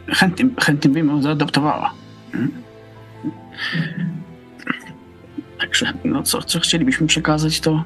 chętnie, 0.08 0.46
chętnie 0.60 0.90
bym 0.90 1.08
ją 1.08 1.22
zaadoptowała. 1.22 1.94
Także 5.64 5.92
no 6.04 6.22
co, 6.22 6.42
co 6.42 6.60
chcielibyśmy 6.60 7.06
przekazać, 7.06 7.60
to 7.60 7.84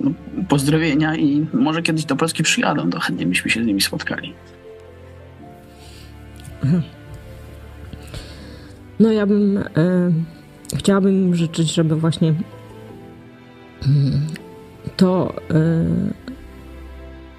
no, 0.00 0.10
pozdrowienia 0.48 1.16
i 1.16 1.46
może 1.52 1.82
kiedyś 1.82 2.04
do 2.04 2.16
Polski 2.16 2.42
przyjadą, 2.42 2.90
to 2.90 3.00
chętnie 3.00 3.26
byśmy 3.26 3.50
się 3.50 3.62
z 3.62 3.66
nimi 3.66 3.80
spotkali. 3.80 4.34
No 9.00 9.12
ja 9.12 9.26
bym 9.26 9.58
e, 9.58 9.62
chciałabym 10.76 11.34
życzyć, 11.34 11.74
żeby 11.74 11.96
właśnie 11.96 12.28
mm, 12.28 14.26
to 14.96 15.34
e, 15.50 15.84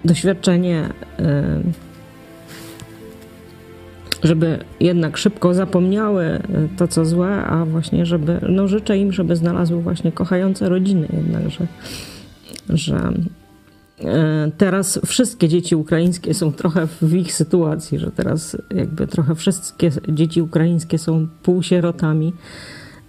doświadczenie 0.05 0.89
e, 1.19 1.61
żeby 4.24 4.59
jednak 4.80 5.17
szybko 5.17 5.53
zapomniały 5.53 6.24
e, 6.24 6.41
to, 6.78 6.88
co 6.88 7.05
złe, 7.05 7.43
a 7.43 7.65
właśnie, 7.65 8.05
żeby, 8.05 8.39
no 8.49 8.67
życzę 8.67 8.97
im, 8.97 9.11
żeby 9.11 9.36
znalazły 9.36 9.82
właśnie 9.82 10.11
kochające 10.11 10.69
rodziny 10.69 11.07
jednak, 11.13 11.49
że, 11.49 11.67
że 12.69 13.13
e, 13.99 14.51
teraz 14.57 14.99
wszystkie 15.05 15.47
dzieci 15.47 15.76
ukraińskie 15.76 16.34
są 16.34 16.51
trochę 16.53 16.88
w 17.01 17.13
ich 17.13 17.34
sytuacji, 17.34 17.99
że 17.99 18.11
teraz 18.11 18.57
jakby 18.76 19.07
trochę 19.07 19.36
wszystkie 19.36 19.91
dzieci 20.09 20.41
ukraińskie 20.41 20.97
są 20.97 21.28
półsierotami 21.43 22.34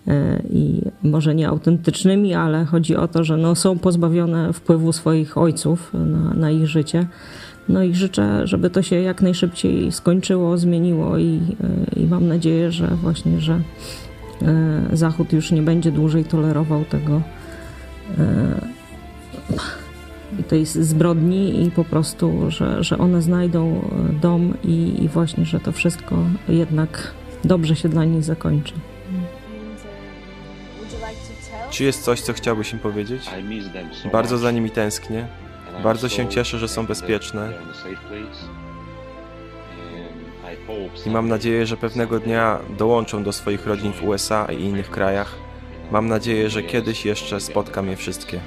e, 0.08 0.42
i 0.50 0.82
może 1.02 1.34
nie 1.34 1.48
autentycznymi, 1.48 2.34
ale 2.34 2.64
chodzi 2.64 2.96
o 2.96 3.08
to, 3.08 3.24
że 3.24 3.36
no 3.36 3.54
są 3.54 3.78
pozbawione 3.78 4.52
wpływu 4.52 4.92
swoich 4.92 5.38
ojców 5.38 5.90
na, 5.94 6.34
na 6.34 6.50
ich 6.50 6.66
życie. 6.66 7.06
No 7.68 7.82
i 7.82 7.94
życzę, 7.94 8.46
żeby 8.46 8.70
to 8.70 8.82
się 8.82 8.96
jak 8.96 9.22
najszybciej 9.22 9.92
skończyło, 9.92 10.58
zmieniło 10.58 11.18
i, 11.18 11.40
e, 11.96 12.00
i 12.00 12.06
mam 12.06 12.28
nadzieję, 12.28 12.72
że 12.72 12.86
właśnie, 12.86 13.40
że 13.40 13.60
e, 14.42 14.96
Zachód 14.96 15.32
już 15.32 15.50
nie 15.50 15.62
będzie 15.62 15.92
dłużej 15.92 16.24
tolerował 16.24 16.84
tego 16.84 17.22
e, 18.18 18.82
tej 20.48 20.66
zbrodni 20.66 21.66
i 21.66 21.70
po 21.70 21.84
prostu, 21.84 22.50
że, 22.50 22.84
że 22.84 22.98
one 22.98 23.22
znajdą 23.22 23.82
dom 24.20 24.54
i, 24.64 25.04
i 25.04 25.08
właśnie, 25.08 25.44
że 25.44 25.60
to 25.60 25.72
wszystko 25.72 26.16
jednak 26.48 27.14
dobrze 27.44 27.76
się 27.76 27.88
dla 27.88 28.04
nich 28.04 28.24
zakończy. 28.24 28.74
Czy 31.70 31.84
jest 31.84 32.02
coś, 32.02 32.20
co 32.20 32.32
chciałbyś 32.32 32.72
im 32.72 32.78
powiedzieć? 32.78 33.30
Bardzo 34.12 34.38
za 34.38 34.50
nimi 34.50 34.70
tęsknię. 34.70 35.26
Bardzo 35.82 36.08
się 36.08 36.28
cieszę, 36.28 36.58
że 36.58 36.68
są 36.68 36.86
bezpieczne. 36.86 37.52
I 41.06 41.10
mam 41.10 41.28
nadzieję, 41.28 41.66
że 41.66 41.76
pewnego 41.76 42.20
dnia 42.20 42.58
dołączą 42.78 43.22
do 43.22 43.32
swoich 43.32 43.66
rodzin 43.66 43.92
w 43.92 44.04
USA 44.04 44.46
i 44.52 44.62
innych 44.62 44.90
krajach. 44.90 45.36
Mam 45.90 46.08
nadzieję, 46.08 46.50
że 46.50 46.62
kiedyś 46.62 47.04
jeszcze 47.04 47.40
spotkam 47.40 47.88
je 47.88 47.96
wszystkie. 47.96 48.40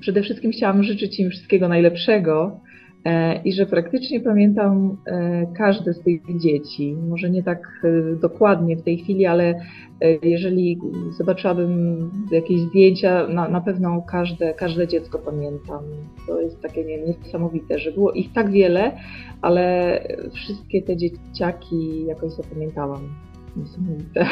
Przede 0.00 0.22
wszystkim 0.22 0.52
chciałam 0.52 0.82
życzyć 0.82 1.20
im 1.20 1.30
wszystkiego 1.30 1.68
najlepszego 1.68 2.60
i 3.44 3.52
że 3.52 3.66
praktycznie 3.66 4.20
pamiętam 4.20 4.96
e, 5.06 5.46
każde 5.56 5.94
z 5.94 6.00
tych 6.00 6.20
dzieci. 6.38 6.96
Może 7.08 7.30
nie 7.30 7.42
tak 7.42 7.82
e, 7.84 8.16
dokładnie 8.16 8.76
w 8.76 8.82
tej 8.82 8.98
chwili, 8.98 9.26
ale 9.26 9.60
jeżeli 10.22 10.78
zobaczyłabym 11.18 12.10
jakieś 12.32 12.60
zdjęcia, 12.60 13.26
na, 13.28 13.60
pewno 13.60 14.02
każde, 14.02 14.54
każde 14.54 14.88
dziecko 14.88 15.18
pamiętam. 15.18 15.84
To 16.26 16.40
jest 16.40 16.60
takie 16.60 16.84
niesamowite, 16.84 17.78
że 17.78 17.92
było 17.92 18.12
ich 18.12 18.32
tak 18.32 18.50
wiele, 18.50 18.92
ale 19.42 19.98
wszystkie 20.32 20.82
te 20.82 20.96
dzieciaki 20.96 22.06
jakoś 22.06 22.32
zapamiętałam. 22.32 23.00
Niesamowite. 23.56 24.26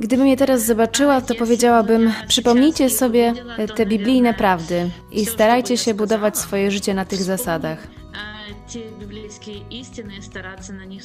Gdybym 0.00 0.26
je 0.26 0.36
teraz 0.36 0.66
zobaczyła, 0.66 1.20
to 1.20 1.34
powiedziałabym: 1.34 2.10
przypomnijcie 2.28 2.90
sobie 2.90 3.32
te 3.76 3.86
biblijne 3.86 4.34
prawdy 4.34 4.90
i 5.12 5.26
starajcie 5.26 5.76
się 5.76 5.94
budować 5.94 6.38
swoje 6.38 6.70
życie 6.70 6.94
na 6.94 7.04
tych 7.04 7.22
zasadach. 7.22 8.01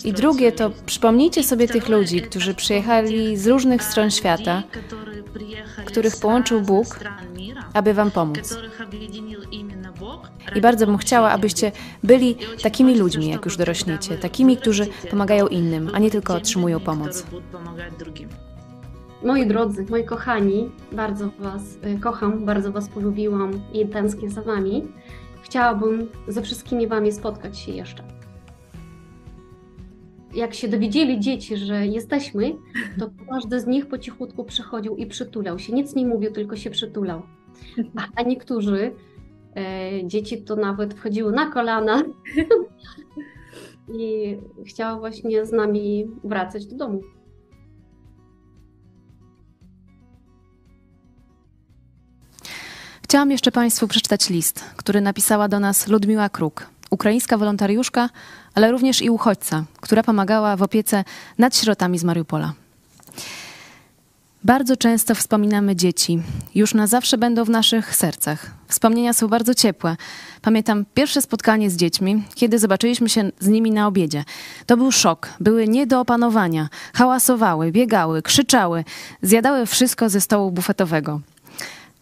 I 0.03 0.13
drugie 0.13 0.51
to 0.51 0.71
przypomnijcie 0.85 1.43
sobie 1.43 1.67
tych 1.67 1.89
ludzi, 1.89 2.21
którzy 2.21 2.53
przyjechali 2.53 3.37
z 3.37 3.47
różnych 3.47 3.83
stron 3.83 4.11
świata, 4.11 4.63
których 5.85 6.17
połączył 6.17 6.61
Bóg, 6.61 6.99
aby 7.73 7.93
Wam 7.93 8.11
pomóc. 8.11 8.57
I 10.55 10.61
bardzo 10.61 10.85
bym 10.85 10.97
chciała, 10.97 11.31
abyście 11.31 11.71
byli 12.03 12.35
takimi 12.63 12.97
ludźmi, 12.97 13.29
jak 13.29 13.45
już 13.45 13.57
dorośniecie, 13.57 14.17
takimi, 14.17 14.57
którzy 14.57 14.87
pomagają 15.09 15.47
innym, 15.47 15.89
a 15.93 15.99
nie 15.99 16.11
tylko 16.11 16.35
otrzymują 16.35 16.79
pomoc. 16.79 17.25
Moi 19.23 19.47
drodzy, 19.47 19.85
moi 19.89 20.03
kochani, 20.03 20.69
bardzo 20.91 21.29
Was 21.39 21.61
y, 21.95 21.99
kocham, 21.99 22.45
bardzo 22.45 22.71
Was 22.71 22.89
polubiłam 22.89 23.51
i 23.73 23.87
tęsknię 23.87 24.29
za 24.29 24.41
Wami. 24.41 24.87
Chciałabym 25.47 26.09
ze 26.27 26.41
wszystkimi 26.41 26.87
Wami 26.87 27.11
spotkać 27.11 27.59
się 27.59 27.71
jeszcze. 27.71 28.03
Jak 30.33 30.53
się 30.53 30.67
dowiedzieli 30.67 31.19
dzieci, 31.19 31.57
że 31.57 31.87
jesteśmy, 31.87 32.55
to 32.99 33.09
każdy 33.29 33.59
z 33.59 33.67
nich 33.67 33.85
po 33.85 33.97
cichutku 33.97 34.43
przychodził 34.43 34.95
i 34.95 35.05
przytulał 35.05 35.59
się. 35.59 35.73
Nic 35.73 35.95
nie 35.95 36.05
mówił, 36.05 36.31
tylko 36.31 36.55
się 36.55 36.69
przytulał. 36.69 37.21
A 38.15 38.23
niektórzy 38.23 38.95
e, 39.55 40.07
dzieci 40.07 40.43
to 40.43 40.55
nawet 40.55 40.93
wchodziły 40.93 41.31
na 41.31 41.51
kolana 41.51 42.03
i 43.99 44.37
chciały 44.65 44.99
właśnie 44.99 45.45
z 45.45 45.51
nami 45.51 46.07
wracać 46.23 46.65
do 46.65 46.75
domu. 46.75 47.01
Chciałam 53.07 53.31
jeszcze 53.31 53.51
Państwu 53.51 53.87
przeczytać 53.87 54.29
list, 54.29 54.63
który 54.75 55.01
napisała 55.01 55.47
do 55.47 55.59
nas 55.59 55.87
Ludmiła 55.87 56.29
Kruk. 56.29 56.67
ukraińska 56.89 57.37
wolontariuszka, 57.37 58.09
ale 58.55 58.71
również 58.71 59.01
i 59.01 59.09
uchodźca, 59.09 59.63
która 59.81 60.03
pomagała 60.03 60.55
w 60.55 60.61
opiece 60.61 61.03
nad 61.37 61.57
sierotami 61.57 61.99
z 61.99 62.03
Mariupola. 62.03 62.53
Bardzo 64.43 64.77
często 64.77 65.15
wspominamy 65.15 65.75
dzieci. 65.75 66.19
Już 66.55 66.73
na 66.73 66.87
zawsze 66.87 67.17
będą 67.17 67.43
w 67.43 67.49
naszych 67.49 67.95
sercach. 67.95 68.51
Wspomnienia 68.67 69.13
są 69.13 69.27
bardzo 69.27 69.53
ciepłe. 69.53 69.97
Pamiętam 70.41 70.85
pierwsze 70.93 71.21
spotkanie 71.21 71.69
z 71.69 71.75
dziećmi, 71.75 72.23
kiedy 72.35 72.59
zobaczyliśmy 72.59 73.09
się 73.09 73.31
z 73.39 73.47
nimi 73.47 73.71
na 73.71 73.87
obiedzie. 73.87 74.23
To 74.65 74.77
był 74.77 74.91
szok. 74.91 75.29
Były 75.39 75.67
nie 75.67 75.87
do 75.87 75.99
opanowania. 75.99 76.69
Hałasowały, 76.93 77.71
biegały, 77.71 78.21
krzyczały, 78.21 78.83
zjadały 79.21 79.65
wszystko 79.65 80.09
ze 80.09 80.21
stołu 80.21 80.51
bufetowego. 80.51 81.21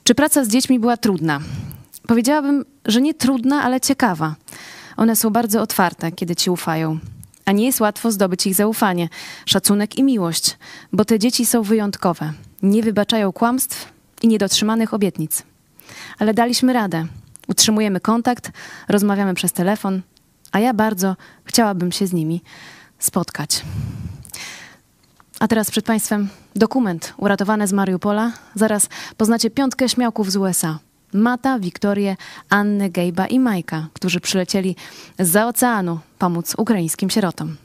Czy 0.07 0.15
praca 0.15 0.45
z 0.45 0.47
dziećmi 0.47 0.79
była 0.79 0.97
trudna? 0.97 1.39
Powiedziałabym, 2.07 2.65
że 2.85 3.01
nie 3.01 3.13
trudna, 3.13 3.63
ale 3.63 3.81
ciekawa. 3.81 4.35
One 4.97 5.15
są 5.15 5.29
bardzo 5.29 5.61
otwarte, 5.61 6.11
kiedy 6.11 6.35
ci 6.35 6.49
ufają 6.49 6.99
a 7.45 7.51
nie 7.51 7.65
jest 7.65 7.81
łatwo 7.81 8.11
zdobyć 8.11 8.47
ich 8.47 8.55
zaufanie, 8.55 9.09
szacunek 9.45 9.97
i 9.97 10.03
miłość, 10.03 10.57
bo 10.93 11.05
te 11.05 11.19
dzieci 11.19 11.45
są 11.45 11.63
wyjątkowe. 11.63 12.33
Nie 12.63 12.83
wybaczają 12.83 13.31
kłamstw 13.31 13.93
i 14.21 14.27
niedotrzymanych 14.27 14.93
obietnic. 14.93 15.43
Ale 16.19 16.33
daliśmy 16.33 16.73
radę. 16.73 17.05
Utrzymujemy 17.47 17.99
kontakt, 17.99 18.51
rozmawiamy 18.87 19.33
przez 19.33 19.53
telefon, 19.53 20.01
a 20.51 20.59
ja 20.59 20.73
bardzo 20.73 21.15
chciałabym 21.45 21.91
się 21.91 22.07
z 22.07 22.13
nimi 22.13 22.41
spotkać. 22.99 23.61
A 25.44 25.48
teraz 25.48 25.70
przed 25.70 25.84
Państwem 25.84 26.28
dokument 26.56 27.14
uratowany 27.16 27.66
z 27.66 27.72
Mariupola. 27.72 28.32
Zaraz 28.54 28.88
poznacie 29.16 29.50
piątkę 29.50 29.88
śmiałków 29.88 30.30
z 30.32 30.36
USA. 30.36 30.78
Mata, 31.12 31.58
Wiktorię, 31.58 32.16
Annę, 32.50 32.90
Gejba 32.90 33.26
i 33.26 33.40
Majka, 33.40 33.88
którzy 33.92 34.20
przylecieli 34.20 34.76
z 35.18 35.36
oceanu 35.36 35.98
pomóc 36.18 36.54
ukraińskim 36.58 37.10
sierotom. 37.10 37.56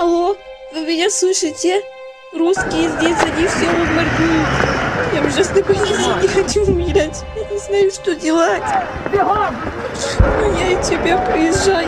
Алло, 0.00 0.36
вы 0.72 0.86
меня 0.86 1.10
слышите? 1.10 1.95
Русские 2.36 2.88
здесь, 2.88 3.16
они 3.22 3.46
все 3.46 3.66
моргают. 3.66 4.48
Я 5.14 5.20
ужасно 5.22 5.62
боюсь, 5.62 6.22
не 6.22 6.28
хочу 6.28 6.64
умирать. 6.64 7.24
Я 7.36 7.44
не 7.44 7.58
знаю, 7.58 7.90
что 7.90 8.14
делать. 8.14 8.62
Ну, 9.12 10.58
я 10.58 10.72
и 10.72 10.82
тебя 10.82 11.18
приезжай. 11.18 11.86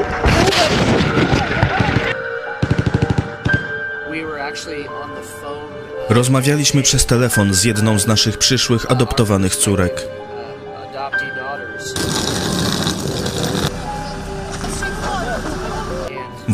Rozmawialiśmy 6.09 6.83
przez 6.83 7.07
telefon 7.07 7.55
z 7.55 7.65
jedną 7.65 7.99
z 7.99 8.07
naszych 8.07 8.39
przyszłych 8.39 8.91
adoptowanych 8.91 9.57
córek. 9.57 10.07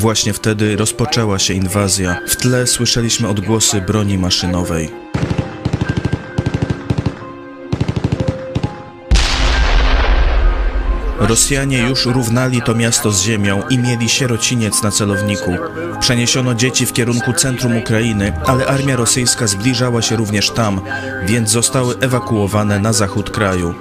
Właśnie 0.06 0.34
wtedy 0.34 0.76
rozpoczęła 0.76 1.40
się 1.40 1.54
inwazja. 1.54 2.20
W 2.28 2.36
tle 2.36 2.68
słyszeliśmy 2.68 3.28
odgłosy 3.28 3.82
broni 3.82 4.18
maszynowej. 4.18 4.90
Rosjanie 11.20 11.80
już 11.80 12.06
równali 12.06 12.62
to 12.62 12.76
miasto 12.76 13.12
z 13.12 13.22
ziemią 13.22 13.62
i 13.70 13.78
mieli 13.78 14.10
sierociniec 14.10 14.84
na 14.84 14.92
celowniku. 14.92 15.52
Przeniesiono 16.00 16.56
dzieci 16.56 16.86
w 16.86 16.94
kierunku 16.94 17.34
centrum 17.34 17.78
Ukrainy, 17.78 18.34
ale 18.46 18.66
armia 18.66 18.96
rosyjska 18.96 19.48
zbliżała 19.48 20.02
się 20.02 20.16
również 20.16 20.50
tam, 20.52 20.82
więc 21.28 21.50
zostały 21.50 21.96
ewakuowane 22.00 22.80
na 22.80 22.94
zachód 22.94 23.30
kraju. 23.30 23.76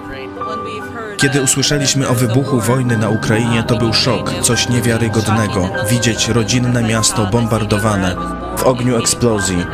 Kiedy 1.24 1.42
usłyszeliśmy 1.42 2.08
o 2.08 2.14
wybuchu 2.14 2.60
wojny 2.60 2.98
na 2.98 3.08
Ukrainie, 3.08 3.62
to 3.62 3.76
był 3.76 3.92
szok, 3.92 4.32
coś 4.42 4.68
niewiarygodnego. 4.68 5.68
Widzieć 5.90 6.28
rodzinne 6.28 6.82
miasto 6.82 7.26
bombardowane, 7.26 8.16
w 8.56 8.62
ogniu 8.62 8.96
eksplozji. 8.96 9.66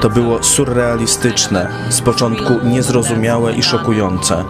To 0.00 0.10
było 0.10 0.42
surrealistyczne, 0.42 1.68
z 1.88 2.00
początku 2.00 2.60
niezrozumiałe 2.64 3.52
i 3.52 3.62
szokujące. 3.62 4.44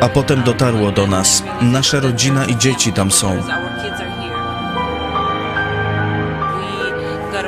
A 0.00 0.08
potem 0.08 0.42
dotarło 0.42 0.90
do 0.90 1.06
nas, 1.06 1.42
nasza 1.62 2.00
rodzina 2.00 2.44
i 2.44 2.56
dzieci 2.56 2.92
tam 2.92 3.10
są. 3.10 3.42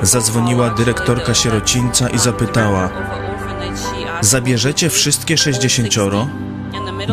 Zadzwoniła 0.03 0.71
dyrektorka 0.71 1.35
sierocińca 1.35 2.09
i 2.09 2.19
zapytała: 2.19 2.91
Zabierzecie 4.21 4.91
wszystkie 4.91 5.37
sześćdziesięcioro? 5.39 6.29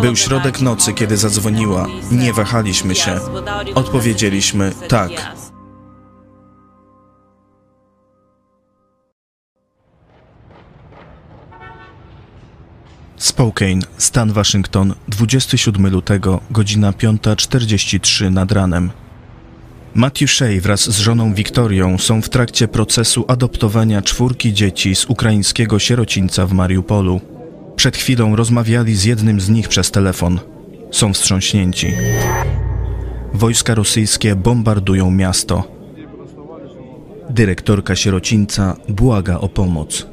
Był 0.02 0.16
środek 0.16 0.62
nocy, 0.62 0.94
kiedy 0.94 1.18
zadzwoniła. 1.18 1.88
Nie 2.12 2.34
wahaliśmy 2.34 2.96
się. 2.96 3.20
Odpowiedzieliśmy 3.76 4.72
tak. 4.88 5.12
Spokane, 13.18 13.82
stan 13.98 14.34
Waszyngton, 14.34 14.94
27 15.08 15.88
lutego, 15.88 16.40
godzina 16.52 16.92
5.43 16.92 18.32
nad 18.32 18.52
ranem. 18.52 18.92
Matthew 19.96 20.32
Shea 20.32 20.62
wraz 20.62 20.90
z 20.90 21.00
żoną 21.00 21.34
Wiktorią 21.34 21.98
są 21.98 22.22
w 22.22 22.30
trakcie 22.30 22.68
procesu 22.68 23.26
adoptowania 23.28 24.02
czwórki 24.02 24.54
dzieci 24.54 24.96
z 24.96 25.06
ukraińskiego 25.06 25.80
sierocińca 25.80 26.46
w 26.46 26.54
Mariupolu. 26.54 27.22
Przed 27.76 27.98
chwilą 27.98 28.36
rozmawiali 28.36 28.96
z 28.96 29.04
jednym 29.04 29.42
z 29.42 29.50
nich 29.50 29.68
przez 29.68 29.92
telefon. 29.92 30.40
Są 30.92 31.14
wstrząśnięci. 31.14 31.88
Wojska 33.34 33.76
rosyjskie 33.76 34.36
bombardują 34.36 35.12
miasto. 35.12 35.64
Dyrektorka 37.30 37.96
sierocińca 37.96 38.76
błaga 38.90 39.38
o 39.38 39.50
pomoc. 39.50 40.13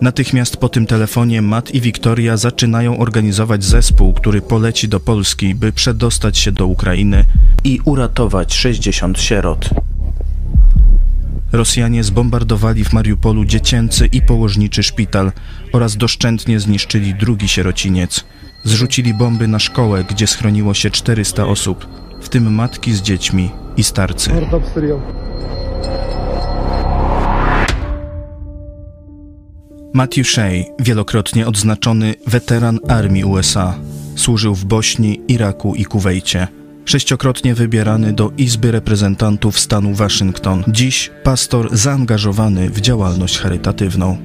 Natychmiast 0.00 0.56
po 0.56 0.68
tym 0.68 0.86
telefonie 0.86 1.42
Matt 1.42 1.74
i 1.74 1.80
Wiktoria 1.80 2.36
zaczynają 2.36 2.98
organizować 2.98 3.64
zespół, 3.64 4.12
który 4.12 4.40
poleci 4.40 4.88
do 4.88 5.00
Polski, 5.00 5.54
by 5.54 5.72
przedostać 5.72 6.38
się 6.38 6.52
do 6.52 6.66
Ukrainy 6.66 7.24
i 7.64 7.80
uratować 7.84 8.54
60 8.54 9.20
sierot. 9.20 9.70
Rosjanie 11.52 12.04
zbombardowali 12.04 12.84
w 12.84 12.92
Mariupolu 12.92 13.44
dziecięcy 13.44 14.06
i 14.06 14.22
położniczy 14.22 14.82
szpital 14.82 15.32
oraz 15.72 15.96
doszczętnie 15.96 16.60
zniszczyli 16.60 17.14
drugi 17.14 17.48
sierociniec. 17.48 18.24
Zrzucili 18.64 19.14
bomby 19.14 19.48
na 19.48 19.58
szkołę, 19.58 20.04
gdzie 20.04 20.26
schroniło 20.26 20.74
się 20.74 20.90
400 20.90 21.46
osób, 21.46 21.86
w 22.22 22.28
tym 22.28 22.54
matki 22.54 22.94
z 22.94 23.02
dziećmi 23.02 23.50
i 23.76 23.84
starcy. 23.84 24.30
Matthew 29.92 30.28
Shea, 30.28 30.64
wielokrotnie 30.78 31.46
odznaczony 31.46 32.14
weteran 32.26 32.78
armii 32.88 33.24
USA, 33.24 33.78
służył 34.16 34.54
w 34.54 34.64
Bośni, 34.64 35.20
Iraku 35.28 35.74
i 35.74 35.84
Kuwejcie. 35.84 36.48
Sześciokrotnie 36.84 37.54
wybierany 37.54 38.12
do 38.12 38.32
Izby 38.36 38.70
Reprezentantów 38.70 39.58
stanu 39.58 39.94
Waszyngton. 39.94 40.64
Dziś 40.68 41.10
pastor 41.24 41.76
zaangażowany 41.76 42.70
w 42.70 42.80
działalność 42.80 43.38
charytatywną. 43.38 44.16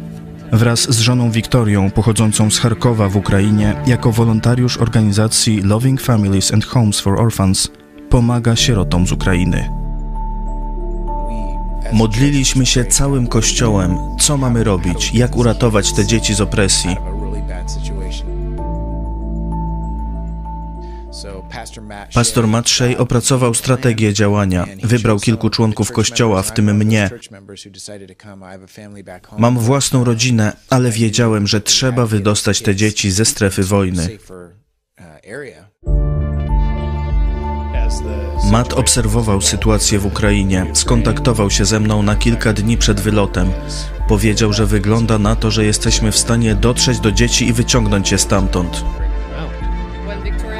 Wraz 0.51 0.93
z 0.93 0.99
żoną 0.99 1.32
Wiktorią, 1.32 1.91
pochodzącą 1.91 2.51
z 2.51 2.59
Charkowa 2.59 3.09
w 3.09 3.16
Ukrainie, 3.16 3.76
jako 3.88 4.11
wolontariusz 4.11 4.78
organizacji 4.78 5.61
Loving 5.61 6.01
Families 6.01 6.53
and 6.53 6.66
Homes 6.66 6.99
for 6.99 7.22
Orphans, 7.22 7.72
pomaga 8.09 8.55
sierotom 8.55 9.07
z 9.07 9.11
Ukrainy. 9.11 9.82
Modliliśmy 11.91 12.65
się 12.65 12.86
całym 12.86 13.27
kościołem, 13.27 13.97
co 14.19 14.38
mamy 14.38 14.63
robić, 14.63 15.11
jak 15.13 15.36
uratować 15.36 15.93
te 15.93 16.05
dzieci 16.05 16.34
z 16.34 16.41
opresji. 16.41 16.97
Pastor 22.13 22.47
Matt 22.47 22.69
Shea 22.69 22.97
opracował 22.97 23.53
strategię 23.53 24.13
działania. 24.13 24.65
Wybrał 24.84 25.19
kilku 25.19 25.49
członków 25.49 25.91
kościoła, 25.91 26.41
w 26.41 26.53
tym 26.53 26.75
mnie. 26.77 27.09
Mam 29.38 29.59
własną 29.59 30.03
rodzinę, 30.03 30.53
ale 30.69 30.91
wiedziałem, 30.91 31.47
że 31.47 31.61
trzeba 31.61 32.05
wydostać 32.05 32.61
te 32.61 32.75
dzieci 32.75 33.11
ze 33.11 33.25
strefy 33.25 33.63
wojny. 33.63 34.09
Matt 38.51 38.73
obserwował 38.73 39.41
sytuację 39.41 39.99
w 39.99 40.05
Ukrainie, 40.05 40.65
skontaktował 40.73 41.49
się 41.49 41.65
ze 41.65 41.79
mną 41.79 42.03
na 42.03 42.15
kilka 42.15 42.53
dni 42.53 42.77
przed 42.77 42.99
wylotem. 42.99 43.51
Powiedział, 44.07 44.53
że 44.53 44.65
wygląda 44.65 45.19
na 45.19 45.35
to, 45.35 45.51
że 45.51 45.65
jesteśmy 45.65 46.11
w 46.11 46.17
stanie 46.17 46.55
dotrzeć 46.55 46.99
do 46.99 47.11
dzieci 47.11 47.47
i 47.47 47.53
wyciągnąć 47.53 48.11
je 48.11 48.17
stamtąd. 48.17 48.85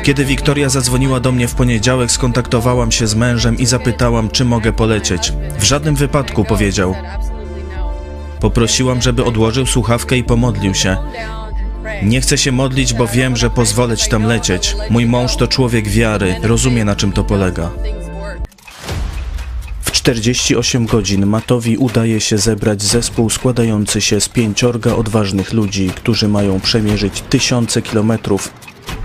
Kiedy 0.03 0.25
Wiktoria 0.25 0.69
zadzwoniła 0.69 1.19
do 1.19 1.31
mnie 1.31 1.47
w 1.47 1.55
poniedziałek, 1.55 2.11
skontaktowałam 2.11 2.91
się 2.91 3.07
z 3.07 3.15
mężem 3.15 3.57
i 3.57 3.65
zapytałam, 3.65 4.29
czy 4.29 4.45
mogę 4.45 4.73
polecieć. 4.73 5.34
W 5.59 5.63
żadnym 5.63 5.95
wypadku 5.95 6.45
powiedział. 6.45 6.95
Poprosiłam, 8.39 9.01
żeby 9.01 9.23
odłożył 9.23 9.65
słuchawkę 9.65 10.17
i 10.17 10.23
pomodlił 10.23 10.73
się. 10.73 10.97
Nie 12.03 12.21
chcę 12.21 12.38
się 12.38 12.51
modlić, 12.51 12.93
bo 12.93 13.07
wiem, 13.07 13.36
że 13.36 13.49
pozwolę 13.49 13.97
ci 13.97 14.09
tam 14.09 14.23
lecieć. 14.23 14.75
Mój 14.89 15.05
mąż 15.05 15.36
to 15.36 15.47
człowiek 15.47 15.88
wiary, 15.88 16.36
rozumie 16.43 16.86
na 16.86 16.95
czym 16.95 17.11
to 17.11 17.23
polega. 17.23 17.71
W 19.81 19.91
48 19.91 20.86
godzin 20.86 21.25
Matowi 21.25 21.77
udaje 21.77 22.19
się 22.19 22.38
zebrać 22.38 22.84
zespół 22.84 23.29
składający 23.29 24.01
się 24.01 24.21
z 24.21 24.29
pięciorga 24.29 24.95
odważnych 24.95 25.53
ludzi, 25.53 25.91
którzy 25.95 26.27
mają 26.27 26.59
przemierzyć 26.59 27.21
tysiące 27.21 27.81
kilometrów, 27.81 28.53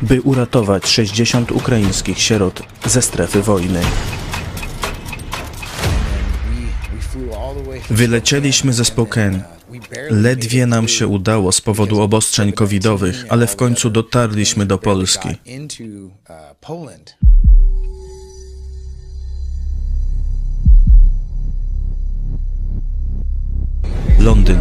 by 0.03 0.21
uratować 0.21 0.87
60 0.87 1.53
ukraińskich 1.53 2.23
sierot 2.23 2.63
ze 2.87 3.03
strefy 3.03 3.43
wojny. 3.43 3.81
Wylecieliśmy 7.91 8.73
ze 8.73 8.85
Spokane. 8.85 9.58
Ledwie 10.11 10.67
nam 10.67 10.89
się 10.89 11.07
udało 11.07 11.53
z 11.53 11.61
powodu 11.61 12.01
obostrzeń 12.01 12.53
covidowych, 12.53 13.25
ale 13.29 13.47
w 13.47 13.57
końcu 13.57 13.91
dotarliśmy 13.91 14.67
do 14.67 14.79
Polski. 14.79 15.29
Londyn. 24.19 24.59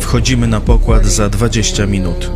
Wchodzimy 0.00 0.46
na 0.46 0.60
pokład 0.60 1.06
za 1.06 1.28
20 1.28 1.86
minut. 1.86 2.30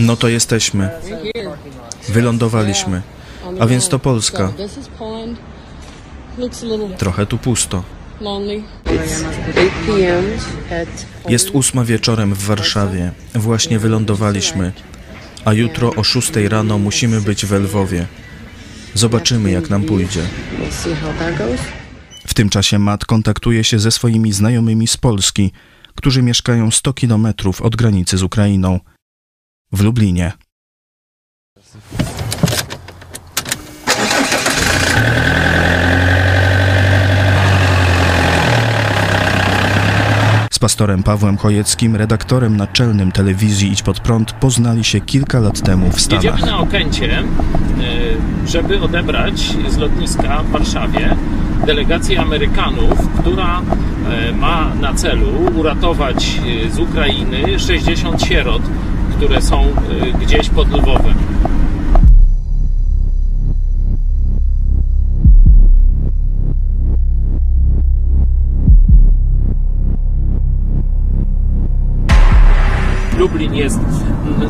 No 0.00 0.16
to 0.16 0.28
jesteśmy. 0.28 0.90
Wylądowaliśmy. 2.08 3.02
A 3.60 3.66
więc 3.66 3.88
to 3.88 3.98
Polska. 3.98 4.52
Trochę 6.98 7.26
tu 7.26 7.38
pusto. 7.38 7.84
lonely. 8.20 8.62
It's 8.84 9.24
8 9.24 9.70
p.m. 9.86 10.24
at 10.82 11.06
Jest 11.28 11.50
ósma 11.52 11.84
wieczorem 11.84 12.34
w 12.34 12.42
Warszawie. 12.44 13.12
Właśnie 13.34 13.78
wylądowaliśmy. 13.78 14.72
A 15.44 15.52
jutro 15.52 15.94
o 15.94 16.04
szóstej 16.04 16.48
rano 16.48 16.78
musimy 16.78 17.20
być 17.20 17.46
w 17.46 17.52
Lwowie. 17.52 18.06
Zobaczymy, 18.94 19.50
jak 19.50 19.70
nam 19.70 19.84
pójdzie. 19.84 20.22
W 22.26 22.34
tym 22.34 22.48
czasie 22.48 22.78
Matt 22.78 23.04
kontaktuje 23.04 23.64
się 23.64 23.78
ze 23.78 23.90
swoimi 23.90 24.32
znajomymi 24.32 24.86
z 24.86 24.96
Polski, 24.96 25.52
którzy 25.94 26.22
mieszkają 26.22 26.70
100 26.70 26.92
kilometrów 26.92 27.62
od 27.62 27.76
granicy 27.76 28.18
z 28.18 28.22
Ukrainą. 28.22 28.80
W 29.72 29.80
Lublinie. 29.80 30.32
Z 40.50 40.58
pastorem 40.58 41.02
Pawłem 41.02 41.36
Chojeckim, 41.36 41.96
redaktorem 41.96 42.56
naczelnym 42.56 43.12
telewizji 43.12 43.72
Idź 43.72 43.82
Pod 43.82 44.00
Prąd, 44.00 44.32
poznali 44.32 44.84
się 44.84 45.00
kilka 45.00 45.40
lat 45.40 45.62
temu 45.62 45.90
w 45.90 46.00
Stanach. 46.00 46.24
Jedziemy 46.24 46.46
na 46.46 46.58
Okęcie, 46.58 47.18
e, 47.18 47.24
żeby 48.48 48.80
odebrać 48.80 49.40
z 49.68 49.76
lotniska 49.76 50.42
w 50.42 50.50
Warszawie 50.50 51.16
delegację 51.66 52.20
Amerykanów, 52.20 53.08
która 53.18 53.60
e, 53.60 54.32
ma 54.32 54.74
na 54.74 54.94
celu 54.94 55.28
uratować 55.56 56.40
e, 56.66 56.70
z 56.70 56.78
Ukrainy 56.78 57.58
60 57.58 58.22
sierot, 58.22 58.62
które 59.10 59.42
są 59.42 59.60
e, 59.62 60.12
gdzieś 60.20 60.50
pod 60.50 60.68
Lwowem. 60.68 61.14
Lublin 73.18 73.54
jest 73.54 73.80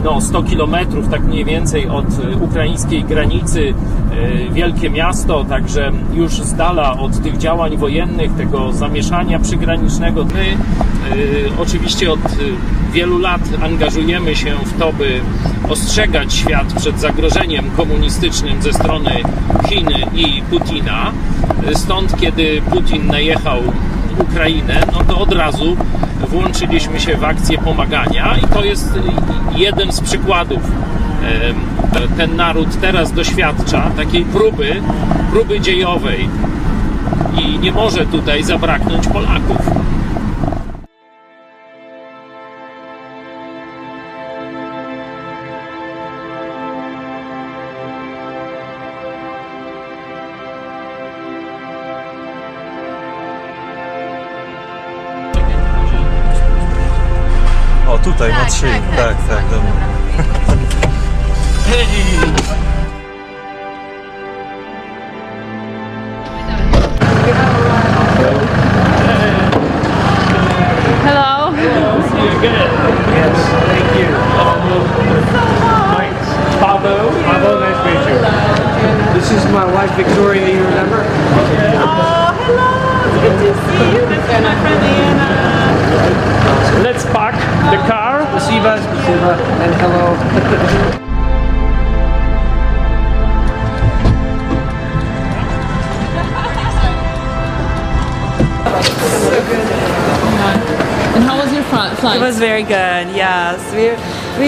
no, 0.05 0.21
100 0.21 0.43
kilometrów, 0.43 1.09
tak 1.09 1.25
mniej 1.25 1.45
więcej 1.45 1.89
od 1.89 2.07
e, 2.07 2.37
ukraińskiej 2.37 3.05
granicy. 3.05 3.75
E, 4.13 4.51
Wielkie 4.53 4.91
miasto, 4.91 5.45
także 5.45 5.93
już 6.15 6.33
z 6.33 6.55
dala 6.55 6.99
od 6.99 7.23
tych 7.23 7.39
działań 7.39 7.77
wojennych, 7.77 8.33
tego 8.33 8.73
zamieszania 8.73 9.39
przygranicznego. 9.39 10.25
My 10.25 10.45
e, 10.45 10.57
oczywiście 11.63 12.13
od 12.13 12.21
wielu 12.93 13.19
lat 13.19 13.41
angażujemy 13.63 14.37
się 14.37 14.55
w 14.65 14.79
to, 14.79 14.93
by 14.93 15.21
ostrzegać 15.69 16.35
świat 16.35 16.73
przed 16.75 17.01
zagrożeniem 17.01 17.71
komunistycznym 17.77 18.63
ze 18.63 18.73
strony 18.73 19.11
Chin 19.69 19.89
i 20.15 20.43
Putina. 20.51 21.13
Stąd, 21.75 22.21
kiedy 22.21 22.63
Putin 22.71 23.07
najechał 23.07 23.59
Ukrainę, 24.19 24.81
no 24.93 25.05
to 25.05 25.19
od 25.19 25.33
razu 25.33 25.77
włączyliśmy 26.29 27.01
się 27.01 27.17
w 27.17 27.25
akcję 27.25 27.59
pomagania 27.59 28.37
i 28.45 28.55
to 28.55 28.65
jest 28.65 28.99
jeden 29.57 29.93
z 29.93 30.01
przykładów. 30.01 30.63
Ten 32.17 32.37
naród 32.37 32.81
teraz 32.81 33.13
doświadcza 33.13 33.91
takiej 33.97 34.25
próby, 34.25 34.83
próby 35.33 35.61
dziejowej 35.61 36.29
i 37.39 37.59
nie 37.59 37.73
może 37.73 38.07
tutaj 38.07 38.43
zabraknąć 38.43 39.07
Polaków. 39.07 39.80
Trzy. 58.51 58.67
Tak, 58.97 59.17
tak. 59.29 59.45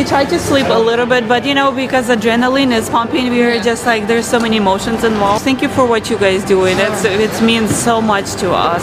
We 0.03 0.09
tried 0.09 0.29
to 0.29 0.39
sleep 0.41 0.67
a 0.67 0.79
little 0.79 1.07
bit, 1.07 1.29
but 1.29 1.45
you 1.45 1.55
know 1.55 1.71
because 1.71 2.09
adrenaline 2.09 2.73
is 2.73 2.91
pumping, 2.91 3.31
we 3.31 3.39
were 3.39 3.61
just 3.61 3.87
like 3.87 4.09
there's 4.09 4.27
so 4.27 4.41
many 4.41 4.57
emotions 4.57 5.05
involved. 5.05 5.45
Thank 5.45 5.63
you 5.63 5.69
for 5.69 5.87
what 5.87 6.11
you 6.11 6.19
guys 6.19 6.45
do. 6.45 6.65
It's 6.67 7.05
it 7.05 7.41
means 7.41 7.73
so 7.73 8.01
much 8.01 8.35
to 8.43 8.51
us, 8.51 8.83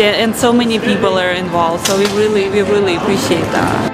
and 0.00 0.34
so 0.34 0.54
many 0.54 0.78
people 0.78 1.18
are 1.18 1.32
involved. 1.32 1.86
So 1.86 1.98
we 1.98 2.06
really 2.16 2.48
we 2.48 2.62
really 2.62 2.96
appreciate 2.96 3.44
that. 3.52 3.92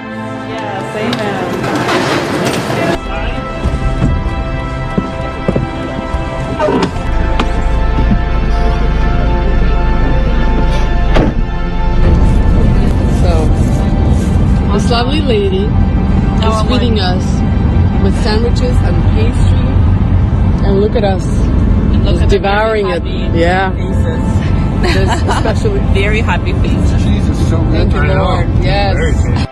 Lovely 14.89 15.21
lady 15.21 15.92
He's 16.43 16.61
feeding 16.69 16.99
us 16.99 17.23
with 18.03 18.15
sandwiches 18.23 18.75
and 18.87 18.95
pastry. 19.15 20.67
And 20.67 20.81
look 20.81 20.95
at 20.95 21.03
us. 21.03 21.25
And 21.25 22.05
look 22.05 22.13
Just 22.15 22.23
at 22.23 22.29
devouring 22.29 22.89
it. 22.89 23.03
Yeah. 23.35 23.71
Faces. 23.71 24.43
especially 25.29 25.79
very 25.93 26.21
happy 26.21 26.53
faces. 26.53 27.03
Jesus, 27.03 27.49
so 27.49 27.57
good. 27.61 27.71
Thank 27.71 27.93
you, 27.93 28.01
Lord. 28.01 28.47
Lord. 28.49 28.63
Yes. 28.63 29.47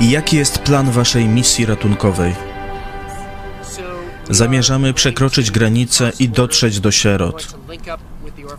Jaki 0.00 0.36
jest 0.36 0.58
plan 0.58 0.90
waszej 0.90 1.28
misji 1.28 1.66
ratunkowej? 1.66 2.57
Zamierzamy 4.30 4.94
przekroczyć 4.94 5.50
granicę 5.50 6.12
i 6.18 6.28
dotrzeć 6.28 6.80
do 6.80 6.90
sierot. 6.90 7.58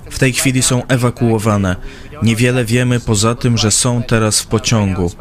W 0.10 0.20
tej 0.20 0.34
chwili 0.34 0.62
są 0.62 0.88
ewakuowane. 0.88 1.76
Niewiele 2.24 2.66
wiemy 2.66 3.00
poza 3.00 3.36
tym, 3.36 3.58
że 3.58 3.72
są 3.72 4.04
teraz 4.04 4.40
w 4.40 4.48
pociągu. 4.48 5.12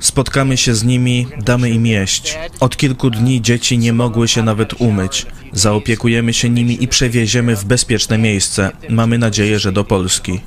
Spotkamy 0.00 0.56
się 0.56 0.74
z 0.74 0.84
nimi, 0.84 1.26
damy 1.38 1.70
im 1.70 1.86
jeść. 1.86 2.38
Od 2.60 2.76
kilku 2.76 3.10
dni 3.10 3.42
dzieci 3.42 3.78
nie 3.78 3.92
mogły 3.92 4.28
się 4.28 4.42
nawet 4.42 4.80
umyć. 4.80 5.26
Zaopiekujemy 5.52 6.32
się 6.32 6.50
nimi 6.50 6.84
i 6.84 6.88
przewieziemy 6.88 7.56
w 7.56 7.64
bezpieczne 7.64 8.18
miejsce. 8.18 8.70
Mamy 8.88 9.18
nadzieję, 9.18 9.58
że 9.58 9.72
do 9.72 9.84
Polski. 9.84 10.40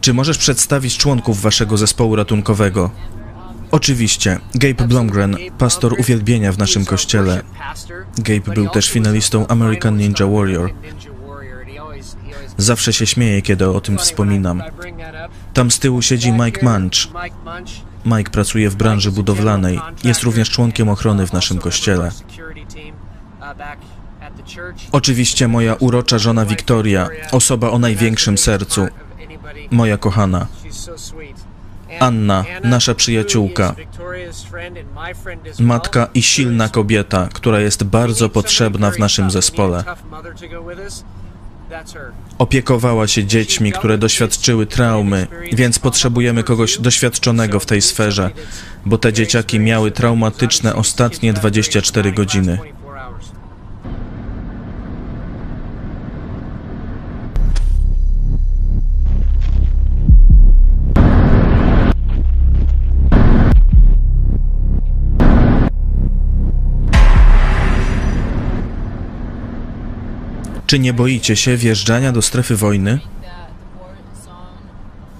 Czy 0.00 0.14
możesz 0.14 0.38
przedstawić 0.38 0.96
członków 0.96 1.40
waszego 1.40 1.76
zespołu 1.76 2.16
ratunkowego? 2.16 2.90
Oczywiście, 3.70 4.38
Gabe 4.54 4.88
Blomgren, 4.88 5.36
pastor 5.58 5.94
uwielbienia 5.98 6.52
w 6.52 6.58
naszym 6.58 6.84
kościele. 6.84 7.42
Gabe 8.18 8.54
był 8.54 8.68
też 8.68 8.90
finalistą 8.90 9.46
American 9.46 9.96
Ninja 9.96 10.26
Warrior. 10.26 10.70
Zawsze 12.56 12.92
się 12.92 13.06
śmieję, 13.06 13.42
kiedy 13.42 13.68
o 13.68 13.80
tym 13.80 13.98
wspominam. 13.98 14.62
Tam 15.54 15.70
z 15.70 15.78
tyłu 15.78 16.02
siedzi 16.02 16.32
Mike 16.32 16.60
Munch. 16.62 17.08
Mike 18.04 18.30
pracuje 18.30 18.70
w 18.70 18.76
branży 18.76 19.12
budowlanej. 19.12 19.80
Jest 20.04 20.22
również 20.22 20.50
członkiem 20.50 20.88
ochrony 20.88 21.26
w 21.26 21.32
naszym 21.32 21.58
kościele. 21.58 22.10
Oczywiście 24.92 25.48
moja 25.48 25.74
urocza 25.74 26.18
żona 26.18 26.44
Wiktoria, 26.46 27.08
osoba 27.32 27.70
o 27.70 27.78
największym 27.78 28.38
sercu. 28.38 28.86
Moja 29.70 29.98
kochana. 29.98 30.46
Anna, 32.00 32.44
nasza 32.64 32.94
przyjaciółka, 32.94 33.74
matka 35.58 36.08
i 36.14 36.22
silna 36.22 36.68
kobieta, 36.68 37.28
która 37.32 37.60
jest 37.60 37.84
bardzo 37.84 38.28
potrzebna 38.28 38.90
w 38.90 38.98
naszym 38.98 39.30
zespole. 39.30 39.84
Opiekowała 42.38 43.06
się 43.06 43.24
dziećmi, 43.24 43.72
które 43.72 43.98
doświadczyły 43.98 44.66
traumy, 44.66 45.26
więc 45.52 45.78
potrzebujemy 45.78 46.42
kogoś 46.42 46.78
doświadczonego 46.78 47.60
w 47.60 47.66
tej 47.66 47.82
sferze, 47.82 48.30
bo 48.84 48.98
te 48.98 49.12
dzieciaki 49.12 49.60
miały 49.60 49.90
traumatyczne 49.90 50.74
ostatnie 50.74 51.32
24 51.32 52.12
godziny. 52.12 52.58
Czy 70.66 70.78
nie 70.78 70.92
boicie 70.92 71.36
się 71.36 71.56
wjeżdżania 71.56 72.12
do 72.12 72.22
strefy 72.22 72.56
wojny? 72.56 72.98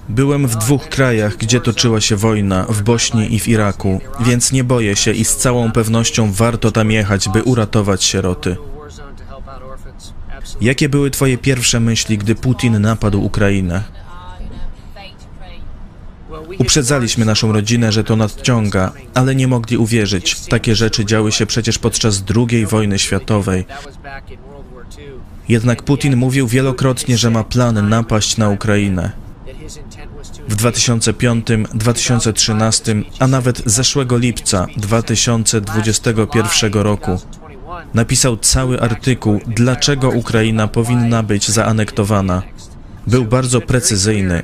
Byłem 0.09 0.47
w 0.47 0.55
dwóch 0.55 0.89
krajach, 0.89 1.37
gdzie 1.37 1.61
toczyła 1.61 2.01
się 2.01 2.15
wojna, 2.15 2.65
w 2.69 2.81
Bośni 2.81 3.35
i 3.35 3.39
w 3.39 3.47
Iraku, 3.47 4.01
więc 4.19 4.51
nie 4.51 4.63
boję 4.63 4.95
się 4.95 5.11
i 5.11 5.25
z 5.25 5.35
całą 5.35 5.71
pewnością 5.71 6.31
warto 6.31 6.71
tam 6.71 6.91
jechać, 6.91 7.29
by 7.29 7.43
uratować 7.43 8.03
sieroty. 8.03 8.57
Jakie 10.61 10.89
były 10.89 11.11
Twoje 11.11 11.37
pierwsze 11.37 11.79
myśli, 11.79 12.17
gdy 12.17 12.35
Putin 12.35 12.81
napadł 12.81 13.23
Ukrainę? 13.23 13.83
Uprzedzaliśmy 16.59 17.25
naszą 17.25 17.51
rodzinę, 17.51 17.91
że 17.91 18.03
to 18.03 18.15
nadciąga, 18.15 18.91
ale 19.13 19.35
nie 19.35 19.47
mogli 19.47 19.77
uwierzyć. 19.77 20.35
Takie 20.39 20.75
rzeczy 20.75 21.05
działy 21.05 21.31
się 21.31 21.45
przecież 21.45 21.79
podczas 21.79 22.23
II 22.35 22.65
wojny 22.65 22.99
światowej. 22.99 23.65
Jednak 25.49 25.83
Putin 25.83 26.15
mówił 26.15 26.47
wielokrotnie, 26.47 27.17
że 27.17 27.29
ma 27.29 27.43
plan 27.43 27.89
napaść 27.89 28.37
na 28.37 28.49
Ukrainę. 28.49 29.11
W 30.47 30.55
2005, 30.55 31.47
2013, 31.73 32.95
a 33.19 33.27
nawet 33.27 33.61
zeszłego 33.65 34.17
lipca 34.17 34.67
2021 34.77 36.73
roku 36.73 37.19
napisał 37.93 38.37
cały 38.37 38.81
artykuł, 38.81 39.39
dlaczego 39.47 40.09
Ukraina 40.09 40.67
powinna 40.67 41.23
być 41.23 41.49
zaanektowana. 41.49 42.41
Był 43.07 43.25
bardzo 43.25 43.61
precyzyjny. 43.61 44.43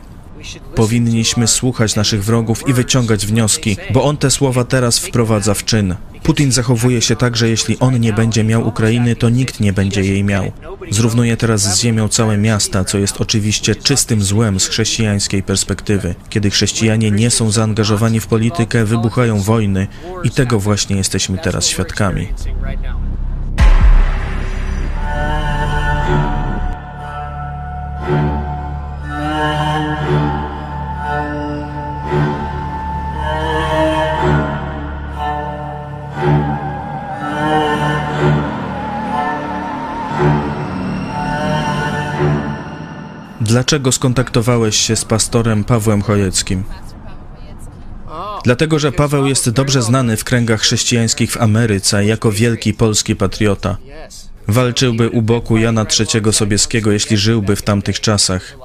Powinniśmy 0.75 1.47
słuchać 1.47 1.95
naszych 1.95 2.23
wrogów 2.23 2.67
i 2.67 2.73
wyciągać 2.73 3.25
wnioski, 3.25 3.77
bo 3.93 4.03
on 4.03 4.17
te 4.17 4.31
słowa 4.31 4.63
teraz 4.63 4.99
wprowadza 4.99 5.53
w 5.53 5.65
czyn. 5.65 5.95
Putin 6.23 6.51
zachowuje 6.51 7.01
się 7.01 7.15
tak, 7.15 7.37
że 7.37 7.49
jeśli 7.49 7.79
on 7.79 7.99
nie 7.99 8.13
będzie 8.13 8.43
miał 8.43 8.67
Ukrainy, 8.67 9.15
to 9.15 9.29
nikt 9.29 9.59
nie 9.59 9.73
będzie 9.73 10.01
jej 10.01 10.23
miał. 10.23 10.51
Zrównuje 10.89 11.37
teraz 11.37 11.61
z 11.61 11.81
ziemią 11.81 12.07
całe 12.07 12.37
miasta, 12.37 12.83
co 12.83 12.97
jest 12.97 13.21
oczywiście 13.21 13.75
czystym 13.75 14.23
złem 14.23 14.59
z 14.59 14.67
chrześcijańskiej 14.67 15.43
perspektywy. 15.43 16.15
Kiedy 16.29 16.49
chrześcijanie 16.49 17.11
nie 17.11 17.29
są 17.29 17.51
zaangażowani 17.51 18.19
w 18.19 18.27
politykę, 18.27 18.85
wybuchają 18.85 19.41
wojny 19.41 19.87
i 20.23 20.31
tego 20.31 20.59
właśnie 20.59 20.95
jesteśmy 20.95 21.37
teraz 21.37 21.67
świadkami. 21.67 22.27
Dlaczego 43.53 43.91
skontaktowałeś 43.91 44.75
się 44.77 44.95
z 44.95 45.05
pastorem 45.05 45.63
Pawłem 45.63 46.01
Chojeckim? 46.01 46.63
Dlatego, 48.43 48.79
że 48.79 48.91
Paweł 48.91 49.25
jest 49.25 49.49
dobrze 49.49 49.81
znany 49.81 50.17
w 50.17 50.23
kręgach 50.23 50.61
chrześcijańskich 50.61 51.31
w 51.31 51.37
Ameryce 51.37 52.05
jako 52.05 52.31
wielki 52.31 52.73
polski 52.73 53.15
patriota. 53.15 53.77
Walczyłby 54.47 55.09
u 55.09 55.21
boku 55.21 55.57
Jana 55.57 55.85
III 55.99 56.33
Sobieskiego, 56.33 56.91
jeśli 56.91 57.17
żyłby 57.17 57.55
w 57.55 57.61
tamtych 57.61 57.99
czasach. 57.99 58.57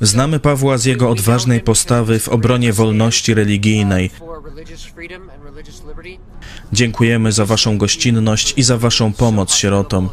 Znamy 0.00 0.40
Pawła 0.40 0.78
z 0.78 0.84
jego 0.84 1.10
odważnej 1.10 1.60
postawy 1.60 2.18
w 2.18 2.28
obronie 2.28 2.72
wolności 2.72 3.34
religijnej. 3.34 4.10
Dziękujemy 6.72 7.32
za 7.32 7.46
Waszą 7.46 7.78
gościnność 7.78 8.54
i 8.56 8.62
za 8.62 8.78
Waszą 8.78 9.12
pomoc 9.12 9.54
sierotom. 9.54 10.08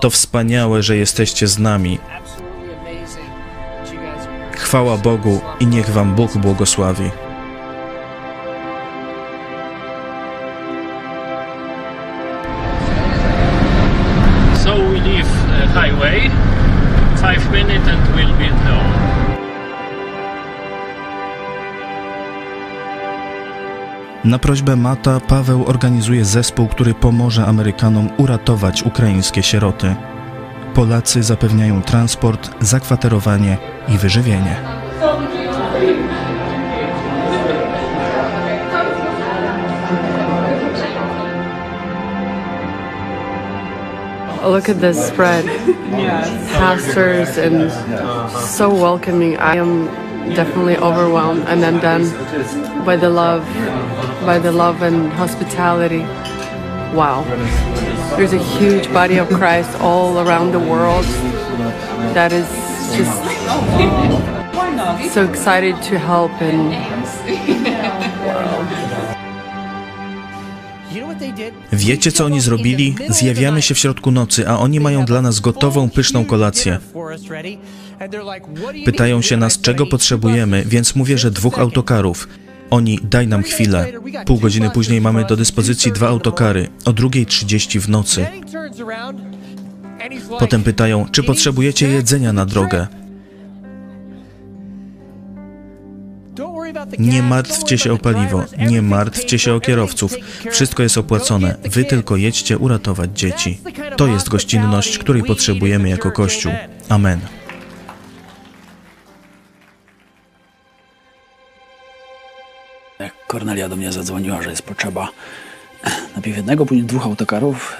To 0.00 0.10
wspaniałe, 0.10 0.82
że 0.82 0.96
jesteście 0.96 1.46
z 1.46 1.58
nami. 1.58 1.98
Chwała 4.56 4.96
Bogu 4.96 5.40
i 5.60 5.66
niech 5.66 5.90
Wam 5.90 6.14
Bóg 6.14 6.36
błogosławi. 6.36 7.10
So 14.64 14.76
we 14.76 15.00
leave 15.00 15.28
the 15.48 15.66
highway, 15.80 16.30
five 17.16 17.52
minutes 17.52 17.88
and 17.88 18.16
we'll 18.16 18.38
be 18.38 18.48
home. 18.48 18.97
Na 24.28 24.38
prośbę 24.38 24.76
Mata 24.76 25.20
Paweł 25.20 25.64
organizuje 25.66 26.24
zespół, 26.24 26.68
który 26.68 26.94
pomoże 26.94 27.46
Amerykanom 27.46 28.08
uratować 28.16 28.82
ukraińskie 28.82 29.42
sieroty. 29.42 29.94
Polacy 30.74 31.22
zapewniają 31.22 31.82
transport, 31.82 32.50
zakwaterowanie 32.60 33.58
i 33.88 33.98
wyżywienie. 33.98 34.56
Look 44.42 44.68
at 44.68 44.80
this 44.80 45.06
spread. 45.06 45.46
Pastors 46.58 47.38
and 47.38 47.72
so 48.48 48.70
welcoming. 48.70 49.34
I 49.34 49.58
am 49.58 49.88
definitely 50.34 50.76
overwhelmed 50.76 51.44
and 51.48 51.64
undone 51.64 52.04
by 52.84 52.96
the 52.96 53.08
love, 53.10 53.44
by 54.24 54.38
the 54.38 54.52
love 54.52 54.82
and 54.82 55.12
hospitality. 55.12 56.02
Wow. 56.94 57.24
There's 58.16 58.32
a 58.32 58.42
huge 58.58 58.92
body 58.92 59.18
of 59.18 59.28
Christ 59.28 59.70
all 59.80 60.18
around 60.18 60.52
the 60.52 60.58
world 60.58 61.04
that 62.14 62.32
is 62.32 62.48
just 62.96 63.14
so 65.12 65.24
excited 65.24 65.74
to 65.82 65.98
help 65.98 66.32
and 66.40 66.74
Wiecie, 71.72 72.12
co 72.12 72.24
oni 72.24 72.40
zrobili? 72.40 72.94
Zjawiamy 73.08 73.62
się 73.62 73.74
w 73.74 73.78
środku 73.78 74.10
nocy, 74.10 74.48
a 74.48 74.58
oni 74.58 74.80
mają 74.80 75.04
dla 75.04 75.22
nas 75.22 75.40
gotową, 75.40 75.90
pyszną 75.90 76.24
kolację. 76.24 76.78
Pytają 78.84 79.22
się 79.22 79.36
nas, 79.36 79.60
czego 79.60 79.86
potrzebujemy, 79.86 80.64
więc 80.66 80.94
mówię, 80.96 81.18
że 81.18 81.30
dwóch 81.30 81.58
autokarów. 81.58 82.28
Oni, 82.70 82.98
daj 83.02 83.28
nam 83.28 83.42
chwilę. 83.42 83.92
Pół 84.26 84.38
godziny 84.38 84.70
później 84.70 85.00
mamy 85.00 85.24
do 85.24 85.36
dyspozycji 85.36 85.92
dwa 85.92 86.08
autokary, 86.08 86.68
o 86.84 86.90
2.30 86.90 87.80
w 87.80 87.88
nocy. 87.88 88.26
Potem 90.38 90.62
pytają, 90.62 91.06
czy 91.12 91.22
potrzebujecie 91.22 91.88
jedzenia 91.88 92.32
na 92.32 92.46
drogę. 92.46 92.86
Nie 96.98 97.22
martwcie 97.22 97.78
się 97.78 97.92
o 97.92 97.98
paliwo, 97.98 98.44
nie 98.70 98.82
martwcie 98.82 99.38
się 99.38 99.54
o 99.54 99.60
kierowców. 99.60 100.14
Wszystko 100.50 100.82
jest 100.82 100.98
opłacone. 100.98 101.56
Wy 101.70 101.84
tylko 101.84 102.16
jedźcie 102.16 102.58
uratować 102.58 103.18
dzieci. 103.18 103.60
To 103.96 104.06
jest 104.06 104.28
gościnność, 104.28 104.98
której 104.98 105.22
potrzebujemy 105.22 105.88
jako 105.88 106.10
Kościół. 106.12 106.52
Amen. 106.88 107.37
Jak 112.98 113.26
Kornelia 113.26 113.68
do 113.68 113.76
mnie 113.76 113.92
zadzwoniła, 113.92 114.42
że 114.42 114.50
jest 114.50 114.62
potrzeba 114.62 115.08
najpierw 116.14 116.36
jednego, 116.36 116.66
później 116.66 116.86
dwóch 116.86 117.04
autokarów, 117.04 117.76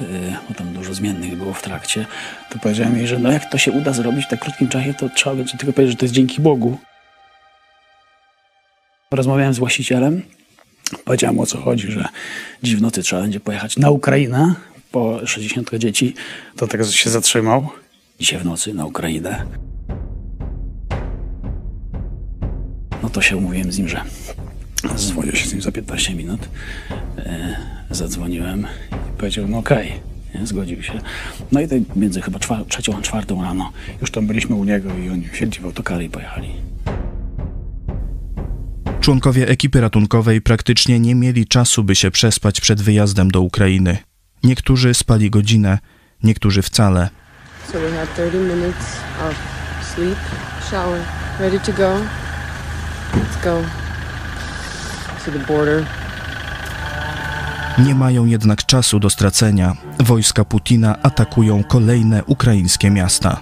bo 0.49 0.55
tam 0.55 0.73
dużo 0.73 0.95
zmiennych 0.95 1.37
było 1.37 1.55
w 1.55 1.63
trakcie, 1.63 2.07
to 2.51 2.59
powiedziałem 2.59 2.97
jej, 2.97 3.07
że 3.07 3.19
no 3.19 3.33
jak 3.33 3.51
to 3.51 3.59
się 3.59 3.73
uda 3.73 3.93
zrobić 3.93 4.25
w 4.25 4.29
tak 4.29 4.41
krótkim 4.41 4.69
czasie, 4.69 4.95
to 4.95 5.09
trzeba 5.09 5.37
będzie 5.37 5.59
tylko 5.59 5.73
powiedzieć, 5.73 5.93
że 5.93 5.99
to 5.99 6.05
jest 6.05 6.15
dzięki 6.15 6.41
Bogu. 6.41 6.79
Rozmawiałem 9.11 9.55
z 9.55 9.59
właścicielem, 9.59 10.23
powiedziałem 11.05 11.41
o 11.41 11.47
co 11.47 11.61
chodzi, 11.61 11.93
że 11.93 12.09
nocy 12.81 13.03
trzeba 13.03 13.23
będzie 13.23 13.41
pojechać 13.41 13.77
na 13.77 13.91
Ukrainę 13.91 14.55
po 14.93 15.27
60 15.27 15.75
dzieci. 15.75 16.15
To 16.57 16.67
teraz 16.67 16.91
się 16.91 17.11
zatrzymał. 17.11 17.69
Dzisiaj 18.21 18.39
w 18.39 18.45
nocy 18.45 18.75
na 18.75 18.87
Ukrainę. 18.87 19.45
No 23.03 23.11
to 23.11 23.23
się 23.23 23.37
umówiłem 23.37 23.73
z 23.73 23.79
nim, 23.79 23.89
że 23.89 24.05
dzwonię 24.97 25.33
się 25.33 25.49
z 25.49 25.53
nim 25.53 25.63
za 25.63 25.73
15 25.73 26.15
minut. 26.15 26.49
E, 27.19 27.57
zadzwoniłem 27.91 28.67
i 28.93 29.19
powiedział, 29.19 29.49
no 29.49 29.59
okej, 29.59 29.93
okay. 30.35 30.47
zgodził 30.47 30.83
się. 30.83 31.01
No 31.53 31.61
i 31.61 31.69
tak 31.69 31.97
między 31.97 32.21
chyba 32.21 32.39
czwar- 32.39 32.65
trzecią 32.69 32.97
a 32.99 33.03
czwartą 33.03 33.43
rano 33.43 33.73
już 34.01 34.11
tam 34.11 34.27
byliśmy 34.27 34.57
u 34.57 34.65
niego 34.65 34.95
i 34.95 35.09
oni 35.09 35.29
wsiedli 35.29 35.61
w 35.61 35.65
autokary 35.65 36.05
i 36.05 36.11
pojechali. 36.11 36.49
Członkowie 39.01 39.49
ekipy 39.49 39.81
ratunkowej 39.81 40.41
praktycznie 40.41 41.01
nie 41.01 41.15
mieli 41.15 41.47
czasu, 41.47 41.85
by 41.85 41.95
się 41.95 42.11
przespać 42.11 42.61
przed 42.61 42.83
wyjazdem 42.83 43.31
do 43.31 43.41
Ukrainy. 43.41 43.97
Niektórzy 44.45 44.95
spali 44.95 45.31
godzinę, 45.31 45.79
niektórzy 46.23 46.63
wcale. 46.63 47.09
So 47.73 47.81
we 47.81 47.91
had 47.91 48.15
30 48.15 48.39
minutes 48.39 48.87
of 49.29 49.35
sleep, 49.95 50.19
shower, 50.71 51.01
ready 51.41 51.61
to 51.61 51.73
go. 51.73 52.01
Let's 53.15 53.45
go. 53.45 53.88
Nie 57.79 57.95
mają 57.95 58.27
jednak 58.27 58.67
czasu 58.67 59.01
do 59.01 59.11
stracenia. 59.11 59.77
Wojska 60.01 60.45
Putina 60.45 61.03
atakują 61.03 61.65
kolejne 61.65 62.25
ukraińskie 62.25 62.91
miasta. 62.91 63.41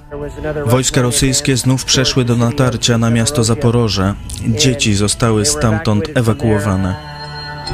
Wojska 0.66 1.02
rosyjskie 1.02 1.56
znów 1.56 1.84
przeszły 1.84 2.24
do 2.24 2.36
natarcia 2.36 2.98
na 2.98 3.10
miasto 3.10 3.44
Zaporoże. 3.44 4.14
Dzieci 4.58 4.94
zostały 4.94 5.46
stamtąd 5.46 6.04
ewakuowane. 6.14 6.96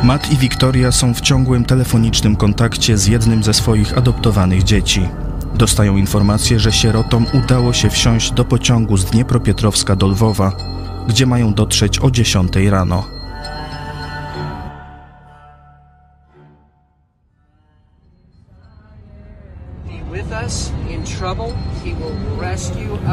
Matt 0.03 0.33
i 0.33 0.37
Wiktoria 0.37 0.93
są 0.93 1.15
w 1.15 1.21
ciągłym 1.21 1.65
telefonicznym 1.65 2.37
kontakcie 2.37 2.99
z 2.99 3.07
jednym 3.07 3.43
ze 3.43 3.55
swoich 3.55 3.99
adoptowanych 3.99 4.63
dzieci. 4.63 5.09
Dostają 5.55 5.97
informację, 5.97 6.61
że 6.61 6.73
sierotom 6.73 7.27
udało 7.33 7.73
się 7.73 7.91
wsiąść 7.91 8.33
do 8.33 8.45
pociągu 8.45 8.97
z 8.97 9.05
Dniepropietrowska 9.05 9.97
do 9.97 10.07
Lwowa, 10.07 10.53
gdzie 11.09 11.27
mają 11.27 11.55
dotrzeć 11.55 11.99
o 11.99 12.11
10 12.11 12.53
rano. 12.71 13.22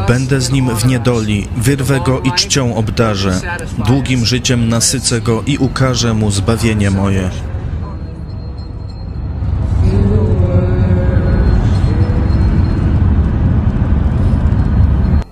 Będę 0.08 0.42
z 0.42 0.52
nim 0.52 0.76
w 0.76 0.86
niedoli, 0.86 1.48
wyrwę 1.58 2.00
go 2.06 2.20
i 2.20 2.32
czcią 2.32 2.76
obdarzę, 2.76 3.42
długim 3.88 4.26
życiem 4.26 4.70
nasycę 4.70 5.22
go 5.22 5.44
i 5.46 5.58
ukażę 5.58 6.14
mu 6.14 6.32
zbawienie 6.32 6.92
moje. 6.92 7.30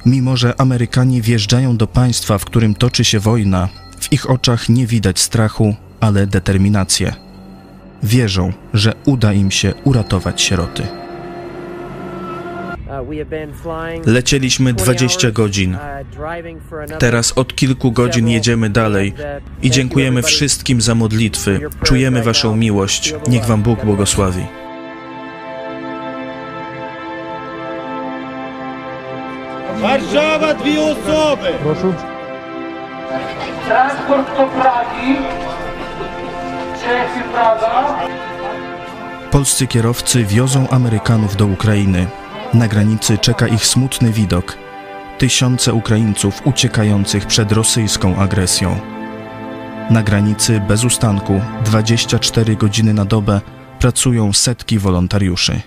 Mimo, 0.06 0.38
że 0.38 0.62
Amerykanie 0.62 1.22
wjeżdżają 1.22 1.78
do 1.78 1.88
państwa, 1.88 2.38
w 2.38 2.46
którym 2.46 2.76
toczy 2.76 3.06
się 3.06 3.20
wojna, 3.20 3.70
w 4.00 4.14
ich 4.14 4.30
oczach 4.30 4.70
nie 4.70 4.88
widać 4.88 5.20
strachu, 5.20 5.76
ale 6.00 6.28
determinację. 6.28 7.14
Wierzą, 8.04 8.54
że 8.74 8.94
uda 9.06 9.34
im 9.34 9.52
się 9.52 9.74
uratować 9.84 10.42
sieroty. 10.42 11.07
Lecieliśmy 14.06 14.74
20 14.74 15.32
godzin. 15.32 15.78
Teraz 17.00 17.38
od 17.38 17.56
kilku 17.56 17.92
godzin 17.92 18.30
jedziemy 18.30 18.70
dalej 18.70 19.14
i 19.62 19.72
dziękujemy 19.72 20.24
wszystkim 20.24 20.82
za 20.82 20.96
modlitwy. 20.96 21.60
Czujemy 21.84 22.24
Waszą 22.24 22.56
miłość. 22.56 23.14
Niech 23.28 23.46
Wam 23.46 23.64
Bóg 23.64 23.86
błogosławi. 23.86 24.46
Warszawa, 29.82 30.54
dwie 30.54 30.82
osoby! 30.82 31.48
Proszę. 31.64 31.94
Transport 33.68 34.38
do 34.38 34.48
Pragi. 34.48 35.16
Czechy, 36.82 37.30
Praga. 37.34 37.96
Polscy 39.32 39.68
kierowcy 39.68 40.24
wiozą 40.24 40.70
Amerykanów 40.70 41.36
do 41.36 41.46
Ukrainy. 41.46 42.08
Na 42.54 42.68
granicy 42.68 43.18
czeka 43.18 43.48
ich 43.48 43.66
smutny 43.66 44.12
widok. 44.12 44.58
Tysiące 45.18 45.74
Ukraińców 45.74 46.42
uciekających 46.48 47.26
przed 47.26 47.52
rosyjską 47.52 48.16
agresją. 48.16 48.80
Na 49.90 50.04
granicy 50.04 50.62
bez 50.68 50.84
ustanku 50.84 51.42
24 51.66 52.56
godziny 52.56 52.94
na 52.94 53.06
dobę 53.06 53.42
pracują 53.80 54.34
setki 54.34 54.80
wolontariuszy. 54.80 55.62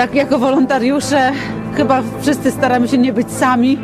Tak 0.00 0.14
jako 0.14 0.38
wolontariusze 0.38 1.32
chyba 1.76 2.02
wszyscy 2.20 2.50
staramy 2.50 2.88
się 2.88 2.98
nie 2.98 3.12
być 3.12 3.32
sami 3.32 3.78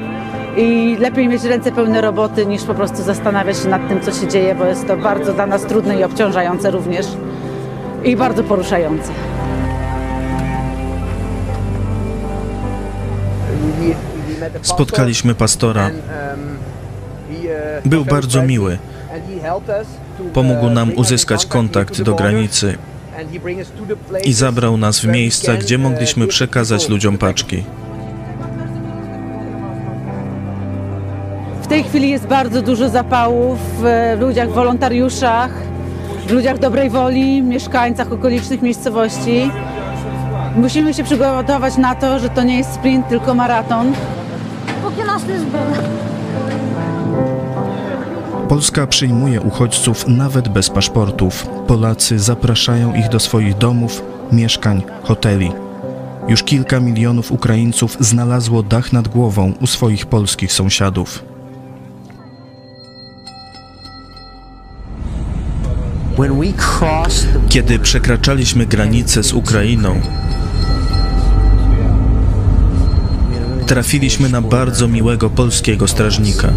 i 0.56 0.96
lepiej 1.00 1.28
mieć 1.28 1.44
ręce 1.44 1.72
pełne 1.72 2.00
roboty 2.00 2.46
niż 2.46 2.62
po 2.62 2.74
prostu 2.74 3.02
zastanawiać 3.02 3.58
się 3.58 3.68
nad 3.68 3.88
tym, 3.88 4.00
co 4.00 4.12
się 4.12 4.28
dzieje, 4.28 4.54
bo 4.54 4.64
jest 4.64 4.86
to 4.86 4.96
bardzo 4.96 5.34
dla 5.34 5.46
nas 5.46 5.62
trudne 5.62 6.00
i 6.00 6.04
obciążające 6.04 6.70
również 6.70 7.06
i 8.04 8.16
bardzo 8.16 8.44
poruszające. 8.44 9.12
Spotkaliśmy 14.62 15.34
pastora. 15.34 15.90
Był 17.84 18.04
bardzo 18.04 18.42
miły. 18.42 18.78
Pomógł 20.32 20.70
nam 20.70 20.92
uzyskać 20.96 21.46
kontakt 21.46 22.02
do 22.02 22.14
granicy 22.14 22.78
i 24.24 24.32
zabrał 24.32 24.76
nas 24.76 25.00
w 25.00 25.06
miejsca, 25.06 25.56
gdzie 25.56 25.78
mogliśmy 25.78 26.26
przekazać 26.26 26.88
ludziom 26.88 27.18
paczki. 27.18 27.64
W 31.62 31.66
tej 31.66 31.84
chwili 31.84 32.10
jest 32.10 32.26
bardzo 32.26 32.62
dużo 32.62 32.88
zapału 32.88 33.56
w 33.78 33.84
ludziach, 34.20 34.50
wolontariuszach, 34.50 35.50
w 36.26 36.32
ludziach 36.32 36.58
dobrej 36.58 36.90
woli, 36.90 37.42
mieszkańcach 37.42 38.12
okolicznych 38.12 38.62
miejscowości. 38.62 39.50
Musimy 40.56 40.94
się 40.94 41.04
przygotować 41.04 41.76
na 41.76 41.94
to, 41.94 42.18
że 42.18 42.28
to 42.28 42.42
nie 42.42 42.58
jest 42.58 42.72
sprint, 42.74 43.08
tylko 43.08 43.34
maraton. 43.34 43.92
Póki 44.82 45.06
nas 45.06 45.26
nie 45.28 45.38
zbył. 45.38 45.60
Polska 48.48 48.86
przyjmuje 48.86 49.40
uchodźców 49.40 50.08
nawet 50.08 50.48
bez 50.48 50.70
paszportów. 50.70 51.46
Polacy 51.66 52.18
zapraszają 52.18 52.94
ich 52.94 53.08
do 53.08 53.20
swoich 53.20 53.58
domów, 53.58 54.02
mieszkań, 54.32 54.82
hoteli. 55.02 55.52
Już 56.28 56.42
kilka 56.42 56.80
milionów 56.80 57.32
Ukraińców 57.32 57.96
znalazło 58.00 58.62
dach 58.62 58.92
nad 58.92 59.08
głową 59.08 59.52
u 59.60 59.66
swoich 59.66 60.06
polskich 60.06 60.52
sąsiadów. 60.52 61.24
Kiedy 67.48 67.78
przekraczaliśmy 67.78 68.66
granicę 68.66 69.22
z 69.22 69.32
Ukrainą, 69.32 70.00
Trafiliśmy 73.66 74.28
na 74.28 74.42
bardzo 74.42 74.88
miłego 74.88 75.30
polskiego 75.30 75.88
strażnika, 75.88 76.52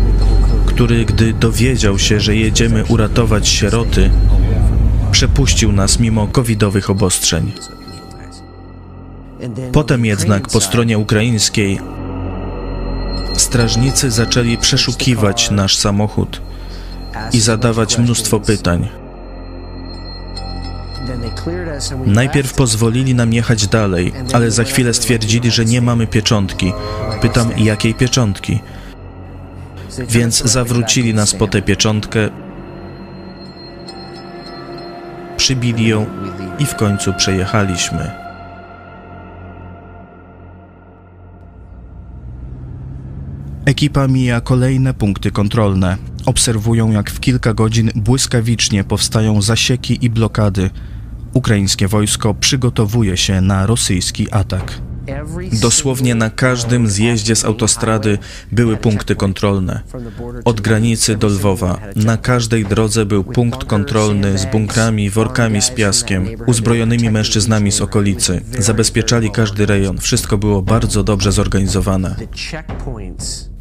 który, 0.80 1.06
gdy 1.06 1.34
dowiedział 1.34 2.00
się, 2.00 2.20
że 2.20 2.36
jedziemy 2.36 2.86
uratować 2.86 3.48
sieroty, 3.48 4.12
przepuścił 5.12 5.72
nas 5.72 6.00
mimo 6.00 6.28
covidowych 6.28 6.90
obostrzeń. 6.90 7.52
Potem 9.72 10.06
jednak 10.06 10.48
po 10.48 10.62
stronie 10.62 10.98
ukraińskiej 10.98 11.80
strażnicy 13.38 14.12
zaczęli 14.12 14.58
przeszukiwać 14.58 15.52
nasz 15.52 15.78
samochód 15.78 16.42
i 17.34 17.40
zadawać 17.40 17.98
mnóstwo 17.98 18.40
pytań. 18.40 18.90
Najpierw 22.06 22.54
pozwolili 22.54 23.16
nam 23.16 23.34
jechać 23.34 23.68
dalej, 23.68 24.14
ale 24.34 24.52
za 24.52 24.64
chwilę 24.64 24.94
stwierdzili, 24.94 25.52
że 25.52 25.66
nie 25.66 25.82
mamy 25.82 26.08
pieczątki. 26.08 26.74
Pytam, 27.22 27.52
jakiej 27.58 27.94
pieczątki? 27.94 28.60
Więc 30.10 30.44
zawrócili 30.44 31.14
nas 31.14 31.36
po 31.36 31.48
tę 31.48 31.62
pieczątkę, 31.62 32.30
przybili 35.38 35.88
ją 35.88 36.06
i 36.60 36.66
w 36.66 36.76
końcu 36.76 37.14
przejechaliśmy. 37.14 38.12
Ekipa 43.66 44.08
mija 44.08 44.42
kolejne 44.42 44.94
punkty 44.94 45.32
kontrolne. 45.32 45.98
Obserwują, 46.26 46.92
jak 46.92 47.12
w 47.12 47.20
kilka 47.20 47.54
godzin 47.54 47.92
błyskawicznie 47.96 48.84
powstają 48.84 49.42
zasieki 49.42 50.06
i 50.06 50.10
blokady. 50.10 50.70
Ukraińskie 51.34 51.88
wojsko 51.88 52.34
przygotowuje 52.34 53.18
się 53.18 53.42
na 53.42 53.66
rosyjski 53.66 54.32
atak. 54.32 54.89
Dosłownie 55.62 56.16
na 56.16 56.30
każdym 56.30 56.88
zjeździe 56.88 57.36
z 57.36 57.46
autostrady 57.46 58.18
były 58.52 58.78
punkty 58.78 59.16
kontrolne. 59.16 59.82
Od 60.46 60.62
granicy 60.62 61.18
do 61.18 61.28
Lwowa 61.28 61.80
na 61.96 62.18
każdej 62.18 62.66
drodze 62.66 63.06
był 63.06 63.24
punkt 63.24 63.64
kontrolny 63.64 64.38
z 64.38 64.46
bunkrami, 64.46 65.10
workami 65.10 65.62
z 65.62 65.70
piaskiem, 65.70 66.28
uzbrojonymi 66.48 67.10
mężczyznami 67.10 67.72
z 67.72 67.82
okolicy. 67.82 68.42
Zabezpieczali 68.60 69.32
każdy 69.32 69.66
rejon. 69.66 69.98
Wszystko 69.98 70.38
było 70.38 70.62
bardzo 70.62 71.04
dobrze 71.04 71.32
zorganizowane. 71.32 72.16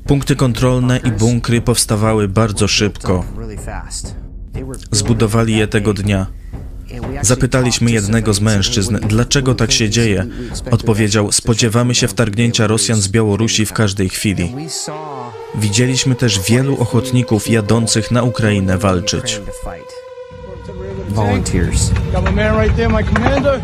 Punkty 0.07 0.37
kontrolne 0.37 0.99
i 0.99 1.11
bunkry 1.11 1.61
powstawały 1.61 2.29
bardzo 2.29 2.69
szybko. 2.69 3.25
Zbudowali 4.91 5.57
je 5.57 5.69
tego 5.69 5.95
dnia. 5.95 6.27
Zapytaliśmy 7.23 7.91
jednego 7.91 8.35
z 8.35 8.41
mężczyzn, 8.41 8.99
dlaczego 9.09 9.55
tak 9.55 9.73
się 9.73 9.91
dzieje. 9.91 10.27
Odpowiedział: 10.71 11.33
Spodziewamy 11.33 11.95
się 11.95 12.09
wtargnięcia 12.09 12.67
Rosjan 12.67 13.01
z 13.01 13.09
Białorusi 13.09 13.67
w 13.67 13.73
każdej 13.73 14.09
chwili. 14.09 14.55
Widzieliśmy 15.55 16.15
też 16.15 16.41
wielu 16.41 16.81
ochotników 16.81 17.49
jadących 17.49 18.11
na 18.11 18.23
Ukrainę 18.23 18.79
walczyć. 18.79 19.41
Volunteers. 21.09 21.91
Got 22.13 22.25
my 22.25 22.33
man 22.33 22.61
right 22.61 22.77
there, 22.77 22.89
my 22.89 23.05
commander. 23.05 23.61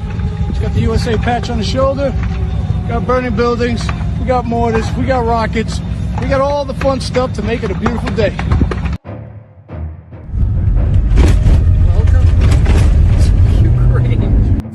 He's 0.48 0.60
got 0.60 0.74
the 0.74 0.90
USA 0.90 1.18
patch 1.18 1.50
on 1.50 1.58
his 1.58 1.72
shoulder. 1.72 2.12
We 2.82 2.94
got 2.94 3.06
burning 3.06 3.36
buildings. 3.36 3.80
We 4.20 4.26
got 4.26 4.44
mortars. 4.44 4.86
We 4.98 5.06
got 5.06 5.26
rockets. 5.26 5.80
We 6.20 6.28
got 6.28 6.40
all 6.40 6.66
the 6.66 6.80
fun 6.80 7.00
stuff 7.00 7.32
to 7.32 7.42
make 7.42 7.62
it 7.64 7.70
a 7.70 7.74
beautiful 7.74 8.10
day. 8.16 8.32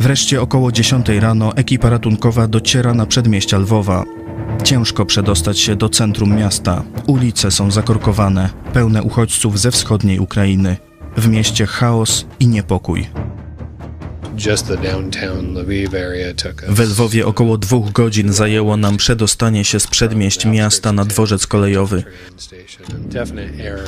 Wreszcie 0.09 0.41
około 0.41 0.71
10 0.71 1.09
rano 1.09 1.55
ekipa 1.55 1.89
ratunkowa 1.89 2.47
dociera 2.47 2.93
na 2.93 3.05
przedmieścia 3.05 3.57
Lwowa. 3.57 4.05
Ciężko 4.63 5.05
przedostać 5.05 5.59
się 5.59 5.75
do 5.75 5.89
centrum 5.89 6.35
miasta. 6.35 6.83
Ulice 7.07 7.51
są 7.51 7.71
zakorkowane, 7.71 8.49
pełne 8.73 9.03
uchodźców 9.03 9.59
ze 9.59 9.71
wschodniej 9.71 10.19
Ukrainy. 10.19 10.77
W 11.17 11.27
mieście 11.27 11.65
chaos 11.65 12.25
i 12.39 12.47
niepokój. 12.47 13.07
W 16.67 16.79
Lwowie 16.79 17.27
około 17.27 17.57
dwóch 17.57 17.91
godzin 17.91 18.33
zajęło 18.33 18.77
nam 18.77 18.97
przedostanie 18.97 19.65
się 19.65 19.79
z 19.79 19.87
przedmieść 19.87 20.45
miasta 20.45 20.91
na 20.91 21.05
dworzec 21.05 21.47
kolejowy. 21.47 22.03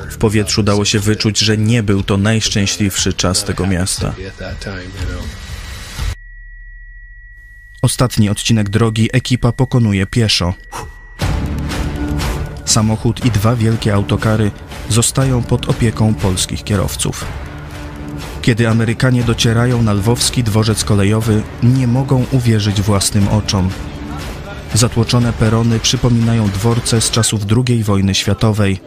W 0.09 0.17
powietrzu 0.17 0.63
dało 0.63 0.85
się 0.85 0.99
wyczuć, 0.99 1.39
że 1.39 1.57
nie 1.57 1.83
był 1.83 2.03
to 2.03 2.17
najszczęśliwszy 2.17 3.13
czas 3.13 3.43
tego 3.43 3.67
miasta. 3.67 4.13
Ostatni 7.81 8.29
odcinek 8.29 8.69
drogi 8.69 9.09
ekipa 9.13 9.51
pokonuje 9.51 10.05
pieszo. 10.05 10.53
Samochód 12.65 13.25
i 13.25 13.31
dwa 13.31 13.55
wielkie 13.55 13.93
autokary 13.93 14.51
zostają 14.89 15.43
pod 15.43 15.69
opieką 15.69 16.13
polskich 16.13 16.63
kierowców. 16.63 17.25
Kiedy 18.41 18.69
Amerykanie 18.69 19.23
docierają 19.23 19.83
na 19.83 19.93
lwowski 19.93 20.43
dworzec 20.43 20.83
kolejowy, 20.83 21.41
nie 21.63 21.87
mogą 21.87 22.25
uwierzyć 22.31 22.81
własnym 22.81 23.27
oczom. 23.27 23.69
Zatłoczone 24.73 25.33
perony 25.33 25.79
przypominają 25.79 26.49
dworce 26.49 27.01
z 27.01 27.11
czasów 27.11 27.41
II 27.67 27.83
wojny 27.83 28.15
światowej, 28.15 28.79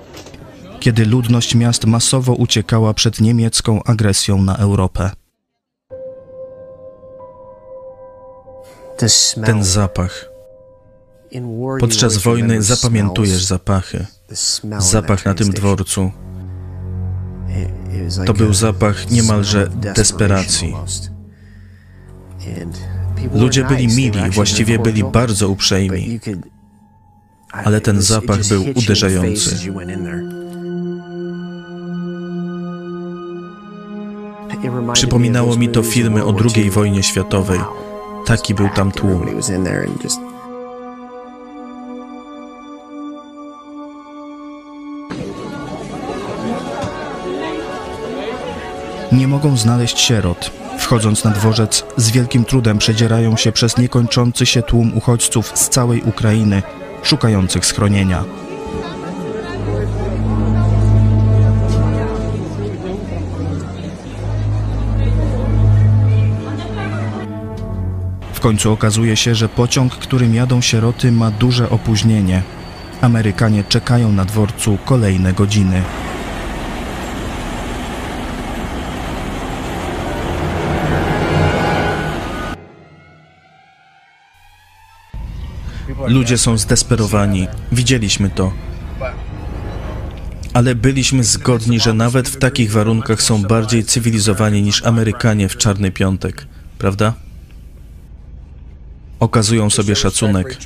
kiedy 0.81 1.07
ludność 1.07 1.55
miast 1.55 1.87
masowo 1.87 2.33
uciekała 2.33 2.95
przed 2.95 3.21
niemiecką 3.21 3.83
agresją 3.83 4.43
na 4.43 4.57
Europę. 4.57 5.24
Ten 9.45 9.65
zapach. 9.65 10.29
Podczas 11.81 12.17
wojny 12.17 12.63
zapamiętujesz 12.63 13.45
zapachy. 13.45 14.07
Zapach 14.79 15.25
na 15.25 15.35
tym 15.35 15.51
dworcu. 15.51 16.11
To 18.27 18.35
był 18.35 18.55
zapach 18.55 19.11
niemalże 19.11 19.69
desperacji. 19.69 20.75
Ludzie 23.35 23.65
byli 23.65 23.89
mili, 23.89 24.31
właściwie 24.31 24.79
byli 24.79 25.05
bardzo 25.05 25.49
uprzejmi, 25.49 26.21
ale 27.53 27.81
ten 27.81 28.03
zapach 28.03 28.45
był 28.49 28.65
uderzający. 28.75 29.57
Przypominało 34.93 35.57
mi 35.57 35.69
to 35.69 35.83
filmy 35.83 36.25
o 36.25 36.35
II 36.55 36.71
wojnie 36.71 37.03
światowej. 37.03 37.61
Taki 38.25 38.55
był 38.55 38.69
tam 38.69 38.93
tłum. 38.93 39.27
Nie 49.13 49.29
mogą 49.29 49.57
znaleźć 49.57 49.99
sierot. 49.99 50.51
Wchodząc 50.79 51.25
na 51.25 51.31
dworzec, 51.31 51.85
z 51.97 52.11
wielkim 52.11 52.45
trudem 52.45 52.79
przedzierają 52.79 53.37
się 53.37 53.53
przez 53.53 53.79
niekończący 53.79 54.47
się 54.47 54.63
tłum 54.63 54.97
uchodźców 54.97 55.53
z 55.55 55.69
całej 55.69 56.03
Ukrainy, 56.03 56.63
szukających 57.03 57.67
schronienia. 57.67 58.25
Końcu 68.45 68.73
okazuje 68.73 69.17
się, 69.17 69.35
że 69.35 69.49
pociąg, 69.49 69.95
którym 69.95 70.35
jadą 70.35 70.61
sieroty, 70.61 71.13
ma 71.13 71.31
duże 71.31 71.71
opóźnienie. 71.71 72.43
Amerykanie 73.01 73.65
czekają 73.65 74.13
na 74.13 74.25
dworcu 74.25 74.79
kolejne 74.85 75.33
godziny. 75.33 75.83
Ludzie 86.07 86.39
są 86.39 86.59
zdesperowani. 86.59 87.49
Widzieliśmy 87.73 88.31
to. 88.31 88.53
Ale 90.55 90.75
byliśmy 90.75 91.25
zgodni, 91.25 91.81
że 91.81 91.93
nawet 91.93 92.29
w 92.29 92.39
takich 92.39 92.73
warunkach 92.73 93.23
są 93.23 93.43
bardziej 93.43 93.85
cywilizowani 93.85 94.63
niż 94.63 94.87
Amerykanie 94.87 95.49
w 95.49 95.57
Czarny 95.57 95.91
Piątek, 95.91 96.47
prawda? 96.79 97.24
Okazują 99.25 99.71
sobie 99.71 99.97
szacunek. 99.97 100.57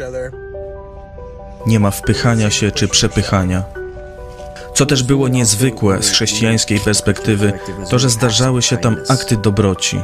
Nie 1.66 1.80
ma 1.80 1.90
wpychania 1.90 2.50
się 2.50 2.70
czy 2.70 2.88
przepychania. 2.88 3.62
Co 4.74 4.86
też 4.86 5.02
było 5.02 5.28
niezwykłe 5.28 6.02
z 6.02 6.10
chrześcijańskiej 6.10 6.80
perspektywy, 6.80 7.52
to 7.90 7.98
że 7.98 8.10
zdarzały 8.10 8.62
się 8.62 8.76
tam 8.76 8.96
akty 9.08 9.36
dobroci. 9.36 10.00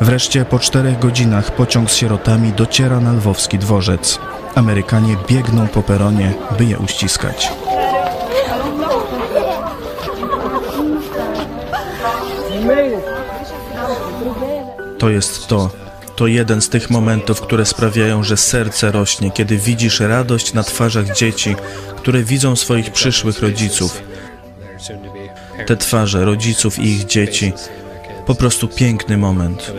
Wreszcie 0.00 0.44
po 0.44 0.58
czterech 0.58 0.98
godzinach 0.98 1.54
pociąg 1.56 1.90
z 1.90 1.94
sierotami 1.96 2.52
dociera 2.52 3.00
na 3.00 3.12
lwowski 3.12 3.58
dworzec. 3.58 4.18
Amerykanie 4.54 5.16
biegną 5.28 5.68
po 5.68 5.82
peronie, 5.82 6.34
by 6.58 6.64
je 6.64 6.78
uściskać. 6.78 7.52
To 15.00 15.10
jest 15.10 15.46
to. 15.46 15.70
to 16.16 16.26
jeden 16.26 16.62
z 16.62 16.68
tych 16.68 16.90
momentów, 16.90 17.40
które 17.40 17.64
sprawiają, 17.66 18.24
że 18.24 18.36
serce 18.36 18.92
rośnie, 18.92 19.30
kiedy 19.30 19.56
widzisz 19.56 20.00
radość 20.00 20.52
na 20.54 20.62
twarzach 20.62 21.16
dzieci, 21.16 21.56
które 21.96 22.22
widzą 22.22 22.56
swoich 22.56 22.92
przyszłych 22.92 23.40
rodziców. 23.40 24.02
Te 25.66 25.76
twarze 25.76 26.24
rodziców 26.24 26.78
i 26.78 26.82
ich 26.82 27.06
dzieci. 27.06 27.52
Po 28.26 28.34
prostu 28.34 28.68
piękny 28.68 29.16
moment. 29.16 29.72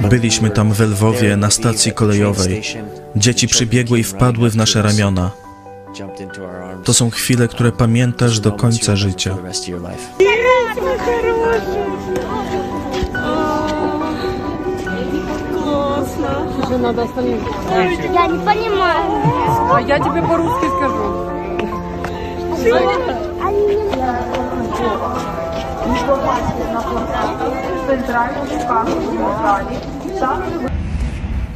Byliśmy 0.00 0.50
tam 0.50 0.72
w 0.72 0.80
Lwowie 0.80 1.36
na 1.36 1.50
stacji 1.50 1.92
kolejowej. 1.92 2.62
Dzieci 3.16 3.48
przybiegły 3.48 3.98
i 3.98 4.04
wpadły 4.04 4.50
w 4.50 4.56
nasze 4.56 4.82
ramiona. 4.82 5.30
To 6.83 6.93
są 6.93 7.09
chwile, 7.09 7.47
które 7.47 7.71
pamiętasz 7.71 8.39
do 8.39 8.51
końca 8.51 8.95
życia. 8.95 9.37
Я 18.13 18.27
не 18.27 18.39
понимаю. 18.39 19.01
А 19.73 19.81
я 19.81 19.99
тебе 19.99 20.21
по-русски 20.21 20.65
скажу. 20.77 21.33
Они 23.41 23.65
не 23.65 23.83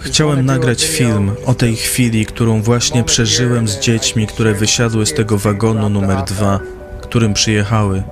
Chciałem 0.05 0.47
nagrać 0.47 0.85
film 0.85 1.33
o 1.47 1.55
tej 1.55 1.77
chwili, 1.77 2.27
którą 2.27 2.63
właśnie 2.63 3.05
przeżyłem 3.05 3.69
z 3.69 3.79
dziećmi, 3.79 4.27
które 4.27 4.55
wysiadły 4.55 5.07
z 5.07 5.15
tego 5.15 5.39
wagonu 5.39 5.89
numer 5.89 6.25
dwa, 6.25 6.61
którym 7.01 7.35
przyjechały. 7.35 8.03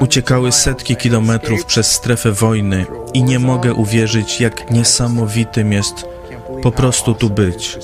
Uciekały 0.00 0.52
setki 0.52 0.96
kilometrów 0.96 1.64
przez 1.64 1.92
strefę 1.92 2.32
wojny 2.32 2.86
i 3.14 3.22
nie 3.22 3.38
mogę 3.38 3.74
uwierzyć, 3.74 4.40
jak 4.40 4.70
niesamowitym 4.70 5.72
jest 5.72 5.94
po 6.62 6.72
prostu 6.72 7.14
tu 7.14 7.30
być. 7.30 7.78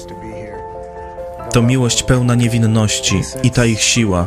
To 1.53 1.63
miłość 1.63 2.03
pełna 2.03 2.35
niewinności 2.35 3.23
i 3.43 3.51
ta 3.51 3.65
ich 3.65 3.83
siła. 3.83 4.27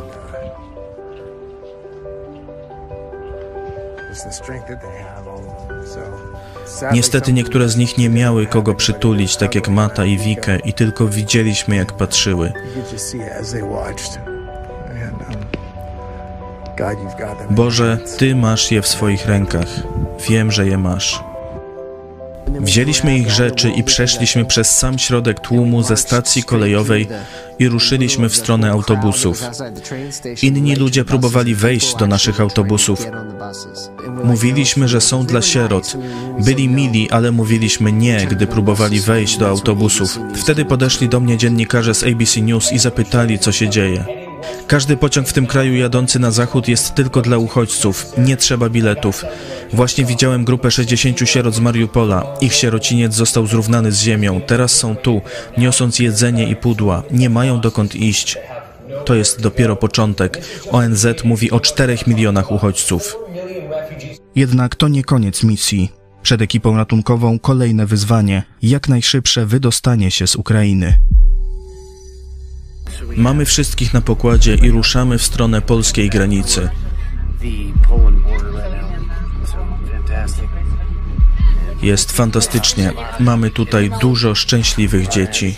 Niestety 6.93 7.33
niektóre 7.33 7.69
z 7.69 7.77
nich 7.77 7.97
nie 7.97 8.09
miały 8.09 8.45
kogo 8.45 8.73
przytulić, 8.75 9.37
tak 9.37 9.55
jak 9.55 9.67
Mata 9.67 10.05
i 10.05 10.17
Wikę, 10.17 10.59
i 10.59 10.73
tylko 10.73 11.07
widzieliśmy, 11.07 11.75
jak 11.75 11.93
patrzyły. 11.93 12.53
um. 17.49 17.55
Boże, 17.55 17.97
Ty 18.17 18.35
masz 18.35 18.71
je 18.71 18.81
w 18.81 18.87
swoich 18.87 19.25
rękach. 19.25 19.67
Wiem, 20.29 20.51
że 20.51 20.67
je 20.67 20.77
masz. 20.77 21.30
Wzięliśmy 22.47 23.17
ich 23.17 23.31
rzeczy 23.31 23.69
i 23.69 23.83
przeszliśmy 23.83 24.45
przez 24.45 24.77
sam 24.77 24.99
środek 24.99 25.39
tłumu 25.39 25.83
ze 25.83 25.97
stacji 25.97 26.43
kolejowej 26.43 27.07
i 27.59 27.67
ruszyliśmy 27.67 28.29
w 28.29 28.35
stronę 28.35 28.71
autobusów. 28.71 29.43
Inni 30.41 30.75
ludzie 30.75 31.05
próbowali 31.05 31.55
wejść 31.55 31.95
do 31.95 32.07
naszych 32.07 32.41
autobusów. 32.41 33.05
Mówiliśmy, 34.23 34.87
że 34.87 35.01
są 35.01 35.25
dla 35.25 35.41
sierot. 35.41 35.97
Byli 36.39 36.69
mili, 36.69 37.11
ale 37.11 37.31
mówiliśmy 37.31 37.91
nie, 37.91 38.27
gdy 38.27 38.47
próbowali 38.47 38.99
wejść 38.99 39.37
do 39.37 39.47
autobusów. 39.47 40.19
Wtedy 40.35 40.65
podeszli 40.65 41.09
do 41.09 41.19
mnie 41.19 41.37
dziennikarze 41.37 41.93
z 41.93 42.03
ABC 42.03 42.41
News 42.41 42.71
i 42.71 42.79
zapytali, 42.79 43.39
co 43.39 43.51
się 43.51 43.69
dzieje. 43.69 44.30
Każdy 44.67 44.97
pociąg 44.97 45.27
w 45.27 45.33
tym 45.33 45.47
kraju 45.47 45.75
jadący 45.75 46.19
na 46.19 46.31
zachód 46.31 46.67
jest 46.67 46.95
tylko 46.95 47.21
dla 47.21 47.37
uchodźców. 47.37 48.05
Nie 48.17 48.37
trzeba 48.37 48.69
biletów. 48.69 49.25
Właśnie 49.73 50.05
widziałem 50.05 50.45
grupę 50.45 50.71
60 50.71 51.19
sierot 51.25 51.55
z 51.55 51.59
Mariupola. 51.59 52.23
Ich 52.41 52.53
sierociniec 52.53 53.13
został 53.13 53.47
zrównany 53.47 53.91
z 53.91 54.01
ziemią. 54.01 54.41
Teraz 54.41 54.71
są 54.71 54.95
tu, 54.95 55.21
niosąc 55.57 55.99
jedzenie 55.99 56.49
i 56.49 56.55
pudła. 56.55 57.03
Nie 57.11 57.29
mają 57.29 57.59
dokąd 57.59 57.95
iść. 57.95 58.37
To 59.05 59.15
jest 59.15 59.41
dopiero 59.41 59.75
początek. 59.75 60.41
ONZ 60.71 61.07
mówi 61.23 61.51
o 61.51 61.59
4 61.59 61.97
milionach 62.07 62.51
uchodźców. 62.51 63.17
Jednak 64.35 64.75
to 64.75 64.87
nie 64.87 65.03
koniec 65.03 65.43
misji. 65.43 65.89
Przed 66.23 66.41
ekipą 66.41 66.77
ratunkową 66.77 67.39
kolejne 67.39 67.85
wyzwanie 67.85 68.43
jak 68.61 68.89
najszybsze 68.89 69.45
wydostanie 69.45 70.11
się 70.11 70.27
z 70.27 70.35
Ukrainy. 70.35 70.97
Mamy 73.17 73.45
wszystkich 73.45 73.93
na 73.93 74.01
pokładzie 74.01 74.55
i 74.55 74.71
ruszamy 74.71 75.17
w 75.17 75.23
stronę 75.23 75.61
polskiej 75.61 76.09
granicy. 76.09 76.69
Jest 81.81 82.11
fantastycznie. 82.11 82.93
Mamy 83.19 83.49
tutaj 83.49 83.91
dużo 84.01 84.35
szczęśliwych 84.35 85.07
dzieci. 85.07 85.55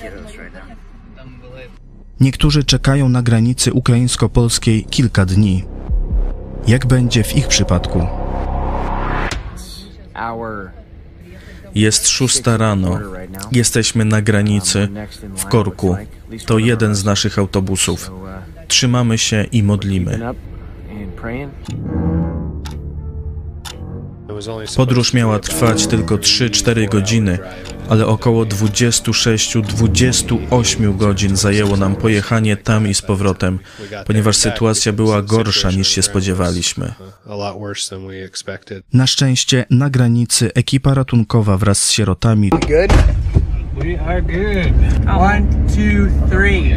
Niektórzy 2.20 2.64
czekają 2.64 3.10
na 3.10 3.22
granicy 3.22 3.74
ukraińsko-polskiej 3.74 4.86
kilka 4.86 5.26
dni. 5.26 5.64
Jak 6.68 6.86
będzie 6.86 7.24
w 7.24 7.36
ich 7.36 7.48
przypadku? 7.48 8.08
Jest 11.76 12.08
szósta 12.08 12.58
rano. 12.58 13.00
Jesteśmy 13.52 14.06
na 14.06 14.22
granicy 14.22 14.88
w 15.36 15.46
Korku. 15.46 15.96
To 16.46 16.58
jeden 16.58 16.96
z 16.96 17.06
naszych 17.06 17.40
autobusów. 17.40 18.12
Trzymamy 18.68 19.18
się 19.18 19.44
i 19.52 19.64
modlimy. 19.64 20.20
Podróż 24.76 25.14
miała 25.14 25.40
trwać 25.40 25.88
tylko 25.88 26.16
3-4 26.16 26.90
godziny, 26.90 27.40
ale 27.90 28.08
około 28.08 28.46
26-28 28.46 30.98
godzin 30.98 31.36
zajęło 31.36 31.78
nam 31.78 31.96
pojechanie 31.96 32.58
tam 32.58 32.88
i 32.88 32.94
z 32.94 33.02
powrotem, 33.02 33.60
ponieważ 34.06 34.38
sytuacja 34.38 34.94
była 34.94 35.22
gorsza 35.22 35.72
niż 35.72 35.88
się 35.88 36.02
spodziewaliśmy. 36.02 36.94
Na 38.94 39.08
szczęście 39.08 39.66
na 39.70 39.90
granicy 39.90 40.52
ekipa 40.54 40.94
ratunkowa 40.94 41.58
wraz 41.58 41.84
z 41.84 41.92
sierotami 41.92 42.50
Good? 42.50 42.94
We 43.74 44.00
are 44.00 44.22
good. 44.22 44.74
One, 45.08 45.48
two, 45.76 46.08
three. 46.30 46.76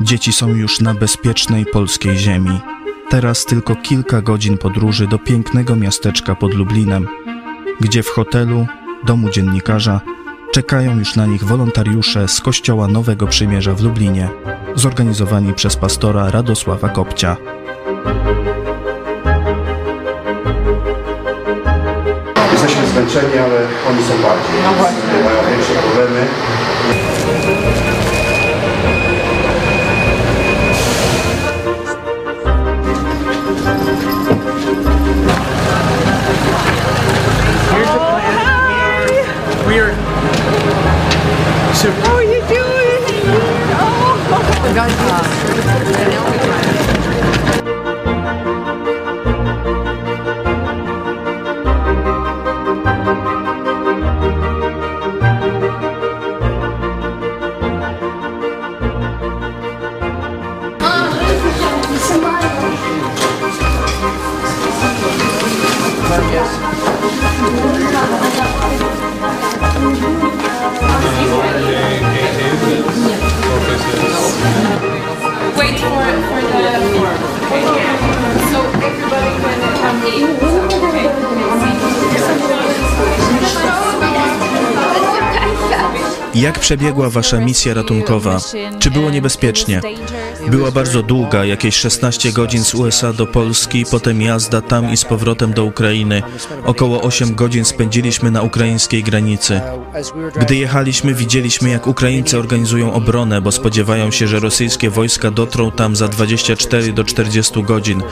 Dzieci 0.00 0.32
są 0.32 0.48
już 0.48 0.80
na 0.80 0.94
bezpiecznej 0.94 1.66
polskiej 1.66 2.16
ziemi. 2.16 2.60
Teraz 3.14 3.44
tylko 3.44 3.76
kilka 3.76 4.22
godzin 4.22 4.58
podróży 4.58 5.06
do 5.06 5.18
pięknego 5.18 5.76
miasteczka 5.76 6.34
pod 6.34 6.54
Lublinem, 6.54 7.08
gdzie 7.80 8.02
w 8.02 8.08
hotelu, 8.08 8.66
domu 9.06 9.30
dziennikarza, 9.30 10.00
czekają 10.52 10.98
już 10.98 11.16
na 11.16 11.26
nich 11.26 11.44
wolontariusze 11.44 12.28
z 12.28 12.40
Kościoła 12.40 12.88
Nowego 12.88 13.26
Przymierza 13.26 13.74
w 13.74 13.82
Lublinie, 13.82 14.28
zorganizowani 14.74 15.54
przez 15.54 15.76
pastora 15.76 16.30
Radosława 16.30 16.88
Kopcia. 16.88 17.36
Jesteśmy 22.52 22.86
zmęczeni, 22.86 23.38
ale 23.38 23.60
oni 23.90 24.02
są 24.02 24.12
bardziej. 24.22 24.56
No 24.64 24.72
właśnie. 24.72 25.24
Mają 25.24 25.50
większe 25.50 25.72
problemy. 25.72 26.26
So, 41.84 41.90
How 41.90 42.14
are 42.14 42.22
you 42.22 42.40
doing? 42.48 43.02
Oh, 43.76 45.33
wait 75.58 75.78
for 75.80 76.02
it 76.12 76.20
for 76.28 76.40
the 76.42 76.62
so 78.50 78.60
everybody 78.86 79.30
can. 79.80 79.94
Jak 86.34 86.58
przebiegła 86.58 87.10
wasza 87.10 87.40
misja 87.40 87.74
ratunkowa? 87.74 88.38
Czy 88.78 88.90
było 88.90 89.10
niebezpiecznie? 89.10 89.80
Była 90.50 90.70
bardzo 90.70 91.02
długa, 91.02 91.44
jakieś 91.44 91.76
16 91.76 92.32
godzin 92.32 92.64
z 92.64 92.74
USA 92.74 93.12
do 93.12 93.26
Polski, 93.26 93.84
potem 93.90 94.22
jazda 94.22 94.60
tam 94.60 94.92
i 94.92 94.96
z 94.96 95.04
powrotem 95.04 95.52
do 95.52 95.64
Ukrainy. 95.64 96.22
Około 96.64 97.02
8 97.02 97.34
godzin 97.34 97.64
spędziliśmy 97.64 98.30
na 98.30 98.42
ukraińskiej 98.42 99.02
granicy. 99.02 99.60
Gdy 100.40 100.56
jechaliśmy, 100.56 101.14
widzieliśmy, 101.14 101.70
jak 101.70 101.86
Ukraińcy 101.86 102.38
organizują 102.38 102.92
obronę, 102.92 103.40
bo 103.40 103.52
spodziewają 103.52 104.10
się, 104.10 104.26
że 104.26 104.40
rosyjskie 104.40 104.90
wojska 104.90 105.30
dotrą 105.30 105.70
tam 105.70 105.96
za 105.96 106.08
24 106.08 106.92
do 106.92 107.04
40 107.04 107.62
godzin, 107.62 108.02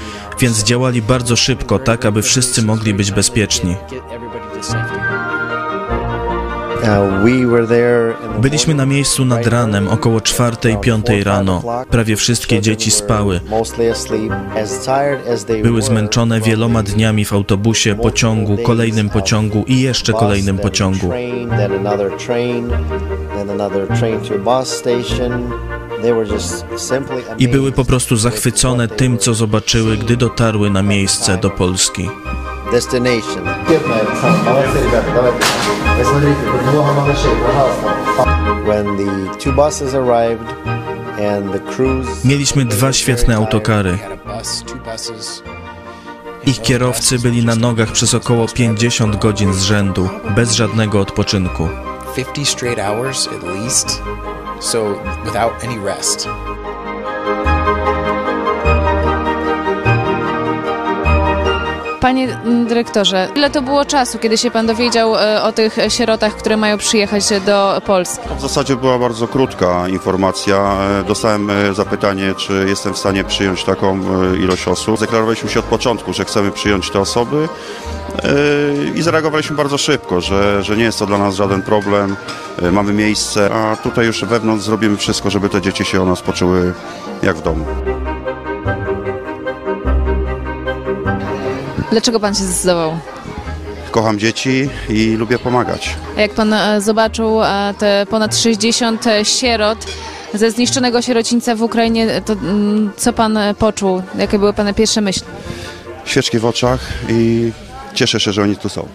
więc 0.40 0.64
działali 0.64 1.02
bardzo 1.02 1.36
szybko, 1.36 1.78
tak 1.78 2.04
aby 2.04 2.22
wszyscy 2.22 2.62
mogli 2.62 2.94
być 2.94 3.10
bezpieczni. 3.10 3.76
Byliśmy 8.40 8.74
na 8.74 8.86
miejscu 8.86 9.24
nad 9.24 9.46
ranem, 9.46 9.88
około 9.88 10.20
czwartej, 10.20 10.76
piątej 10.76 11.24
rano. 11.24 11.62
Prawie 11.90 12.16
wszystkie 12.16 12.60
dzieci 12.60 12.90
spały. 12.90 13.40
Były 15.62 15.82
zmęczone 15.82 16.40
wieloma 16.40 16.82
dniami 16.82 17.24
w 17.24 17.32
autobusie, 17.32 17.94
pociągu, 17.94 18.58
kolejnym 18.58 19.10
pociągu 19.10 19.64
i 19.66 19.80
jeszcze 19.80 20.12
kolejnym 20.12 20.58
pociągu. 20.58 21.10
I 27.38 27.48
były 27.48 27.72
po 27.72 27.84
prostu 27.84 28.16
zachwycone 28.16 28.88
tym, 28.88 29.18
co 29.18 29.34
zobaczyły, 29.34 29.96
gdy 29.96 30.16
dotarły 30.16 30.70
na 30.70 30.82
miejsce 30.82 31.36
do 31.36 31.50
Polski. 31.50 32.08
Destination. 32.72 33.44
When 38.66 38.96
the 38.96 39.36
two 39.38 39.52
buses 39.52 39.94
arrived 39.94 40.48
and 41.18 41.52
the 41.52 41.58
crews 41.58 42.24
Mieliśmy 42.24 42.64
dwa 42.64 42.92
świetne 42.92 43.36
autokary. 43.36 43.98
Ich 46.46 46.62
kierowcy 46.62 47.18
byli 47.18 47.44
na 47.44 47.54
nogach 47.56 47.92
przez 47.92 48.14
około 48.14 48.48
50 48.48 49.16
godzin 49.16 49.54
z 49.54 49.62
rzędu, 49.62 50.08
bez 50.36 50.52
żadnego 50.52 51.00
odpoczynku. 51.00 51.68
50 52.16 52.48
straight 52.48 52.80
hours 52.80 53.28
at 53.28 53.42
least, 53.42 54.02
so 54.60 54.78
without 55.24 55.64
any 55.64 55.84
rest. 55.84 56.28
Panie 62.02 62.38
mm, 62.44 62.66
dyrektorze, 62.66 63.28
ile 63.34 63.50
to 63.50 63.62
było 63.62 63.84
czasu, 63.84 64.18
kiedy 64.18 64.38
się 64.38 64.50
pan 64.50 64.66
dowiedział 64.66 65.16
e, 65.16 65.42
o 65.42 65.52
tych 65.52 65.76
sierotach, 65.88 66.36
które 66.36 66.56
mają 66.56 66.78
przyjechać 66.78 67.24
do 67.46 67.82
Polski? 67.86 68.28
W 68.38 68.40
zasadzie 68.40 68.76
była 68.76 68.98
bardzo 68.98 69.28
krótka 69.28 69.88
informacja. 69.88 70.76
E, 71.00 71.04
Dostałem 71.04 71.50
e, 71.50 71.74
zapytanie, 71.74 72.34
czy 72.36 72.64
jestem 72.68 72.94
w 72.94 72.98
stanie 72.98 73.24
przyjąć 73.24 73.64
taką 73.64 74.00
ilość 74.34 74.68
osób. 74.68 74.96
Zdeklarowaliśmy 74.96 75.50
się 75.50 75.60
od 75.60 75.64
początku, 75.66 76.12
że 76.12 76.24
chcemy 76.24 76.50
przyjąć 76.50 76.90
te 76.90 77.00
osoby 77.00 77.48
i 78.94 79.02
zareagowaliśmy 79.02 79.56
bardzo 79.56 79.78
szybko, 79.78 80.20
że, 80.20 80.62
że 80.62 80.76
nie 80.76 80.84
jest 80.84 80.98
to 80.98 81.06
dla 81.06 81.18
nas 81.18 81.34
żaden 81.34 81.62
problem, 81.62 82.16
mamy 82.72 82.92
miejsce, 82.92 83.54
a 83.54 83.76
tutaj 83.76 84.06
już 84.06 84.24
wewnątrz 84.24 84.64
zrobimy 84.64 84.96
wszystko, 84.96 85.30
żeby 85.30 85.48
te 85.48 85.60
dzieci 85.60 85.84
się 85.84 86.02
o 86.02 86.04
nas 86.04 86.20
poczuły 86.22 86.74
jak 87.22 87.36
w 87.36 87.42
domu. 87.42 87.64
Dlaczego 91.92 92.20
pan 92.20 92.34
się 92.34 92.44
zdecydował? 92.44 92.98
Kocham 93.90 94.18
dzieci 94.18 94.68
i 94.88 95.16
lubię 95.16 95.38
pomagać. 95.38 95.96
A 96.16 96.20
Jak 96.20 96.34
pan 96.34 96.52
e, 96.52 96.80
zobaczył 96.80 97.42
e, 97.42 97.74
te 97.78 98.06
ponad 98.10 98.36
60 98.36 99.04
sierot 99.22 99.78
ze 100.34 100.50
zniszczonego 100.50 101.02
sierocińca 101.02 101.54
w 101.56 101.62
Ukrainie, 101.62 102.22
to 102.24 102.32
mm, 102.32 102.90
co 102.96 103.12
pan 103.12 103.36
e, 103.36 103.54
poczuł? 103.54 104.02
Jakie 104.18 104.38
były 104.38 104.52
pana 104.52 104.72
pierwsze 104.72 105.00
myśli? 105.00 105.22
Świeczki 106.04 106.38
w 106.38 106.46
oczach 106.46 106.80
i 107.08 107.52
cieszę 107.94 108.20
się, 108.20 108.32
że 108.32 108.42
oni 108.42 108.56
tu 108.56 108.68
są. 108.68 108.88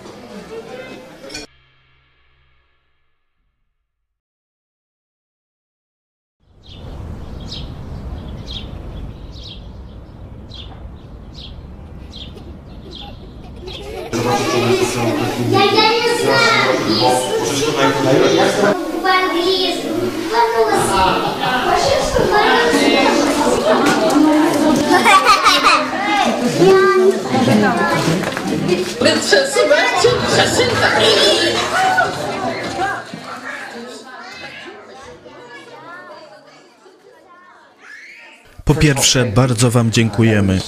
Po 38.68 38.76
pierwsze, 38.76 39.26
bardzo 39.26 39.72
Wam 39.72 39.92
dziękujemy. 39.92 40.60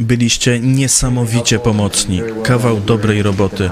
Byliście 0.00 0.60
niesamowicie 0.60 1.58
pomocni. 1.58 2.20
Kawał 2.42 2.80
dobrej 2.80 3.22
roboty. 3.22 3.70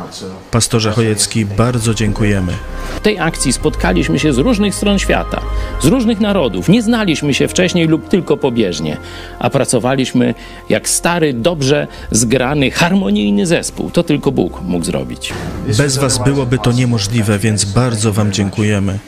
Pastorze 0.50 0.90
Chojecki, 0.92 1.44
bardzo 1.44 1.94
dziękujemy. 1.94 2.52
W 2.96 3.00
tej 3.00 3.18
akcji 3.18 3.52
spotkaliśmy 3.52 4.18
się 4.18 4.32
z 4.32 4.38
różnych 4.38 4.74
stron 4.74 4.98
świata, 4.98 5.40
z 5.80 5.86
różnych 5.86 6.20
narodów. 6.20 6.68
Nie 6.68 6.82
znaliśmy 6.82 7.34
się 7.34 7.48
wcześniej 7.48 7.88
lub 7.88 8.08
tylko 8.08 8.36
pobieżnie, 8.36 8.96
a 9.38 9.50
pracowaliśmy 9.50 10.34
jak 10.68 10.88
stary, 10.88 11.34
dobrze 11.34 11.86
zgrany, 12.10 12.70
harmonijny 12.70 13.46
zespół. 13.46 13.90
To 13.90 14.02
tylko 14.02 14.32
Bóg 14.32 14.62
mógł 14.62 14.84
zrobić. 14.84 15.32
Bez 15.78 15.96
Was 15.96 16.24
byłoby 16.24 16.58
to 16.58 16.72
niemożliwe, 16.72 17.38
więc 17.38 17.64
bardzo 17.64 18.12
Wam 18.12 18.32
dziękujemy. 18.32 18.98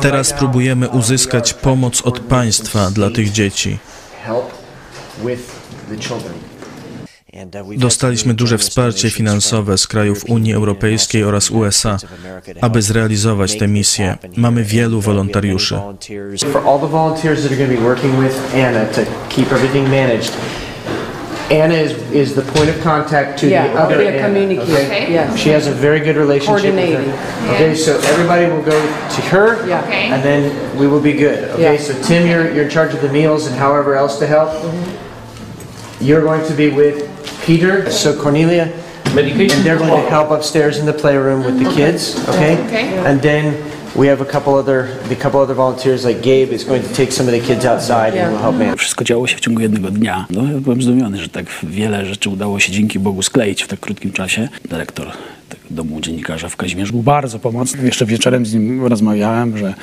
Teraz 0.00 0.32
próbujemy 0.32 0.88
uzyskać 0.88 1.54
pomoc 1.54 2.02
od 2.02 2.20
państwa 2.20 2.90
dla 2.90 3.10
tych 3.10 3.32
dzieci. 3.32 3.78
Dostaliśmy 7.76 8.34
duże 8.34 8.58
wsparcie 8.58 9.10
finansowe 9.10 9.78
z 9.78 9.86
krajów 9.86 10.24
Unii 10.28 10.54
Europejskiej 10.54 11.24
oraz 11.24 11.50
USA, 11.50 11.98
aby 12.60 12.82
zrealizować 12.82 13.58
tę 13.58 13.68
misję. 13.68 14.18
Mamy 14.36 14.64
wielu 14.64 15.00
wolontariuszy. 15.00 15.80
Anna 21.50 21.88
to 21.88 21.94
keep 21.94 21.98
everything 21.98 22.10
managed, 22.10 22.12
Anna 22.12 22.12
is, 22.12 22.12
is 22.12 22.34
the 22.34 22.42
point 22.52 22.68
of 22.70 22.80
contact 22.80 23.38
to 23.40 23.48
Yeah, 23.48 23.68
the 23.68 23.78
other 23.78 24.02
yeah, 24.02 24.10
Anna. 24.10 24.22
communicate, 24.28 24.68
Okay? 24.68 25.12
yeah. 25.12 25.36
She 25.36 25.48
has 25.50 25.66
a 25.66 25.72
very 25.72 26.00
good 26.00 26.16
relationship 26.16 26.74
with 26.74 26.74
her. 26.74 27.04
Coordinating. 27.04 27.50
Okay, 27.54 27.74
so 27.74 27.98
everybody 27.98 28.46
will 28.46 28.62
go 28.62 28.80
to 28.80 29.20
her, 29.22 29.66
Yeah. 29.66 29.82
Okay. 29.84 30.08
and 30.10 30.22
then 30.22 30.78
we 30.78 30.86
will 30.86 31.00
be 31.00 31.12
good. 31.12 31.50
Okay, 31.50 31.74
Yeah. 31.74 31.78
so 31.80 31.94
Tim, 32.02 32.26
you're, 32.26 32.52
you're 32.52 32.64
in 32.64 32.70
charge 32.70 32.94
of 32.94 33.00
the 33.00 33.08
meals 33.12 33.46
and 33.46 33.56
however 33.56 33.94
else 33.96 34.18
to 34.18 34.26
help. 34.26 34.50
Mm-hmm. 34.50 36.04
You're 36.04 36.22
going 36.22 36.46
to 36.46 36.54
be 36.54 36.70
with 36.70 37.08
Peter, 37.44 37.90
so 37.90 38.20
Cornelia, 38.20 38.64
and 39.06 39.16
they're 39.64 39.78
going 39.78 39.90
to 39.90 40.08
help 40.10 40.30
upstairs 40.30 40.78
in 40.78 40.86
the 40.86 40.92
playroom 40.92 41.44
with 41.44 41.58
the 41.62 41.70
kids. 41.74 42.16
Okay, 42.28 42.58
Okay. 42.66 42.98
and 43.06 43.20
then. 43.22 43.75
We 43.98 44.08
have 44.08 44.20
a 44.20 44.32
couple 44.32 44.52
other, 44.52 44.88
a 45.10 45.14
couple 45.14 45.40
other 45.40 45.54
volunteers 45.54 46.04
like 46.04 46.20
Gabe 46.20 46.52
is 46.52 46.64
going 46.64 46.82
to 46.82 46.94
take 46.94 47.12
some 47.12 47.28
of 47.28 47.32
the 47.32 47.40
kids 47.40 47.64
outside 47.64 48.14
and 48.16 48.40
help. 48.40 48.78
Wszystko 48.78 49.04
działo 49.04 49.26
się 49.26 49.36
w 49.36 49.40
ciągu 49.40 49.60
jednego 49.60 49.90
dnia. 49.90 50.26
No, 50.30 50.44
ja 50.52 50.60
byłem 50.60 50.82
zdumiony, 50.82 51.18
że 51.18 51.28
tak 51.28 51.46
wiele 51.62 52.06
rzeczy 52.06 52.30
udało 52.30 52.60
się 52.60 52.72
dzięki 52.72 52.98
Bogu 52.98 53.22
skleić 53.22 53.62
w 53.62 53.68
tak 53.68 53.80
krótkim 53.80 54.12
czasie. 54.12 54.48
Dyrektor 54.70 55.12
tego 55.48 55.62
domu 55.70 56.00
dziennikarza 56.00 56.48
w 56.48 56.56
Kazimierzu 56.56 56.92
był 56.92 57.02
bardzo 57.02 57.38
pomocny. 57.38 57.84
Jeszcze 57.84 58.06
wieczorem 58.06 58.46
z 58.46 58.54
nim 58.54 58.86
rozmawiałem, 58.86 59.58
że 59.58 59.74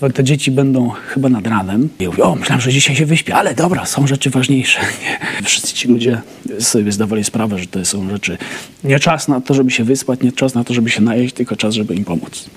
no, 0.00 0.10
te 0.10 0.24
dzieci 0.24 0.50
będą 0.50 0.90
chyba 0.90 1.28
nad 1.28 1.46
ranem. 1.46 1.88
I 2.00 2.06
mówię, 2.06 2.22
o, 2.22 2.34
myślałem, 2.34 2.60
że 2.60 2.72
dzisiaj 2.72 2.96
się 2.96 3.06
wyśpię, 3.06 3.34
ale 3.34 3.54
dobra, 3.54 3.86
są 3.86 4.06
rzeczy 4.06 4.30
ważniejsze. 4.30 4.80
Nie? 5.02 5.42
Wszyscy 5.44 5.74
ci 5.74 5.88
ludzie 5.88 6.20
sobie 6.58 6.92
zdawali 6.92 7.24
sprawę, 7.24 7.58
że 7.58 7.66
to 7.66 7.84
są 7.84 8.10
rzeczy, 8.10 8.38
nie 8.84 9.00
czas 9.00 9.28
na 9.28 9.40
to, 9.40 9.54
żeby 9.54 9.70
się 9.70 9.84
wyspać, 9.84 10.20
nie 10.20 10.32
czas 10.32 10.54
na 10.54 10.64
to, 10.64 10.74
żeby 10.74 10.90
się 10.90 11.02
najeść, 11.02 11.34
tylko 11.34 11.56
czas, 11.56 11.74
żeby 11.74 11.94
im 11.94 12.04
pomóc. 12.04 12.50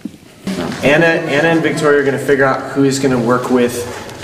Anna, 0.83 1.05
Anna 1.05 1.49
and 1.49 1.61
Victoria 1.61 2.01
are 2.01 2.05
going 2.05 2.17
to 2.17 2.25
figure 2.25 2.45
out 2.45 2.71
who 2.71 2.83
is 2.83 2.99
going 2.99 3.17
to 3.19 3.27
work 3.27 3.49
with 3.49 3.75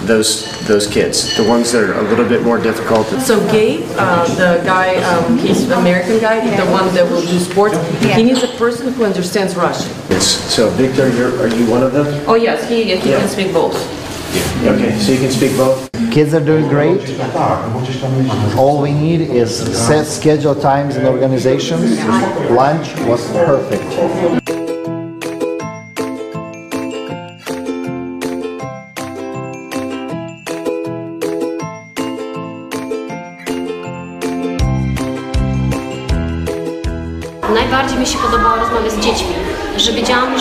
those 0.07 0.47
those 0.67 0.87
kids, 0.87 1.35
the 1.35 1.43
ones 1.43 1.71
that 1.73 1.83
are 1.83 1.93
a 1.93 2.03
little 2.03 2.27
bit 2.27 2.41
more 2.43 2.57
difficult. 2.57 3.05
So 3.21 3.39
Gabe, 3.51 3.83
uh, 3.97 4.25
the 4.35 4.63
guy, 4.63 4.95
um, 5.03 5.37
he's 5.37 5.69
American 5.71 6.19
guy, 6.19 6.39
the 6.55 6.71
one 6.71 6.93
that 6.93 7.09
will 7.09 7.21
do 7.21 7.39
sports. 7.39 7.75
He 8.01 8.23
needs 8.23 8.43
a 8.43 8.47
person 8.57 8.93
who 8.93 9.03
understands 9.03 9.55
Russian. 9.55 9.91
Yes. 10.09 10.25
So 10.53 10.69
Victor, 10.71 11.09
you're, 11.15 11.37
are 11.41 11.47
you 11.47 11.69
one 11.69 11.83
of 11.83 11.91
them? 11.91 12.07
Oh 12.27 12.35
yes, 12.35 12.67
he 12.69 12.83
he 12.95 13.09
Yeah. 13.09 13.19
can 13.19 13.27
speak 13.27 13.51
both. 13.53 13.75
Okay, 14.63 14.97
so 14.99 15.11
you 15.11 15.19
can 15.19 15.31
speak 15.31 15.57
both. 15.57 15.89
Kids 16.11 16.33
are 16.33 16.43
doing 16.43 16.67
great. 16.67 17.01
All 18.55 18.81
we 18.81 18.93
need 18.93 19.21
is 19.21 19.57
set 19.87 20.05
schedule 20.05 20.53
times 20.53 20.97
and 20.97 21.07
organizations. 21.07 21.97
Lunch 22.51 22.95
was 23.07 23.25
perfect. 23.31 24.58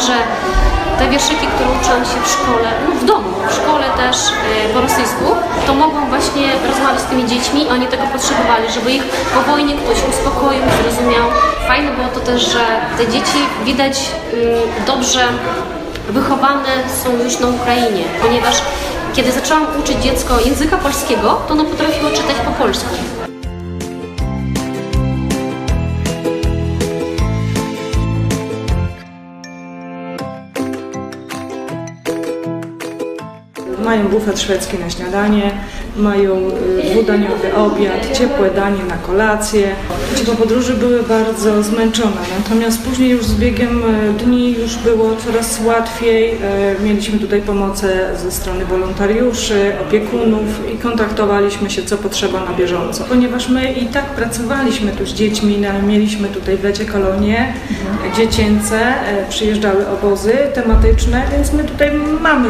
Że 0.08 0.16
te 0.98 1.04
wierszyki, 1.10 1.46
które 1.54 1.68
uczyłam 1.76 2.04
się 2.10 2.18
w 2.24 2.28
szkole, 2.36 2.68
no 2.84 2.90
w 3.00 3.04
domu, 3.04 3.30
w 3.48 3.54
szkole 3.58 3.86
też 4.02 4.16
e, 4.16 4.74
po 4.74 4.80
rosyjsku, 4.80 5.26
to 5.66 5.74
mogą 5.74 5.98
właśnie 6.08 6.46
rozmawiać 6.70 7.00
z 7.00 7.04
tymi 7.10 7.26
dziećmi, 7.26 7.68
oni 7.74 7.86
tego 7.86 8.04
potrzebowali, 8.14 8.66
żeby 8.76 8.92
ich 8.92 9.04
po 9.34 9.40
wojnie 9.50 9.74
ktoś 9.74 9.98
uspokoił, 10.12 10.62
zrozumiał. 10.76 11.26
Fajne 11.68 11.90
było 11.96 12.08
to 12.08 12.20
też, 12.20 12.40
że 12.54 12.64
te 12.98 13.12
dzieci 13.12 13.40
widać 13.64 13.96
y, 14.32 14.86
dobrze 14.86 15.22
wychowane 16.08 16.72
są 17.02 17.24
już 17.24 17.40
na 17.40 17.48
Ukrainie, 17.48 18.04
ponieważ 18.22 18.62
kiedy 19.14 19.32
zaczęłam 19.32 19.66
uczyć 19.80 19.98
dziecko 19.98 20.40
języka 20.40 20.76
polskiego, 20.76 21.40
to 21.48 21.52
ono 21.54 21.64
potrafiło 21.64 22.10
czytać 22.10 22.36
po 22.46 22.50
polsku. 22.62 22.94
Mają 33.98 34.10
bufet 34.10 34.40
szwedzki 34.40 34.78
na 34.78 34.90
śniadanie, 34.90 35.50
mają 35.98 36.48
y, 36.48 36.90
dwudaniowy 36.92 37.54
obiad, 37.54 38.18
ciepłe 38.18 38.50
danie 38.50 38.84
na 38.88 38.96
kolację. 38.96 39.68
Po 40.26 40.32
podróży 40.32 40.74
były 40.74 41.02
bardzo 41.02 41.62
zmęczone, 41.62 42.20
natomiast 42.38 42.82
później 42.82 43.10
już 43.10 43.24
z 43.24 43.34
biegiem 43.34 43.82
y, 44.10 44.12
dni 44.24 44.52
już 44.52 44.76
było 44.76 45.16
coraz 45.16 45.60
łatwiej. 45.64 46.34
Y, 46.34 46.38
Mieliśmy 46.84 47.18
tutaj 47.18 47.42
pomoce 47.42 48.10
ze 48.22 48.30
strony 48.32 48.64
wolontariuszy, 48.64 49.72
opiekunów 49.88 50.72
i 50.74 50.78
kontaktowaliśmy 50.78 51.70
się 51.70 51.82
co 51.82 51.96
potrzeba 51.96 52.44
na 52.44 52.52
bieżąco. 52.52 53.04
Ponieważ 53.04 53.48
my 53.48 53.72
i 53.72 53.86
tak 53.86 54.04
pracowaliśmy 54.04 54.92
tu 54.92 55.06
z 55.06 55.14
dziećmi, 55.14 55.58
no, 55.58 55.86
mieliśmy 55.88 56.28
tutaj 56.28 56.56
w 56.56 56.64
lecie 56.64 56.84
kolonie 56.84 57.52
dziecięce, 58.16 58.76
y, 58.80 59.30
przyjeżdżały 59.30 59.88
obozy 59.88 60.32
tematyczne, 60.54 61.22
więc 61.32 61.52
my 61.52 61.64
tutaj 61.64 61.90
mamy 62.20 62.48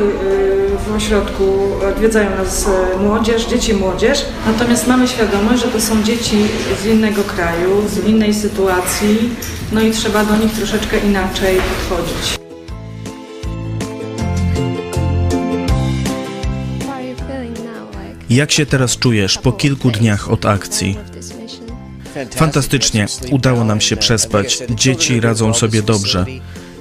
w 0.87 0.97
ośrodku, 0.97 1.45
odwiedzają 1.91 2.31
nas 2.31 2.67
y, 2.67 2.99
młodzież, 3.39 3.51
dzieci 3.51 3.73
i 3.73 3.75
młodzież, 3.75 4.25
natomiast 4.47 4.87
mamy 4.87 5.09
świadomość, 5.09 5.63
że 5.63 5.69
to 5.69 5.81
są 5.81 6.03
dzieci 6.03 6.37
z 6.83 6.87
innego 6.87 7.23
kraju, 7.23 7.89
z 7.89 8.07
innej 8.07 8.35
sytuacji, 8.35 9.31
no 9.73 9.81
i 9.81 9.91
trzeba 9.91 10.25
do 10.25 10.37
nich 10.37 10.53
troszeczkę 10.53 10.99
inaczej 10.99 11.57
podchodzić. 11.57 12.39
Jak 18.31 18.53
się 18.53 18.67
teraz 18.67 18.99
czujesz 18.99 19.39
po 19.39 19.53
kilku 19.53 19.91
dniach 19.91 20.31
od 20.31 20.47
akcji? 20.47 20.99
Fantastycznie, 22.31 23.07
udało 23.31 23.65
nam 23.65 23.81
się 23.81 23.97
przespać. 23.97 24.59
Dzieci 24.71 25.21
radzą 25.21 25.55
sobie 25.55 25.83
dobrze. 25.83 26.27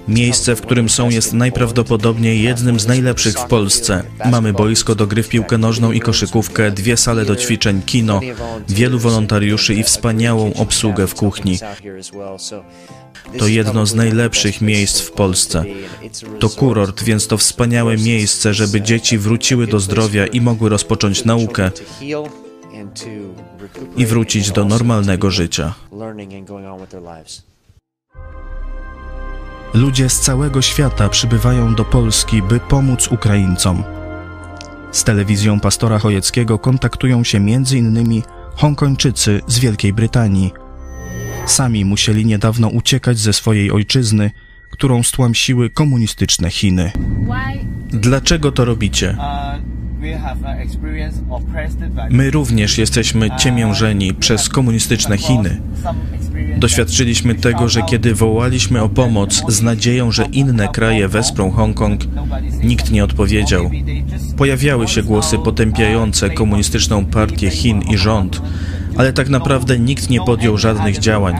Miejsce, 0.07 0.55
w 0.55 0.61
którym 0.61 0.89
są, 0.89 1.09
jest 1.09 1.33
najprawdopodobniej 1.33 2.43
jednym 2.43 2.79
z 2.79 2.87
najlepszych 2.87 3.33
w 3.33 3.45
Polsce. 3.45 4.03
Mamy 4.31 4.53
boisko 4.53 4.95
do 4.95 5.07
gry 5.07 5.23
w 5.23 5.29
piłkę 5.29 5.57
nożną 5.57 5.91
i 5.91 5.99
koszykówkę, 5.99 6.71
dwie 6.71 6.97
sale 6.97 7.25
do 7.25 7.35
ćwiczeń, 7.35 7.81
kino, 7.81 8.21
wielu 8.69 8.99
wolontariuszy 8.99 9.73
i 9.73 9.83
wspaniałą 9.83 10.53
obsługę 10.53 11.07
w 11.07 11.15
kuchni. 11.15 11.59
To 13.37 13.47
jedno 13.47 13.85
z 13.85 13.95
najlepszych 13.95 14.61
miejsc 14.61 15.01
w 15.01 15.11
Polsce. 15.11 15.63
To 16.39 16.49
kurort, 16.49 17.03
więc 17.03 17.27
to 17.27 17.37
wspaniałe 17.37 17.97
miejsce, 17.97 18.53
żeby 18.53 18.81
dzieci 18.81 19.17
wróciły 19.17 19.67
do 19.67 19.79
zdrowia 19.79 20.27
i 20.27 20.41
mogły 20.41 20.69
rozpocząć 20.69 21.25
naukę 21.25 21.71
i 23.97 24.05
wrócić 24.05 24.51
do 24.51 24.65
normalnego 24.65 25.31
życia. 25.31 25.73
Ludzie 29.73 30.09
z 30.09 30.19
całego 30.19 30.61
świata 30.61 31.09
przybywają 31.09 31.75
do 31.75 31.85
Polski, 31.85 32.41
by 32.41 32.59
pomóc 32.59 33.07
Ukraińcom. 33.07 33.83
Z 34.91 35.03
telewizją 35.03 35.59
pastora 35.59 35.99
Chojeckiego 35.99 36.59
kontaktują 36.59 37.23
się 37.23 37.37
m.in. 37.37 38.21
Hongkończycy 38.55 39.41
z 39.47 39.59
Wielkiej 39.59 39.93
Brytanii. 39.93 40.53
Sami 41.45 41.85
musieli 41.85 42.25
niedawno 42.25 42.67
uciekać 42.67 43.17
ze 43.17 43.33
swojej 43.33 43.71
ojczyzny, 43.71 44.31
którą 44.69 45.03
stłamsiły 45.03 45.69
komunistyczne 45.69 46.49
Chiny. 46.49 46.91
Dlaczego 47.89 48.51
to 48.51 48.65
robicie? 48.65 49.17
My 52.09 52.31
również 52.31 52.77
jesteśmy 52.77 53.29
ciemiężeni 53.37 54.13
przez 54.13 54.49
komunistyczne 54.49 55.17
Chiny. 55.17 55.61
Doświadczyliśmy 56.57 57.35
tego, 57.35 57.69
że 57.69 57.81
kiedy 57.81 58.15
wołaliśmy 58.15 58.81
o 58.81 58.89
pomoc 58.89 59.43
z 59.47 59.61
nadzieją, 59.61 60.11
że 60.11 60.25
inne 60.25 60.67
kraje 60.67 61.07
wesprą 61.07 61.51
Hongkong, 61.51 62.01
nikt 62.63 62.91
nie 62.91 63.03
odpowiedział. 63.03 63.71
Pojawiały 64.37 64.87
się 64.87 65.03
głosy 65.03 65.37
potępiające 65.37 66.29
komunistyczną 66.29 67.05
partię 67.05 67.49
Chin 67.49 67.81
i 67.81 67.97
rząd, 67.97 68.41
ale 68.97 69.13
tak 69.13 69.29
naprawdę 69.29 69.79
nikt 69.79 70.09
nie 70.09 70.21
podjął 70.21 70.57
żadnych 70.57 70.99
działań. 70.99 71.35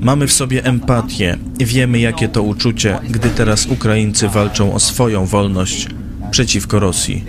Mamy 0.00 0.26
w 0.26 0.32
sobie 0.32 0.64
empatię, 0.64 1.38
wiemy 1.58 1.98
jakie 1.98 2.28
to 2.28 2.42
uczucie, 2.42 2.98
gdy 3.10 3.30
teraz 3.30 3.66
Ukraińcy 3.66 4.28
walczą 4.28 4.74
o 4.74 4.80
swoją 4.80 5.26
wolność 5.26 5.88
przeciwko 6.30 6.80
Rosji. 6.80 7.24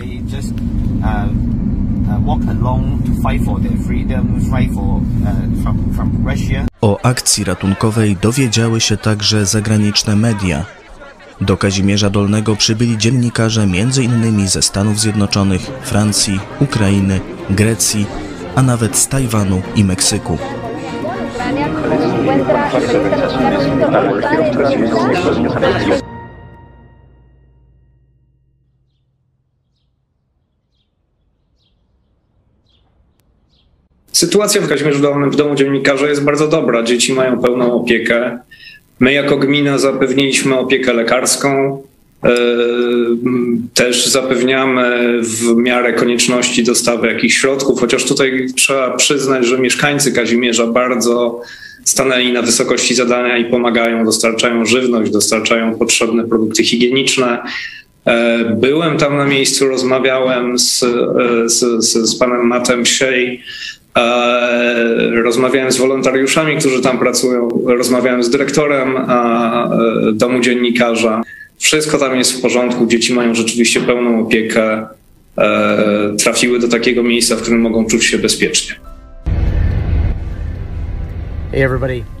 O 6.80 7.00
akcji 7.02 7.44
ratunkowej 7.44 8.16
dowiedziały 8.16 8.80
się 8.80 8.96
także 8.96 9.46
zagraniczne 9.46 10.16
media. 10.16 10.64
Do 11.40 11.56
Kazimierza 11.56 12.10
Dolnego 12.10 12.56
przybyli 12.56 12.98
dziennikarze 12.98 13.62
m.in. 13.62 14.48
ze 14.48 14.62
Stanów 14.62 15.00
Zjednoczonych, 15.00 15.62
Francji, 15.82 16.40
Ukrainy, 16.60 17.20
Grecji, 17.50 18.06
a 18.54 18.62
nawet 18.62 18.96
z 18.96 19.08
Tajwanu 19.08 19.62
i 19.74 19.84
Meksyku. 19.84 20.38
Sytuacja 34.12 34.60
w 34.60 34.68
Kazimierzu 34.68 35.00
w 35.30 35.36
domu 35.36 35.54
dziennikarza 35.54 36.06
jest 36.06 36.24
bardzo 36.24 36.48
dobra. 36.48 36.82
Dzieci 36.82 37.12
mają 37.12 37.42
pełną 37.42 37.72
opiekę. 37.72 38.38
My 39.00 39.12
jako 39.12 39.36
gmina 39.36 39.78
zapewniliśmy 39.78 40.58
opiekę 40.58 40.92
lekarską. 40.92 41.82
E, 42.24 42.36
Też 43.74 44.06
zapewniamy 44.06 45.18
w 45.22 45.56
miarę 45.56 45.92
konieczności 45.92 46.64
dostawy 46.64 47.06
jakichś 47.08 47.38
środków, 47.38 47.80
chociaż 47.80 48.04
tutaj 48.04 48.46
trzeba 48.56 48.96
przyznać, 48.96 49.46
że 49.46 49.58
mieszkańcy 49.58 50.12
Kazimierza 50.12 50.66
bardzo 50.66 51.40
stanęli 51.86 52.32
na 52.32 52.42
wysokości 52.42 52.94
zadania 52.94 53.36
i 53.36 53.44
pomagają, 53.44 54.04
dostarczają 54.04 54.66
żywność, 54.66 55.10
dostarczają 55.10 55.78
potrzebne 55.78 56.24
produkty 56.24 56.64
higieniczne. 56.64 57.42
E, 58.04 58.44
Byłem 58.44 58.98
tam 58.98 59.16
na 59.16 59.26
miejscu, 59.26 59.68
rozmawiałem 59.68 60.58
z, 60.58 60.82
e, 60.82 61.48
z, 61.48 61.84
z, 61.84 62.10
z 62.10 62.16
panem 62.18 62.46
Matem 62.46 62.86
Siej, 62.86 63.42
E, 63.98 65.22
Rozmawiałem 65.22 65.72
z 65.72 65.76
wolontariuszami, 65.76 66.56
którzy 66.56 66.82
tam 66.82 66.98
pracują, 66.98 67.48
rozmawiałem 67.66 68.22
z 68.22 68.30
dyrektorem 68.30 68.94
domu 70.12 70.40
dziennikarza. 70.40 71.22
Wszystko 71.58 71.98
tam 71.98 72.18
jest 72.18 72.32
w 72.32 72.40
porządku, 72.40 72.86
dzieci 72.86 73.14
mają 73.14 73.34
rzeczywiście 73.34 73.80
pełną 73.80 74.26
opiekę, 74.26 74.86
trafiły 76.18 76.58
do 76.58 76.68
takiego 76.68 77.02
miejsca, 77.02 77.36
w 77.36 77.42
którym 77.42 77.60
mogą 77.60 77.86
czuć 77.86 78.04
się 78.04 78.18
bezpiecznie. 78.18 78.74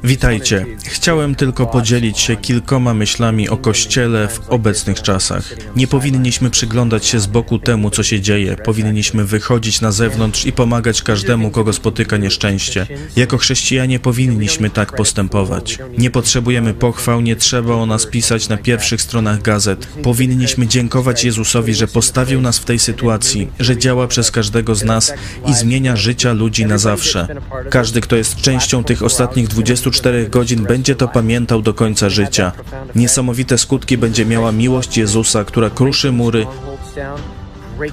Witajcie. 0.04 0.66
Chciałem 0.84 1.34
tylko 1.34 1.66
podzielić 1.66 2.18
się 2.18 2.36
kilkoma 2.36 2.94
myślami 2.94 3.48
o 3.48 3.56
Kościele 3.56 4.28
w 4.28 4.48
obecnych 4.48 5.02
czasach. 5.02 5.54
Nie 5.76 5.86
powinniśmy 5.86 6.50
przyglądać 6.50 7.06
się 7.06 7.20
z 7.20 7.26
boku 7.26 7.58
temu, 7.58 7.90
co 7.90 8.02
się 8.02 8.20
dzieje. 8.20 8.56
Powinniśmy 8.56 9.24
wychodzić 9.24 9.80
na 9.80 9.92
zewnątrz 9.92 10.46
i 10.46 10.52
pomagać 10.52 11.02
każdemu, 11.02 11.50
kogo 11.50 11.72
spotyka 11.72 12.16
nieszczęście. 12.16 12.86
Jako 13.16 13.38
chrześcijanie 13.38 13.98
powinniśmy 13.98 14.70
tak 14.70 14.96
postępować. 14.96 15.78
Nie 15.98 16.10
potrzebujemy 16.10 16.74
pochwał, 16.74 17.20
nie 17.20 17.36
trzeba 17.36 17.74
o 17.74 17.86
nas 17.86 18.06
pisać 18.06 18.48
na 18.48 18.56
pierwszych 18.56 19.02
stronach 19.02 19.42
gazet. 19.42 19.86
Powinniśmy 19.86 20.66
dziękować 20.66 21.24
Jezusowi, 21.24 21.74
że 21.74 21.86
postawił 21.86 22.40
nas 22.40 22.58
w 22.58 22.64
tej 22.64 22.78
sytuacji, 22.78 23.48
że 23.60 23.76
działa 23.76 24.06
przez 24.06 24.30
każdego 24.30 24.74
z 24.74 24.84
nas 24.84 25.14
i 25.46 25.54
zmienia 25.54 25.96
życia 25.96 26.32
ludzi 26.32 26.66
na 26.66 26.78
zawsze. 26.78 27.28
Każdy, 27.70 28.00
kto 28.00 28.16
jest 28.16 28.36
częścią 28.36 28.84
tych 28.84 29.02
ostatnich 29.02 29.15
24 29.48 30.28
godzin, 30.28 30.64
będzie 30.64 30.94
to 30.94 31.08
pamiętał 31.08 31.62
do 31.62 31.74
końca 31.74 32.08
życia. 32.08 32.52
Niesamowite 32.94 33.58
skutki 33.58 33.98
będzie 33.98 34.26
miała 34.26 34.52
miłość 34.52 34.98
Jezusa, 34.98 35.44
która 35.44 35.70
kruszy 35.70 36.12
mury, 36.12 36.46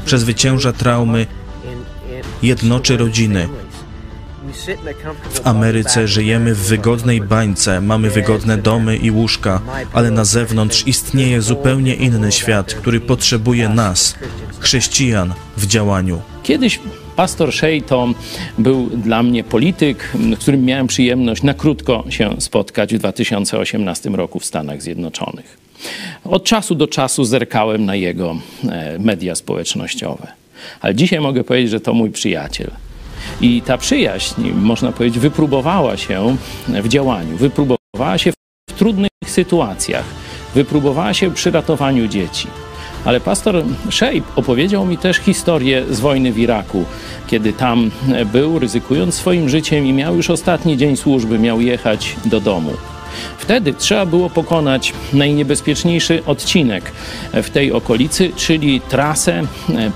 przezwycięża 0.05 0.73
traumy, 0.73 1.27
jednoczy 2.41 2.97
rodziny. 2.97 3.49
W 5.33 5.47
Ameryce 5.47 6.07
żyjemy 6.07 6.55
w 6.55 6.59
wygodnej 6.59 7.21
bańce, 7.21 7.81
mamy 7.81 8.09
wygodne 8.09 8.57
domy 8.57 8.97
i 8.97 9.11
łóżka, 9.11 9.61
ale 9.93 10.11
na 10.11 10.25
zewnątrz 10.25 10.87
istnieje 10.87 11.41
zupełnie 11.41 11.95
inny 11.95 12.31
świat, 12.31 12.73
który 12.73 12.99
potrzebuje 12.99 13.69
nas, 13.69 14.15
chrześcijan, 14.59 15.33
w 15.57 15.67
działaniu. 15.67 16.21
Kiedyś 16.43 16.79
pastor 17.15 17.53
Shea 17.53 17.81
to 17.87 18.07
był 18.57 18.89
dla 18.89 19.23
mnie 19.23 19.43
polityk, 19.43 20.09
z 20.35 20.39
którym 20.39 20.65
miałem 20.65 20.87
przyjemność 20.87 21.43
na 21.43 21.53
krótko 21.53 22.03
się 22.09 22.41
spotkać 22.41 22.95
w 22.95 22.97
2018 22.97 24.09
roku 24.09 24.39
w 24.39 24.45
Stanach 24.45 24.81
Zjednoczonych. 24.81 25.57
Od 26.23 26.43
czasu 26.43 26.75
do 26.75 26.87
czasu 26.87 27.25
zerkałem 27.25 27.85
na 27.85 27.95
jego 27.95 28.35
e, 28.69 28.99
media 28.99 29.35
społecznościowe. 29.35 30.27
Ale 30.81 30.95
dzisiaj 30.95 31.19
mogę 31.19 31.43
powiedzieć, 31.43 31.71
że 31.71 31.79
to 31.79 31.93
mój 31.93 32.11
przyjaciel. 32.11 32.71
I 33.41 33.61
ta 33.61 33.77
przyjaźń, 33.77 34.41
można 34.55 34.91
powiedzieć, 34.91 35.19
wypróbowała 35.19 35.97
się 35.97 36.37
w 36.67 36.87
działaniu, 36.87 37.37
wypróbowała 37.37 38.17
się 38.17 38.31
w 38.69 38.73
trudnych 38.73 39.09
sytuacjach, 39.25 40.05
wypróbowała 40.55 41.13
się 41.13 41.33
przy 41.33 41.51
ratowaniu 41.51 42.07
dzieci. 42.07 42.47
Ale 43.05 43.19
pastor 43.19 43.63
Shape 43.89 44.21
opowiedział 44.35 44.85
mi 44.85 44.97
też 44.97 45.17
historię 45.17 45.83
z 45.91 45.99
wojny 45.99 46.31
w 46.31 46.39
Iraku, 46.39 46.85
kiedy 47.27 47.53
tam 47.53 47.91
był, 48.33 48.59
ryzykując 48.59 49.15
swoim 49.15 49.49
życiem 49.49 49.85
i 49.85 49.93
miał 49.93 50.15
już 50.15 50.29
ostatni 50.29 50.77
dzień 50.77 50.97
służby, 50.97 51.39
miał 51.39 51.61
jechać 51.61 52.15
do 52.25 52.39
domu. 52.39 52.73
Wtedy 53.37 53.73
trzeba 53.73 54.05
było 54.05 54.29
pokonać 54.29 54.93
najniebezpieczniejszy 55.13 56.25
odcinek 56.25 56.91
w 57.33 57.49
tej 57.49 57.71
okolicy, 57.71 58.31
czyli 58.35 58.81
trasę 58.81 59.43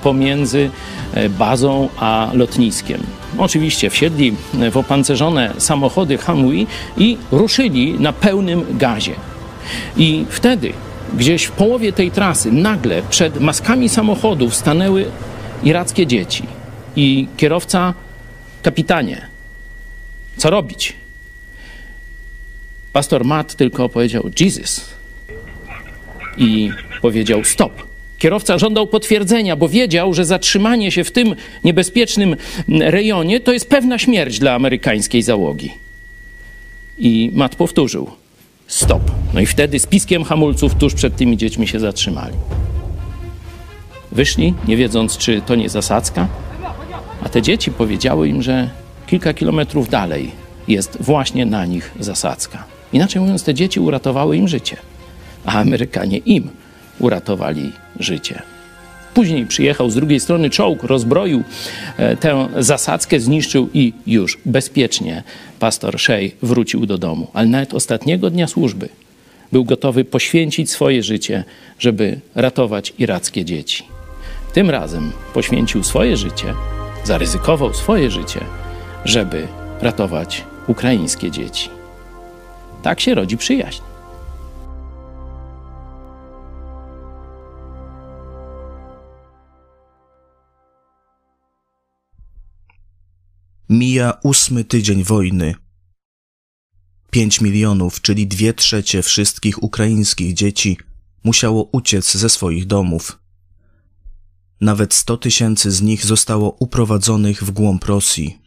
pomiędzy 0.04 0.70
bazą 1.40 1.90
a 2.00 2.30
lotniskiem. 2.34 3.04
Oczywiście 3.38 3.90
wsiedli 3.90 4.36
w 4.72 4.78
opancerzone 4.78 5.54
samochody 5.58 6.18
Humvee 6.18 6.68
i 6.98 7.18
ruszyli 7.32 8.00
na 8.00 8.14
pełnym 8.14 8.66
gazie. 8.78 9.16
I 9.98 10.26
wtedy, 10.30 10.74
gdzieś 11.14 11.44
w 11.44 11.52
połowie 11.52 11.94
tej 11.94 12.12
trasy, 12.12 12.52
nagle 12.52 13.02
przed 13.10 13.40
maskami 13.40 13.90
samochodów 13.90 14.56
stanęły 14.56 15.06
irackie 15.64 16.08
dzieci. 16.08 16.44
I 16.96 17.28
kierowca, 17.38 17.94
kapitanie, 18.64 19.28
co 20.38 20.50
robić? 20.50 20.94
Pastor 22.94 23.26
Matt 23.26 23.56
tylko 23.56 23.90
powiedział 23.90 24.30
Jesus 24.40 24.86
i 26.38 26.72
powiedział 27.02 27.44
stop. 27.44 27.88
Kierowca 28.18 28.58
żądał 28.58 28.88
potwierdzenia, 28.88 29.56
bo 29.56 29.70
wiedział, 29.70 30.14
że 30.14 30.26
zatrzymanie 30.26 30.92
się 30.92 31.04
w 31.04 31.12
tym 31.12 31.36
niebezpiecznym 31.64 32.36
rejonie 32.68 33.40
to 33.40 33.54
jest 33.54 33.70
pewna 33.70 33.98
śmierć 33.98 34.40
dla 34.40 34.54
amerykańskiej 34.54 35.22
załogi. 35.22 35.74
I 36.98 37.32
Matt 37.34 37.56
powtórzył: 37.56 38.12
Stop. 38.68 39.12
No 39.34 39.40
i 39.40 39.46
wtedy 39.46 39.80
z 39.80 39.88
piskiem 39.88 40.24
hamulców 40.24 40.76
tuż 40.76 40.94
przed 40.94 41.16
tymi 41.16 41.38
dziećmi 41.38 41.68
się 41.68 41.80
zatrzymali. 41.80 42.34
Wyszli, 44.12 44.54
nie 44.68 44.78
wiedząc, 44.78 45.18
czy 45.18 45.42
to 45.42 45.56
nie 45.56 45.70
zasadzka, 45.70 46.28
a 47.24 47.30
te 47.30 47.42
dzieci 47.42 47.72
powiedziały 47.72 48.30
im, 48.30 48.42
że 48.42 48.70
kilka 49.08 49.34
kilometrów 49.34 49.90
dalej 49.90 50.32
jest 50.68 50.98
właśnie 51.02 51.46
na 51.46 51.66
nich 51.66 51.92
zasadzka. 52.00 52.64
Inaczej 52.94 53.22
mówiąc, 53.22 53.44
te 53.44 53.54
dzieci 53.54 53.80
uratowały 53.80 54.38
im 54.38 54.48
życie, 54.48 54.78
a 55.46 55.52
Amerykanie 55.60 56.18
im 56.18 56.50
uratowali 57.00 57.72
życie. 58.00 58.42
Później 59.18 59.46
przyjechał 59.46 59.90
z 59.90 59.96
drugiej 59.96 60.20
strony 60.20 60.50
czołg, 60.50 60.84
rozbroił 60.84 61.44
e, 61.98 62.18
tę 62.18 62.48
zasadzkę, 62.60 63.20
zniszczył 63.20 63.70
i 63.74 63.94
już 64.08 64.38
bezpiecznie 64.46 65.24
pastor 65.60 66.00
Shea 66.00 66.30
wrócił 66.42 66.86
do 66.86 66.98
domu. 66.98 67.28
Ale 67.34 67.48
nawet 67.48 67.74
ostatniego 67.74 68.30
dnia 68.30 68.48
służby 68.48 68.90
był 69.52 69.66
gotowy 69.66 70.06
poświęcić 70.06 70.72
swoje 70.72 71.04
życie, 71.04 71.44
żeby 71.80 72.20
ratować 72.36 72.94
irackie 73.00 73.46
dzieci. 73.46 73.84
Tym 74.54 74.70
razem 74.70 75.12
poświęcił 75.34 75.84
swoje 75.84 76.18
życie, 76.18 76.54
zaryzykował 77.04 77.74
swoje 77.74 78.12
życie, 78.12 78.40
żeby 79.06 79.48
ratować 79.82 80.44
ukraińskie 80.68 81.32
dzieci. 81.32 81.70
Tak 82.84 83.00
się 83.00 83.16
rodzi 83.16 83.38
przyjaźń. 83.38 83.82
Mija 93.70 94.14
ósmy 94.24 94.64
tydzień 94.64 95.04
wojny. 95.04 95.56
Pięć 97.12 97.42
milionów, 97.42 98.02
czyli 98.02 98.28
dwie 98.28 98.54
trzecie 98.54 99.02
wszystkich 99.02 99.64
ukraińskich 99.64 100.34
dzieci, 100.34 100.78
musiało 101.24 101.64
uciec 101.64 102.18
ze 102.18 102.30
swoich 102.30 102.66
domów. 102.68 103.20
Nawet 104.62 104.94
sto 104.94 105.18
tysięcy 105.18 105.72
z 105.72 105.82
nich 105.82 106.06
zostało 106.06 106.52
uprowadzonych 106.60 107.44
w 107.44 107.52
głąb 107.52 107.86
Rosji. 107.86 108.40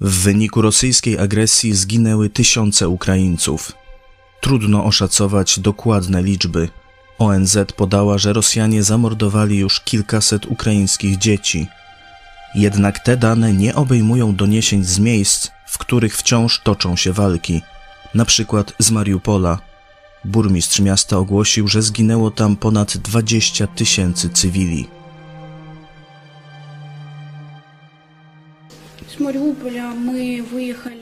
W 0.00 0.22
wyniku 0.22 0.62
rosyjskiej 0.62 1.18
agresji 1.18 1.74
zginęły 1.74 2.30
tysiące 2.30 2.88
Ukraińców. 2.88 3.72
Trudno 4.40 4.84
oszacować 4.84 5.60
dokładne 5.60 6.22
liczby. 6.22 6.68
ONZ 7.18 7.58
podała, 7.76 8.18
że 8.18 8.32
Rosjanie 8.32 8.82
zamordowali 8.82 9.58
już 9.58 9.80
kilkaset 9.80 10.46
ukraińskich 10.46 11.18
dzieci. 11.18 11.66
Jednak 12.54 12.98
te 12.98 13.16
dane 13.16 13.52
nie 13.52 13.74
obejmują 13.74 14.34
doniesień 14.34 14.84
z 14.84 14.98
miejsc, 14.98 15.50
w 15.66 15.78
których 15.78 16.16
wciąż 16.16 16.60
toczą 16.60 16.96
się 16.96 17.12
walki, 17.12 17.62
na 18.14 18.24
przykład 18.24 18.72
z 18.78 18.90
Mariupola. 18.90 19.58
Burmistrz 20.24 20.80
miasta 20.80 21.16
ogłosił, 21.16 21.68
że 21.68 21.82
zginęło 21.82 22.30
tam 22.30 22.56
ponad 22.56 22.96
20 22.96 23.66
tysięcy 23.66 24.28
cywili. 24.28 24.88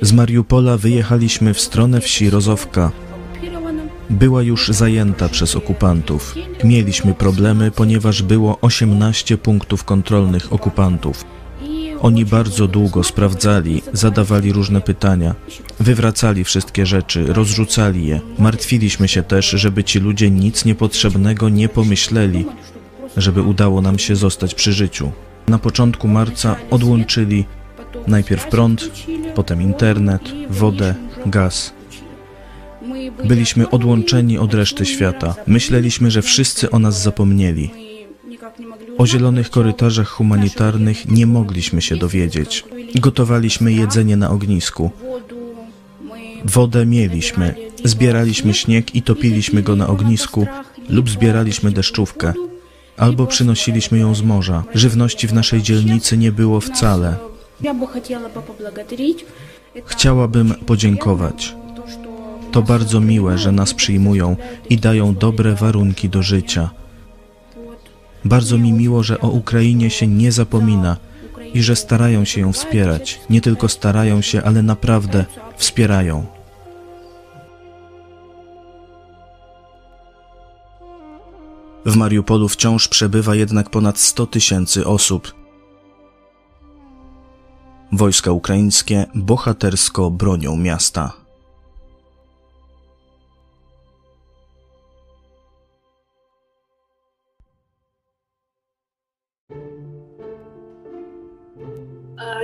Z 0.02 0.12
Mariupola 0.12 0.76
wyjechaliśmy 0.76 1.54
w 1.54 1.60
stronę 1.60 2.00
wsi 2.00 2.30
Rozowka. 2.30 2.90
Była 4.10 4.42
już 4.42 4.68
zajęta 4.68 5.28
przez 5.28 5.56
okupantów. 5.56 6.34
Mieliśmy 6.64 7.14
problemy, 7.14 7.70
ponieważ 7.70 8.22
było 8.22 8.58
18 8.60 9.38
punktów 9.38 9.84
kontrolnych 9.84 10.52
okupantów. 10.52 11.37
Oni 12.00 12.24
bardzo 12.24 12.68
długo 12.68 13.04
sprawdzali, 13.04 13.82
zadawali 13.92 14.52
różne 14.52 14.80
pytania, 14.80 15.34
wywracali 15.80 16.44
wszystkie 16.44 16.86
rzeczy, 16.86 17.26
rozrzucali 17.26 18.06
je. 18.06 18.20
Martwiliśmy 18.38 19.08
się 19.08 19.22
też, 19.22 19.50
żeby 19.50 19.84
ci 19.84 19.98
ludzie 19.98 20.30
nic 20.30 20.64
niepotrzebnego 20.64 21.48
nie 21.48 21.68
pomyśleli, 21.68 22.44
żeby 23.16 23.42
udało 23.42 23.82
nam 23.82 23.98
się 23.98 24.16
zostać 24.16 24.54
przy 24.54 24.72
życiu. 24.72 25.12
Na 25.48 25.58
początku 25.58 26.08
marca 26.08 26.56
odłączyli 26.70 27.44
najpierw 28.06 28.46
prąd, 28.46 28.90
potem 29.34 29.62
internet, 29.62 30.22
wodę, 30.50 30.94
gaz. 31.26 31.72
Byliśmy 33.24 33.70
odłączeni 33.70 34.38
od 34.38 34.54
reszty 34.54 34.86
świata. 34.86 35.34
Myśleliśmy, 35.46 36.10
że 36.10 36.22
wszyscy 36.22 36.70
o 36.70 36.78
nas 36.78 37.02
zapomnieli. 37.02 37.87
O 38.98 39.06
zielonych 39.06 39.50
korytarzach 39.50 40.08
humanitarnych 40.08 41.08
nie 41.08 41.26
mogliśmy 41.26 41.82
się 41.82 41.96
dowiedzieć. 41.96 42.64
Gotowaliśmy 42.94 43.72
jedzenie 43.72 44.16
na 44.16 44.30
ognisku. 44.30 44.90
Wodę 46.44 46.86
mieliśmy. 46.86 47.54
Zbieraliśmy 47.84 48.54
śnieg 48.54 48.94
i 48.94 49.02
topiliśmy 49.02 49.62
go 49.62 49.76
na 49.76 49.86
ognisku 49.86 50.46
lub 50.88 51.10
zbieraliśmy 51.10 51.70
deszczówkę. 51.70 52.32
Albo 52.96 53.26
przynosiliśmy 53.26 53.98
ją 53.98 54.14
z 54.14 54.22
morza. 54.22 54.64
Żywności 54.74 55.26
w 55.26 55.34
naszej 55.34 55.62
dzielnicy 55.62 56.16
nie 56.16 56.32
było 56.32 56.60
wcale. 56.60 57.16
Chciałabym 59.84 60.54
podziękować. 60.54 61.54
To 62.52 62.62
bardzo 62.62 63.00
miłe, 63.00 63.38
że 63.38 63.52
nas 63.52 63.74
przyjmują 63.74 64.36
i 64.70 64.76
dają 64.76 65.14
dobre 65.14 65.54
warunki 65.54 66.08
do 66.08 66.22
życia. 66.22 66.70
Bardzo 68.24 68.58
mi 68.58 68.72
miło, 68.72 69.02
że 69.02 69.20
o 69.20 69.28
Ukrainie 69.28 69.90
się 69.90 70.06
nie 70.06 70.32
zapomina 70.32 70.96
i 71.54 71.62
że 71.62 71.76
starają 71.76 72.24
się 72.24 72.40
ją 72.40 72.52
wspierać. 72.52 73.20
Nie 73.30 73.40
tylko 73.40 73.68
starają 73.68 74.20
się, 74.20 74.42
ale 74.42 74.62
naprawdę 74.62 75.24
wspierają. 75.56 76.26
W 81.86 81.96
Mariupolu 81.96 82.48
wciąż 82.48 82.88
przebywa 82.88 83.34
jednak 83.34 83.70
ponad 83.70 83.98
100 83.98 84.26
tysięcy 84.26 84.86
osób. 84.86 85.34
Wojska 87.92 88.32
ukraińskie 88.32 89.06
bohatersko 89.14 90.10
bronią 90.10 90.56
miasta. 90.56 91.12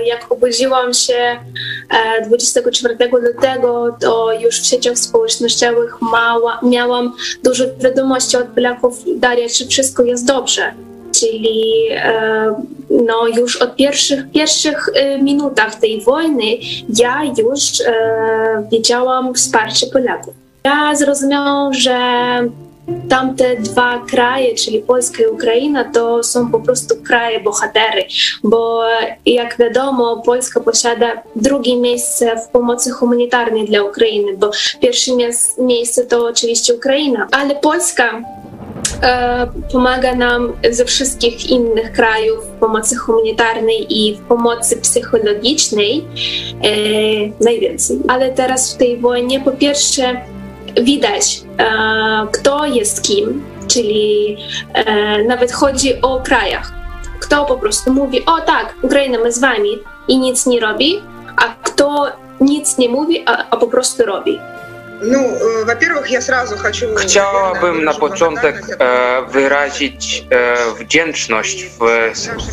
Jak 0.05 0.31
obudziłam 0.31 0.93
się 0.93 1.39
24 2.25 2.97
lutego, 3.11 3.97
to 4.01 4.33
już 4.33 4.61
w 4.61 4.65
sieciach 4.65 4.97
społecznościowych 4.97 6.01
mała, 6.01 6.59
miałam 6.63 7.13
dużo 7.43 7.63
wiadomości 7.79 8.37
od 8.37 8.47
Polaków, 8.47 9.03
Daria, 9.15 9.49
czy 9.49 9.67
wszystko 9.67 10.03
jest 10.03 10.25
dobrze. 10.25 10.73
Czyli 11.19 11.89
no, 12.89 13.27
już 13.27 13.55
od 13.55 13.75
pierwszych, 13.75 14.31
pierwszych 14.31 14.89
minutach 15.21 15.75
tej 15.75 16.01
wojny 16.01 16.45
ja 16.99 17.23
już 17.23 17.61
wiedziałam 18.71 19.33
wsparcie 19.33 19.87
Polaków. 19.87 20.33
Ja 20.63 20.95
zrozumiałam, 20.95 21.73
że 21.73 21.97
tamte 23.09 23.55
dwa 23.55 24.05
kraje, 24.09 24.55
czyli 24.55 24.79
Polska 24.79 25.23
i 25.23 25.27
Ukraina, 25.27 25.83
to 25.83 26.23
są 26.23 26.51
po 26.51 26.59
prostu 26.59 26.95
kraje 27.07 27.39
bohatery, 27.39 28.05
bo 28.43 28.83
jak 29.25 29.57
wiadomo, 29.57 30.21
Polska 30.25 30.59
posiada 30.59 31.23
drugie 31.35 31.75
miejsce 31.75 32.35
w 32.37 32.47
pomocy 32.47 32.91
humanitarnej 32.91 33.65
dla 33.65 33.83
Ukrainy, 33.83 34.37
bo 34.37 34.51
pierwsze 34.81 35.11
miejsce 35.57 36.05
to 36.05 36.27
oczywiście 36.27 36.73
Ukraina, 36.73 37.27
ale 37.31 37.55
Polska 37.55 38.21
e, 39.01 39.47
pomaga 39.71 40.15
nam 40.15 40.53
ze 40.71 40.85
wszystkich 40.85 41.49
innych 41.49 41.91
krajów 41.91 42.45
w 42.45 42.59
pomocy 42.59 42.95
humanitarnej 42.95 43.85
i 43.89 44.15
w 44.15 44.21
pomocy 44.21 44.77
psychologicznej 44.77 46.05
e, 46.63 47.43
najwięcej. 47.43 47.99
Ale 48.07 48.31
teraz 48.31 48.73
w 48.73 48.77
tej 48.77 48.97
wojnie 48.97 49.39
po 49.39 49.51
pierwsze 49.51 50.21
widać, 50.80 51.42
e, 51.58 52.26
kto 52.32 52.66
jest 52.66 53.02
kim, 53.02 53.44
czyli 53.66 54.36
e, 54.74 55.24
nawet 55.24 55.52
chodzi 55.52 56.02
o 56.02 56.20
krajach. 56.20 56.72
Kto 57.20 57.44
po 57.44 57.56
prostu 57.56 57.92
mówi, 57.92 58.26
o 58.26 58.40
tak, 58.40 58.74
Ukraina, 58.82 59.18
my 59.18 59.32
z 59.32 59.38
wami 59.38 59.78
i 60.08 60.18
nic 60.18 60.46
nie 60.46 60.60
robi, 60.60 61.02
a 61.36 61.54
kto 61.62 62.12
nic 62.40 62.78
nie 62.78 62.88
mówi, 62.88 63.24
a, 63.26 63.50
a 63.50 63.56
po 63.56 63.66
prostu 63.66 64.06
robi. 64.06 64.40
Ну, 65.02 65.38
во-первых, 65.64 66.10
я 66.10 66.20
сразу 66.20 66.56
хочу... 66.56 66.94
Chciałabym 66.94 67.84
na 67.84 67.94
początek 67.94 68.62
e, 68.78 69.22
wyrazić 69.28 70.24
e, 70.30 70.56
wdzięczność 70.74 71.64
w, 71.64 71.78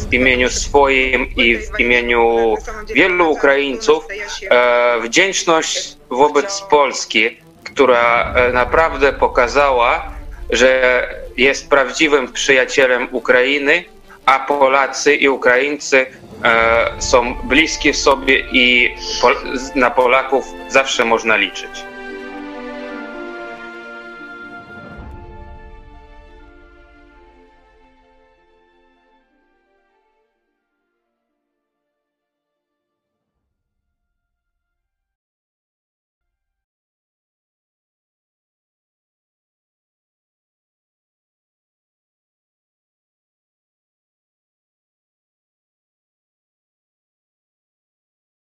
w 0.09 0.13
imieniu 0.13 0.49
swoim 0.49 1.27
i 1.35 1.57
w 1.57 1.79
imieniu 1.79 2.55
wielu 2.87 3.31
Ukraińców. 3.31 4.07
E, 4.49 4.99
wdzięczność 5.01 5.97
wobec 6.09 6.61
Polski, 6.61 7.37
która 7.74 8.34
naprawdę 8.52 9.12
pokazała, 9.12 10.12
że 10.50 11.08
jest 11.36 11.70
prawdziwym 11.70 12.32
przyjacielem 12.32 13.08
Ukrainy, 13.10 13.84
a 14.26 14.38
Polacy 14.38 15.14
i 15.14 15.28
Ukraińcy 15.28 16.06
są 16.98 17.34
bliskie 17.34 17.94
sobie 17.94 18.44
i 18.52 18.94
na 19.74 19.90
Polaków 19.90 20.44
zawsze 20.68 21.04
można 21.04 21.36
liczyć. 21.36 21.91